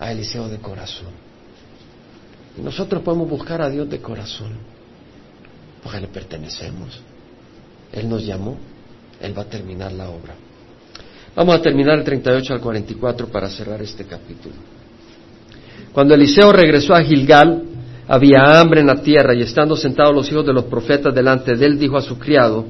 a 0.00 0.10
Eliseo 0.10 0.48
de 0.48 0.58
corazón. 0.58 1.12
Y 2.58 2.62
nosotros 2.62 3.02
podemos 3.02 3.28
buscar 3.28 3.62
a 3.62 3.68
Dios 3.68 3.88
de 3.88 4.00
corazón, 4.00 4.52
porque 5.82 6.00
le 6.00 6.08
pertenecemos. 6.08 7.00
Él 7.92 8.08
nos 8.08 8.24
llamó, 8.24 8.56
Él 9.20 9.36
va 9.36 9.42
a 9.42 9.48
terminar 9.48 9.92
la 9.92 10.08
obra. 10.08 10.34
Vamos 11.36 11.56
a 11.56 11.62
terminar 11.62 11.98
el 11.98 12.04
38 12.04 12.54
al 12.54 12.60
44 12.60 13.26
para 13.26 13.48
cerrar 13.48 13.82
este 13.82 14.04
capítulo. 14.04 14.54
Cuando 15.92 16.14
Eliseo 16.14 16.52
regresó 16.52 16.94
a 16.94 17.02
Gilgal, 17.02 17.62
había 18.06 18.60
hambre 18.60 18.80
en 18.80 18.86
la 18.86 19.02
tierra 19.02 19.34
y 19.34 19.42
estando 19.42 19.76
sentados 19.76 20.14
los 20.14 20.30
hijos 20.30 20.46
de 20.46 20.52
los 20.52 20.64
profetas 20.64 21.14
delante 21.14 21.56
de 21.56 21.66
él, 21.66 21.78
dijo 21.78 21.96
a 21.96 22.02
su 22.02 22.18
criado, 22.18 22.64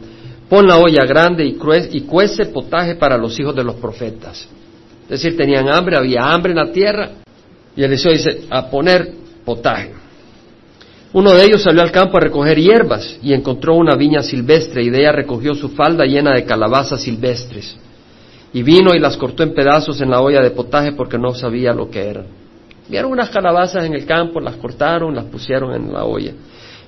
pon 0.48 0.66
la 0.66 0.78
olla 0.78 1.04
grande 1.04 1.44
y, 1.44 1.58
y 1.92 2.00
cuece 2.02 2.46
potaje 2.46 2.94
para 2.94 3.18
los 3.18 3.38
hijos 3.38 3.54
de 3.54 3.64
los 3.64 3.76
profetas. 3.76 4.48
Es 5.04 5.08
decir, 5.08 5.36
tenían 5.36 5.68
hambre, 5.68 5.96
había 5.96 6.22
hambre 6.22 6.52
en 6.52 6.58
la 6.58 6.72
tierra 6.72 7.10
y 7.76 7.82
Eliseo 7.82 8.12
dice, 8.12 8.44
a 8.48 8.70
poner 8.70 9.12
potaje. 9.44 9.92
Uno 11.12 11.32
de 11.32 11.44
ellos 11.44 11.62
salió 11.62 11.82
al 11.82 11.92
campo 11.92 12.16
a 12.16 12.20
recoger 12.20 12.58
hierbas 12.58 13.18
y 13.22 13.34
encontró 13.34 13.74
una 13.74 13.94
viña 13.94 14.22
silvestre 14.22 14.82
y 14.82 14.90
de 14.90 15.00
ella 15.00 15.12
recogió 15.12 15.54
su 15.54 15.68
falda 15.68 16.04
llena 16.06 16.34
de 16.34 16.44
calabazas 16.44 17.02
silvestres 17.02 17.76
y 18.54 18.62
vino 18.62 18.94
y 18.94 18.98
las 18.98 19.18
cortó 19.18 19.42
en 19.42 19.52
pedazos 19.52 20.00
en 20.00 20.10
la 20.10 20.22
olla 20.22 20.40
de 20.40 20.50
potaje 20.52 20.92
porque 20.92 21.18
no 21.18 21.34
sabía 21.34 21.74
lo 21.74 21.90
que 21.90 22.08
eran. 22.08 22.26
Vieron 22.88 23.12
unas 23.12 23.28
calabazas 23.28 23.84
en 23.84 23.92
el 23.92 24.06
campo, 24.06 24.40
las 24.40 24.56
cortaron, 24.56 25.14
las 25.14 25.26
pusieron 25.26 25.74
en 25.74 25.92
la 25.92 26.04
olla 26.04 26.32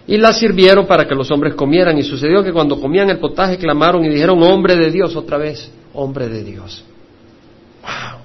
y 0.06 0.16
las 0.18 0.38
sirvieron 0.38 0.86
para 0.86 1.06
que 1.06 1.14
los 1.14 1.30
hombres 1.30 1.54
comieran. 1.54 1.98
Y 1.98 2.02
sucedió 2.02 2.42
que 2.42 2.52
cuando 2.52 2.80
comían 2.80 3.10
el 3.10 3.18
potaje 3.18 3.58
clamaron 3.58 4.04
y 4.04 4.08
dijeron, 4.08 4.40
hombre 4.42 4.76
de 4.76 4.90
Dios, 4.90 5.16
otra 5.16 5.36
vez, 5.36 5.70
hombre 5.94 6.28
de 6.28 6.44
Dios. 6.44 6.84
¡Wow! 7.82 8.20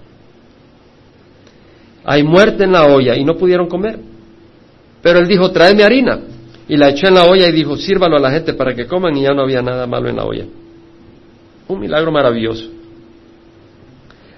Hay 2.03 2.23
muerte 2.23 2.63
en 2.63 2.71
la 2.71 2.85
olla 2.85 3.15
y 3.15 3.23
no 3.23 3.35
pudieron 3.35 3.67
comer. 3.67 3.99
Pero 5.01 5.19
él 5.19 5.27
dijo, 5.27 5.51
tráeme 5.51 5.83
harina. 5.83 6.19
Y 6.67 6.77
la 6.77 6.89
echó 6.89 7.07
en 7.07 7.15
la 7.15 7.25
olla 7.25 7.47
y 7.47 7.51
dijo, 7.51 7.75
sírvalo 7.75 8.17
a 8.17 8.19
la 8.19 8.31
gente 8.31 8.53
para 8.53 8.75
que 8.75 8.85
coman 8.85 9.17
y 9.17 9.23
ya 9.23 9.33
no 9.33 9.41
había 9.41 9.61
nada 9.61 9.87
malo 9.87 10.09
en 10.09 10.15
la 10.15 10.23
olla. 10.23 10.45
Un 11.67 11.79
milagro 11.79 12.11
maravilloso. 12.11 12.65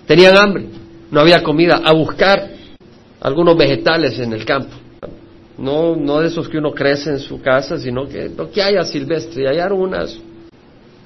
Tenían 0.08 0.38
hambre, 0.38 0.68
no 1.12 1.20
había 1.20 1.42
comida, 1.42 1.82
a 1.84 1.94
buscar 1.94 2.50
algunos 3.22 3.58
vegetales 3.58 4.20
en 4.20 4.34
el 4.34 4.46
campo. 4.46 4.76
No, 5.58 5.96
no 5.96 6.20
de 6.20 6.28
esos 6.28 6.50
que 6.50 6.58
uno 6.58 6.72
crece 6.72 7.12
en 7.12 7.20
su 7.20 7.42
casa, 7.42 7.78
sino 7.78 8.08
que 8.08 8.30
lo 8.30 8.52
que 8.52 8.62
haya 8.62 8.84
silvestre. 8.84 9.44
Y 9.44 9.46
hallaron 9.46 9.80
unas, 9.80 10.18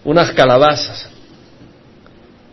unas 0.03 0.31
calabazas. 0.31 1.09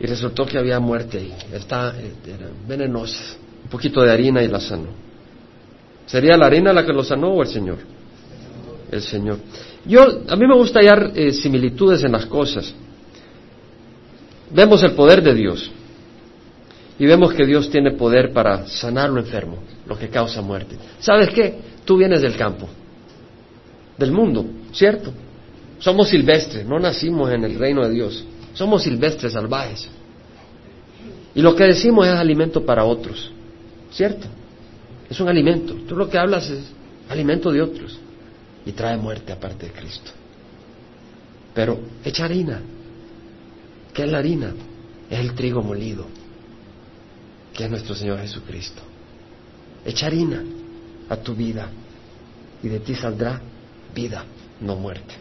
Y 0.00 0.06
resultó 0.06 0.44
que 0.44 0.58
había 0.58 0.80
muerte 0.80 1.18
ahí. 1.18 1.34
Está, 1.52 1.94
era 2.26 2.48
venenosa. 2.66 3.36
Un 3.62 3.70
poquito 3.70 4.02
de 4.02 4.10
harina 4.10 4.42
y 4.42 4.48
la 4.48 4.60
sanó. 4.60 4.88
¿Sería 6.06 6.36
la 6.36 6.46
harina 6.46 6.72
la 6.72 6.84
que 6.84 6.92
lo 6.92 7.02
sanó 7.02 7.28
o 7.28 7.42
el 7.42 7.48
Señor? 7.48 7.78
El 8.90 9.00
Señor. 9.00 9.38
Yo, 9.86 10.02
a 10.28 10.36
mí 10.36 10.46
me 10.46 10.54
gusta 10.54 10.80
hallar 10.80 11.12
eh, 11.14 11.32
similitudes 11.32 12.02
en 12.02 12.12
las 12.12 12.26
cosas. 12.26 12.74
Vemos 14.50 14.82
el 14.82 14.92
poder 14.92 15.22
de 15.22 15.34
Dios. 15.34 15.70
Y 16.98 17.06
vemos 17.06 17.32
que 17.32 17.44
Dios 17.44 17.70
tiene 17.70 17.92
poder 17.92 18.32
para 18.32 18.66
sanar 18.66 19.10
lo 19.10 19.20
enfermo, 19.20 19.58
lo 19.86 19.98
que 19.98 20.08
causa 20.08 20.40
muerte. 20.42 20.76
¿Sabes 21.00 21.30
qué? 21.30 21.58
Tú 21.84 21.96
vienes 21.96 22.22
del 22.22 22.36
campo, 22.36 22.68
del 23.98 24.12
mundo, 24.12 24.46
¿cierto? 24.72 25.12
Somos 25.80 26.08
silvestres, 26.08 26.64
no 26.64 26.78
nacimos 26.78 27.32
en 27.32 27.44
el 27.44 27.58
reino 27.58 27.82
de 27.82 27.90
Dios. 27.90 28.24
Somos 28.54 28.84
silvestres, 28.84 29.32
salvajes. 29.32 29.88
Y 31.34 31.42
lo 31.42 31.56
que 31.56 31.64
decimos 31.64 32.06
es 32.06 32.14
alimento 32.14 32.64
para 32.64 32.84
otros, 32.84 33.32
¿cierto? 33.90 34.28
Es 35.10 35.18
un 35.18 35.28
alimento. 35.28 35.74
Tú 35.88 35.96
lo 35.96 36.08
que 36.08 36.16
hablas 36.16 36.48
es 36.48 36.62
alimento 37.08 37.50
de 37.50 37.60
otros. 37.60 37.98
Y 38.64 38.72
trae 38.72 38.96
muerte 38.96 39.32
aparte 39.32 39.66
de 39.66 39.72
Cristo. 39.72 40.12
Pero 41.52 41.80
echa 42.04 42.24
harina. 42.24 42.62
¿Qué 43.92 44.04
es 44.04 44.10
la 44.10 44.18
harina? 44.18 44.54
Es 45.10 45.18
el 45.18 45.34
trigo 45.34 45.60
molido 45.60 46.06
que 47.54 47.64
es 47.64 47.70
nuestro 47.70 47.94
Señor 47.94 48.18
Jesucristo. 48.18 48.82
Echa 49.86 50.06
harina 50.06 50.42
a 51.08 51.16
tu 51.16 51.34
vida 51.34 51.68
y 52.62 52.68
de 52.68 52.80
ti 52.80 52.94
saldrá 52.94 53.40
vida, 53.94 54.24
no 54.60 54.76
muerte. 54.76 55.14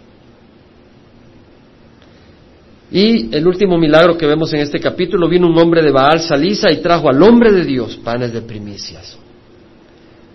Y 2.91 3.35
el 3.35 3.47
último 3.47 3.77
milagro 3.77 4.17
que 4.17 4.25
vemos 4.25 4.53
en 4.53 4.61
este 4.61 4.79
capítulo, 4.79 5.29
vino 5.29 5.47
un 5.47 5.57
hombre 5.57 5.81
de 5.81 5.91
Baal 5.91 6.19
Salisa 6.19 6.71
y 6.71 6.77
trajo 6.77 7.09
al 7.09 7.21
hombre 7.21 7.51
de 7.51 7.65
Dios 7.65 7.97
panes 7.97 8.33
de 8.33 8.41
primicias. 8.41 9.17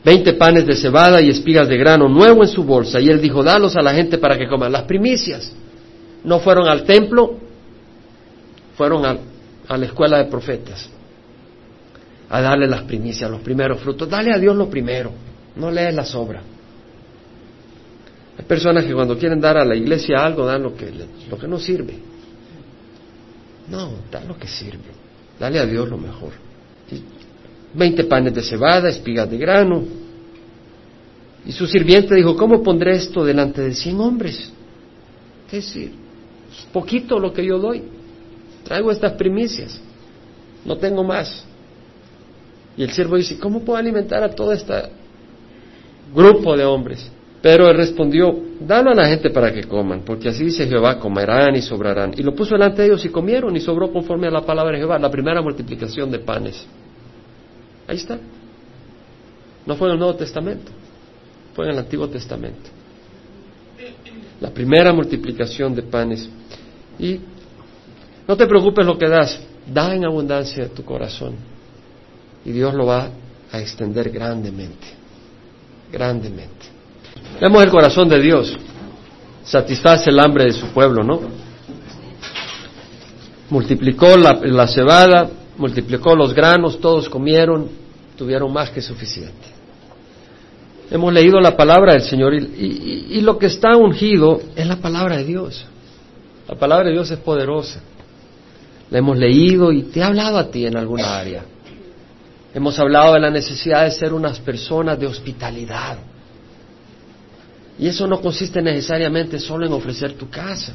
Veinte 0.04 0.34
panes 0.34 0.66
de 0.66 0.74
cebada 0.74 1.20
y 1.20 1.30
espigas 1.30 1.68
de 1.68 1.76
grano 1.76 2.08
nuevo 2.08 2.42
en 2.42 2.48
su 2.48 2.64
bolsa. 2.64 3.00
Y 3.00 3.08
él 3.08 3.20
dijo, 3.20 3.42
dalos 3.42 3.76
a 3.76 3.82
la 3.82 3.94
gente 3.94 4.18
para 4.18 4.38
que 4.38 4.48
coman. 4.48 4.72
Las 4.72 4.84
primicias 4.84 5.52
no 6.24 6.40
fueron 6.40 6.68
al 6.68 6.84
templo, 6.84 7.38
fueron 8.76 9.04
a, 9.04 9.18
a 9.68 9.76
la 9.76 9.86
escuela 9.86 10.18
de 10.18 10.24
profetas 10.24 10.90
a 12.30 12.40
darle 12.40 12.66
las 12.66 12.82
primicias, 12.82 13.30
los 13.30 13.40
primeros 13.40 13.80
frutos. 13.80 14.08
Dale 14.08 14.32
a 14.32 14.38
Dios 14.38 14.56
lo 14.56 14.68
primero, 14.68 15.12
no 15.56 15.70
lees 15.70 15.94
la 15.94 16.04
sobra. 16.04 16.42
Hay 18.38 18.44
personas 18.44 18.84
que 18.84 18.94
cuando 18.94 19.18
quieren 19.18 19.40
dar 19.40 19.56
a 19.56 19.64
la 19.64 19.74
iglesia 19.74 20.24
algo 20.24 20.46
dan 20.46 20.62
lo 20.62 20.76
que, 20.76 20.92
lo 21.28 21.38
que 21.38 21.48
no 21.48 21.58
sirve. 21.58 21.94
No, 23.68 23.90
da 24.10 24.22
lo 24.24 24.38
que 24.38 24.46
sirve. 24.46 24.90
Dale 25.38 25.58
a 25.58 25.66
Dios 25.66 25.88
lo 25.88 25.98
mejor. 25.98 26.32
Veinte 27.74 28.04
panes 28.04 28.34
de 28.34 28.42
cebada, 28.42 28.88
espigas 28.88 29.30
de 29.30 29.38
grano. 29.38 29.84
Y 31.44 31.52
su 31.52 31.66
sirviente 31.66 32.14
dijo, 32.14 32.36
¿cómo 32.36 32.62
pondré 32.62 32.96
esto 32.96 33.24
delante 33.24 33.62
de 33.62 33.74
cien 33.74 34.00
hombres? 34.00 34.52
¿Qué 35.50 35.56
decir? 35.56 35.92
Es 36.50 36.66
poquito 36.72 37.18
lo 37.18 37.32
que 37.32 37.44
yo 37.44 37.58
doy. 37.58 37.82
Traigo 38.64 38.90
estas 38.90 39.12
primicias. 39.12 39.80
No 40.64 40.76
tengo 40.76 41.04
más. 41.04 41.44
Y 42.78 42.84
el 42.84 42.92
siervo 42.92 43.16
dice, 43.16 43.36
¿cómo 43.40 43.64
puedo 43.64 43.76
alimentar 43.76 44.22
a 44.22 44.30
todo 44.30 44.52
este 44.52 44.72
grupo 46.14 46.56
de 46.56 46.64
hombres? 46.64 47.10
Pero 47.42 47.68
él 47.68 47.76
respondió, 47.76 48.32
dalo 48.60 48.92
a 48.92 48.94
la 48.94 49.08
gente 49.08 49.30
para 49.30 49.52
que 49.52 49.64
coman, 49.64 50.02
porque 50.02 50.28
así 50.28 50.44
dice 50.44 50.64
Jehová, 50.64 51.00
comerán 51.00 51.56
y 51.56 51.60
sobrarán. 51.60 52.14
Y 52.16 52.22
lo 52.22 52.36
puso 52.36 52.54
delante 52.54 52.82
de 52.82 52.88
ellos 52.88 53.04
y 53.04 53.08
comieron 53.08 53.56
y 53.56 53.60
sobró 53.60 53.90
conforme 53.92 54.28
a 54.28 54.30
la 54.30 54.42
palabra 54.42 54.74
de 54.74 54.78
Jehová, 54.78 54.96
la 54.96 55.10
primera 55.10 55.42
multiplicación 55.42 56.08
de 56.12 56.20
panes. 56.20 56.64
Ahí 57.88 57.96
está. 57.96 58.16
No 59.66 59.74
fue 59.74 59.88
en 59.88 59.94
el 59.94 59.98
Nuevo 59.98 60.14
Testamento, 60.14 60.70
fue 61.56 61.64
en 61.64 61.72
el 61.72 61.78
Antiguo 61.78 62.08
Testamento. 62.08 62.70
La 64.40 64.50
primera 64.50 64.92
multiplicación 64.92 65.74
de 65.74 65.82
panes. 65.82 66.30
Y 66.96 67.18
no 68.28 68.36
te 68.36 68.46
preocupes 68.46 68.86
lo 68.86 68.96
que 68.96 69.08
das, 69.08 69.44
da 69.66 69.92
en 69.96 70.04
abundancia 70.04 70.68
tu 70.68 70.84
corazón. 70.84 71.57
Y 72.48 72.52
Dios 72.52 72.72
lo 72.72 72.86
va 72.86 73.10
a 73.52 73.60
extender 73.60 74.08
grandemente, 74.08 74.86
grandemente. 75.92 76.64
Vemos 77.38 77.62
el 77.62 77.70
corazón 77.70 78.08
de 78.08 78.18
Dios. 78.22 78.56
Satisface 79.44 80.08
el 80.08 80.18
hambre 80.18 80.44
de 80.44 80.52
su 80.52 80.68
pueblo, 80.68 81.04
¿no? 81.04 81.20
Multiplicó 83.50 84.16
la, 84.16 84.66
cebada, 84.66 85.28
multiplicó 85.58 86.16
los 86.16 86.32
granos, 86.32 86.80
todos 86.80 87.10
comieron, 87.10 87.68
tuvieron 88.16 88.50
más 88.50 88.70
que 88.70 88.80
suficiente. 88.80 89.46
Hemos 90.90 91.12
leído 91.12 91.40
la 91.40 91.54
palabra 91.54 91.92
del 91.92 92.02
Señor 92.02 92.32
y, 92.32 93.08
y, 93.10 93.20
lo 93.20 93.36
que 93.36 93.46
está 93.46 93.76
ungido 93.76 94.40
es 94.56 94.66
la 94.66 94.76
palabra 94.76 95.18
de 95.18 95.24
Dios. 95.24 95.66
La 96.48 96.54
palabra 96.54 96.86
de 96.86 96.92
Dios 96.92 97.10
es 97.10 97.18
poderosa. 97.18 97.82
La 98.88 99.00
hemos 99.00 99.18
leído 99.18 99.70
y 99.70 99.82
te 99.82 100.02
ha 100.02 100.06
hablado 100.06 100.38
a 100.38 100.50
ti 100.50 100.64
en 100.64 100.78
alguna 100.78 101.18
área. 101.18 101.44
Hemos 102.54 102.78
hablado 102.78 103.14
de 103.14 103.20
la 103.20 103.30
necesidad 103.30 103.84
de 103.84 103.90
ser 103.90 104.12
unas 104.12 104.38
personas 104.40 104.98
de 104.98 105.06
hospitalidad, 105.06 105.98
y 107.78 107.86
eso 107.86 108.06
no 108.08 108.20
consiste 108.20 108.60
necesariamente 108.60 109.38
solo 109.38 109.66
en 109.66 109.72
ofrecer 109.72 110.14
tu 110.14 110.28
casa, 110.28 110.72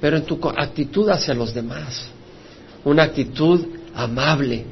pero 0.00 0.16
en 0.16 0.24
tu 0.24 0.40
actitud 0.56 1.08
hacia 1.08 1.34
los 1.34 1.54
demás. 1.54 2.04
Una 2.84 3.04
actitud 3.04 3.64
amable, 3.94 4.64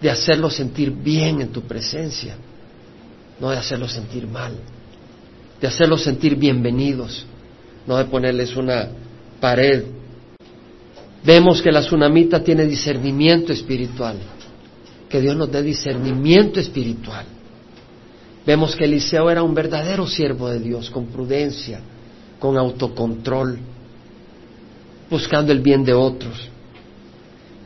de 0.00 0.10
hacerlos 0.10 0.54
sentir 0.54 0.90
bien 0.90 1.40
en 1.40 1.48
tu 1.48 1.62
presencia, 1.62 2.36
no 3.40 3.50
de 3.50 3.56
hacerlos 3.56 3.92
sentir 3.92 4.26
mal, 4.26 4.52
de 5.60 5.66
hacerlos 5.66 6.02
sentir 6.02 6.36
bienvenidos, 6.36 7.26
no 7.86 7.96
de 7.96 8.04
ponerles 8.04 8.54
una 8.56 8.88
pared. 9.40 9.84
Vemos 11.24 11.60
que 11.60 11.72
la 11.72 11.80
tsunamita 11.80 12.42
tiene 12.42 12.64
discernimiento 12.64 13.52
espiritual, 13.52 14.16
que 15.10 15.20
Dios 15.20 15.36
nos 15.36 15.52
dé 15.52 15.62
discernimiento 15.62 16.60
espiritual 16.60 17.26
Vemos 18.50 18.74
que 18.74 18.84
Eliseo 18.84 19.30
era 19.30 19.42
un 19.42 19.54
verdadero 19.54 20.06
siervo 20.06 20.48
de 20.48 20.58
Dios, 20.58 20.90
con 20.90 21.06
prudencia, 21.06 21.80
con 22.38 22.56
autocontrol, 22.56 23.58
buscando 25.10 25.52
el 25.52 25.60
bien 25.60 25.84
de 25.84 25.92
otros. 25.92 26.48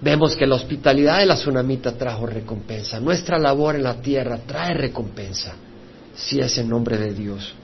Vemos 0.02 0.36
que 0.36 0.46
la 0.46 0.56
hospitalidad 0.56 1.20
de 1.20 1.26
la 1.26 1.36
tsunamita 1.36 1.96
trajo 1.96 2.26
recompensa. 2.26 3.00
Nuestra 3.00 3.38
labor 3.38 3.76
en 3.76 3.84
la 3.84 4.02
tierra 4.02 4.40
trae 4.46 4.74
recompensa, 4.74 5.54
si 6.14 6.40
es 6.40 6.58
en 6.58 6.68
nombre 6.68 6.98
de 6.98 7.14
Dios. 7.14 7.54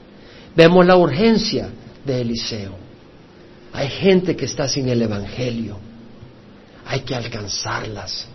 Vemos 0.56 0.86
la 0.86 0.96
urgencia 0.96 1.68
de 2.04 2.20
Eliseo. 2.20 2.74
Hay 3.72 3.88
gente 3.88 4.34
que 4.36 4.46
está 4.46 4.66
sin 4.68 4.88
el 4.88 5.02
Evangelio. 5.02 5.76
Hay 6.86 7.00
que 7.00 7.14
alcanzarlas. 7.14 8.26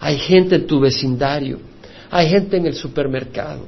Hay 0.00 0.18
gente 0.18 0.56
en 0.56 0.66
tu 0.66 0.80
vecindario 0.80 1.70
hay 2.10 2.28
gente 2.28 2.56
en 2.56 2.66
el 2.66 2.74
supermercado, 2.74 3.66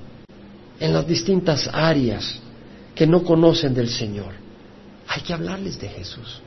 en 0.80 0.92
las 0.92 1.06
distintas 1.06 1.70
áreas 1.72 2.40
que 2.94 3.06
no 3.06 3.22
conocen 3.22 3.72
del 3.72 3.88
Señor. 3.88 4.34
Hay 5.06 5.22
que 5.22 5.32
hablarles 5.32 5.78
de 5.80 5.88
Jesús. 5.88 6.42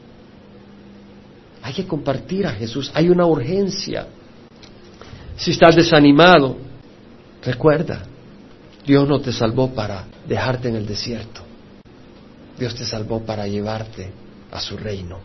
Hay 1.62 1.74
que 1.74 1.88
compartir 1.88 2.46
a 2.46 2.52
Jesús. 2.52 2.92
Hay 2.94 3.10
una 3.10 3.26
urgencia. 3.26 4.08
Si 5.38 5.52
estás 5.52 5.76
desanimado, 5.76 6.58
recuerda, 7.44 8.04
Dios 8.86 9.08
no 9.08 9.22
te 9.22 9.32
salvó 9.32 9.74
para 9.74 10.06
dejarte 10.28 10.68
en 10.68 10.76
el 10.76 10.86
desierto. 10.86 11.42
Dios 12.60 12.76
te 12.76 12.86
salvó 12.86 13.22
para 13.22 13.48
llevarte 13.48 14.12
a 14.52 14.60
su 14.60 14.78
reino. 14.78 15.20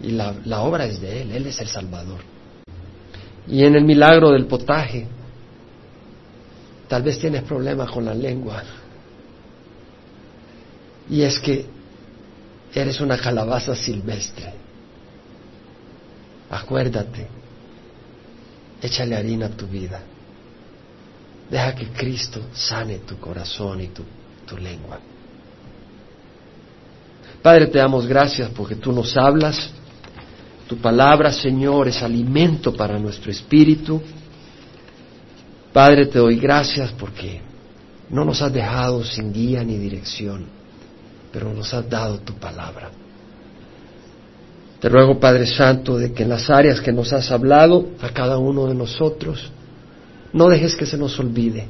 Y 0.00 0.12
la, 0.12 0.60
obra 0.62 0.86
es 0.86 1.00
de 1.00 1.22
Él, 1.22 1.32
Él 1.32 1.46
es 1.46 1.60
el 1.60 1.68
Salvador. 1.68 2.33
Y 3.46 3.64
en 3.64 3.74
el 3.74 3.84
milagro 3.84 4.30
del 4.30 4.46
potaje, 4.46 5.06
Tal 6.88 7.02
vez 7.02 7.18
tienes 7.18 7.42
problemas 7.42 7.90
con 7.90 8.04
la 8.04 8.14
lengua. 8.14 8.62
Y 11.08 11.22
es 11.22 11.38
que 11.38 11.66
eres 12.74 13.00
una 13.00 13.18
calabaza 13.18 13.74
silvestre. 13.74 14.52
Acuérdate, 16.50 17.26
échale 18.82 19.16
harina 19.16 19.46
a 19.46 19.50
tu 19.50 19.66
vida. 19.66 20.00
Deja 21.50 21.74
que 21.74 21.88
Cristo 21.88 22.40
sane 22.52 22.98
tu 22.98 23.18
corazón 23.18 23.80
y 23.80 23.88
tu, 23.88 24.04
tu 24.46 24.56
lengua. 24.56 24.98
Padre, 27.42 27.66
te 27.66 27.78
damos 27.78 28.06
gracias 28.06 28.50
porque 28.50 28.76
tú 28.76 28.92
nos 28.92 29.16
hablas. 29.16 29.70
Tu 30.66 30.76
palabra, 30.78 31.30
Señor, 31.30 31.88
es 31.88 32.02
alimento 32.02 32.72
para 32.72 32.98
nuestro 32.98 33.30
espíritu. 33.30 34.00
Padre, 35.72 36.06
te 36.06 36.18
doy 36.18 36.38
gracias 36.38 36.92
porque 36.92 37.40
no 38.10 38.24
nos 38.24 38.40
has 38.40 38.52
dejado 38.52 39.04
sin 39.04 39.32
guía 39.32 39.62
ni 39.62 39.76
dirección, 39.76 40.46
pero 41.32 41.52
nos 41.52 41.72
has 41.74 41.88
dado 41.88 42.18
tu 42.20 42.34
palabra. 42.34 42.90
Te 44.80 44.88
ruego, 44.88 45.18
Padre 45.18 45.46
Santo, 45.46 45.98
de 45.98 46.12
que 46.12 46.22
en 46.22 46.28
las 46.28 46.48
áreas 46.48 46.80
que 46.80 46.92
nos 46.92 47.12
has 47.12 47.30
hablado 47.30 47.88
a 48.00 48.10
cada 48.10 48.38
uno 48.38 48.66
de 48.66 48.74
nosotros, 48.74 49.50
no 50.32 50.48
dejes 50.48 50.76
que 50.76 50.86
se 50.86 50.96
nos 50.96 51.18
olvide, 51.18 51.66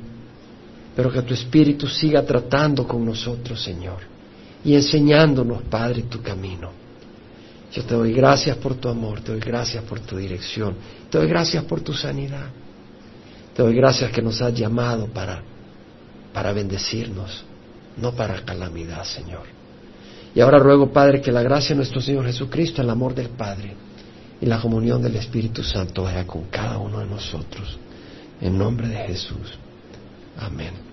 pero 0.95 1.11
que 1.13 1.23
tu 1.23 1.35
Espíritu 1.35 1.89
siga 1.89 2.23
tratando 2.25 2.87
con 2.87 3.05
nosotros, 3.05 3.63
Señor, 3.63 3.99
y 4.65 4.75
enseñándonos, 4.75 5.63
Padre, 5.63 6.03
tu 6.03 6.23
camino. 6.23 6.84
Yo 7.75 7.85
te 7.85 7.95
doy 7.95 8.13
gracias 8.13 8.57
por 8.57 8.77
tu 8.77 8.89
amor, 8.89 9.21
te 9.21 9.33
doy 9.33 9.41
gracias 9.41 9.83
por 9.85 9.99
tu 10.01 10.17
dirección, 10.17 10.77
te 11.11 11.19
doy 11.19 11.27
gracias 11.27 11.65
por 11.65 11.81
tu 11.81 11.93
sanidad. 11.93 12.47
Te 13.55 13.63
doy 13.63 13.75
gracias 13.75 14.11
que 14.11 14.23
nos 14.23 14.41
has 14.43 14.55
llamado 14.55 15.07
para, 15.07 15.43
para 16.33 16.53
bendecirnos, 16.53 17.45
no 17.97 18.13
para 18.13 18.45
calamidad, 18.45 19.05
Señor. 19.05 19.43
Y 20.35 20.41
ahora 20.41 20.59
ruego, 20.59 20.93
Padre, 20.93 21.21
que 21.21 21.31
la 21.31 21.43
gracia 21.43 21.71
de 21.71 21.77
nuestro 21.77 22.01
Señor 22.01 22.27
Jesucristo, 22.27 22.83
el 22.83 22.91
amor 22.91 23.15
del 23.15 23.29
Padre 23.29 23.75
y 24.41 24.47
la 24.47 24.61
comunión 24.61 25.01
del 25.01 25.17
Espíritu 25.17 25.63
Santo 25.63 26.03
vaya 26.03 26.27
con 26.27 26.45
cada 26.45 26.79
uno 26.79 26.99
de 26.99 27.07
nosotros. 27.07 27.79
En 28.41 28.59
nombre 28.59 28.89
de 28.89 28.97
Jesús. 28.97 29.59
Amén. 30.37 30.84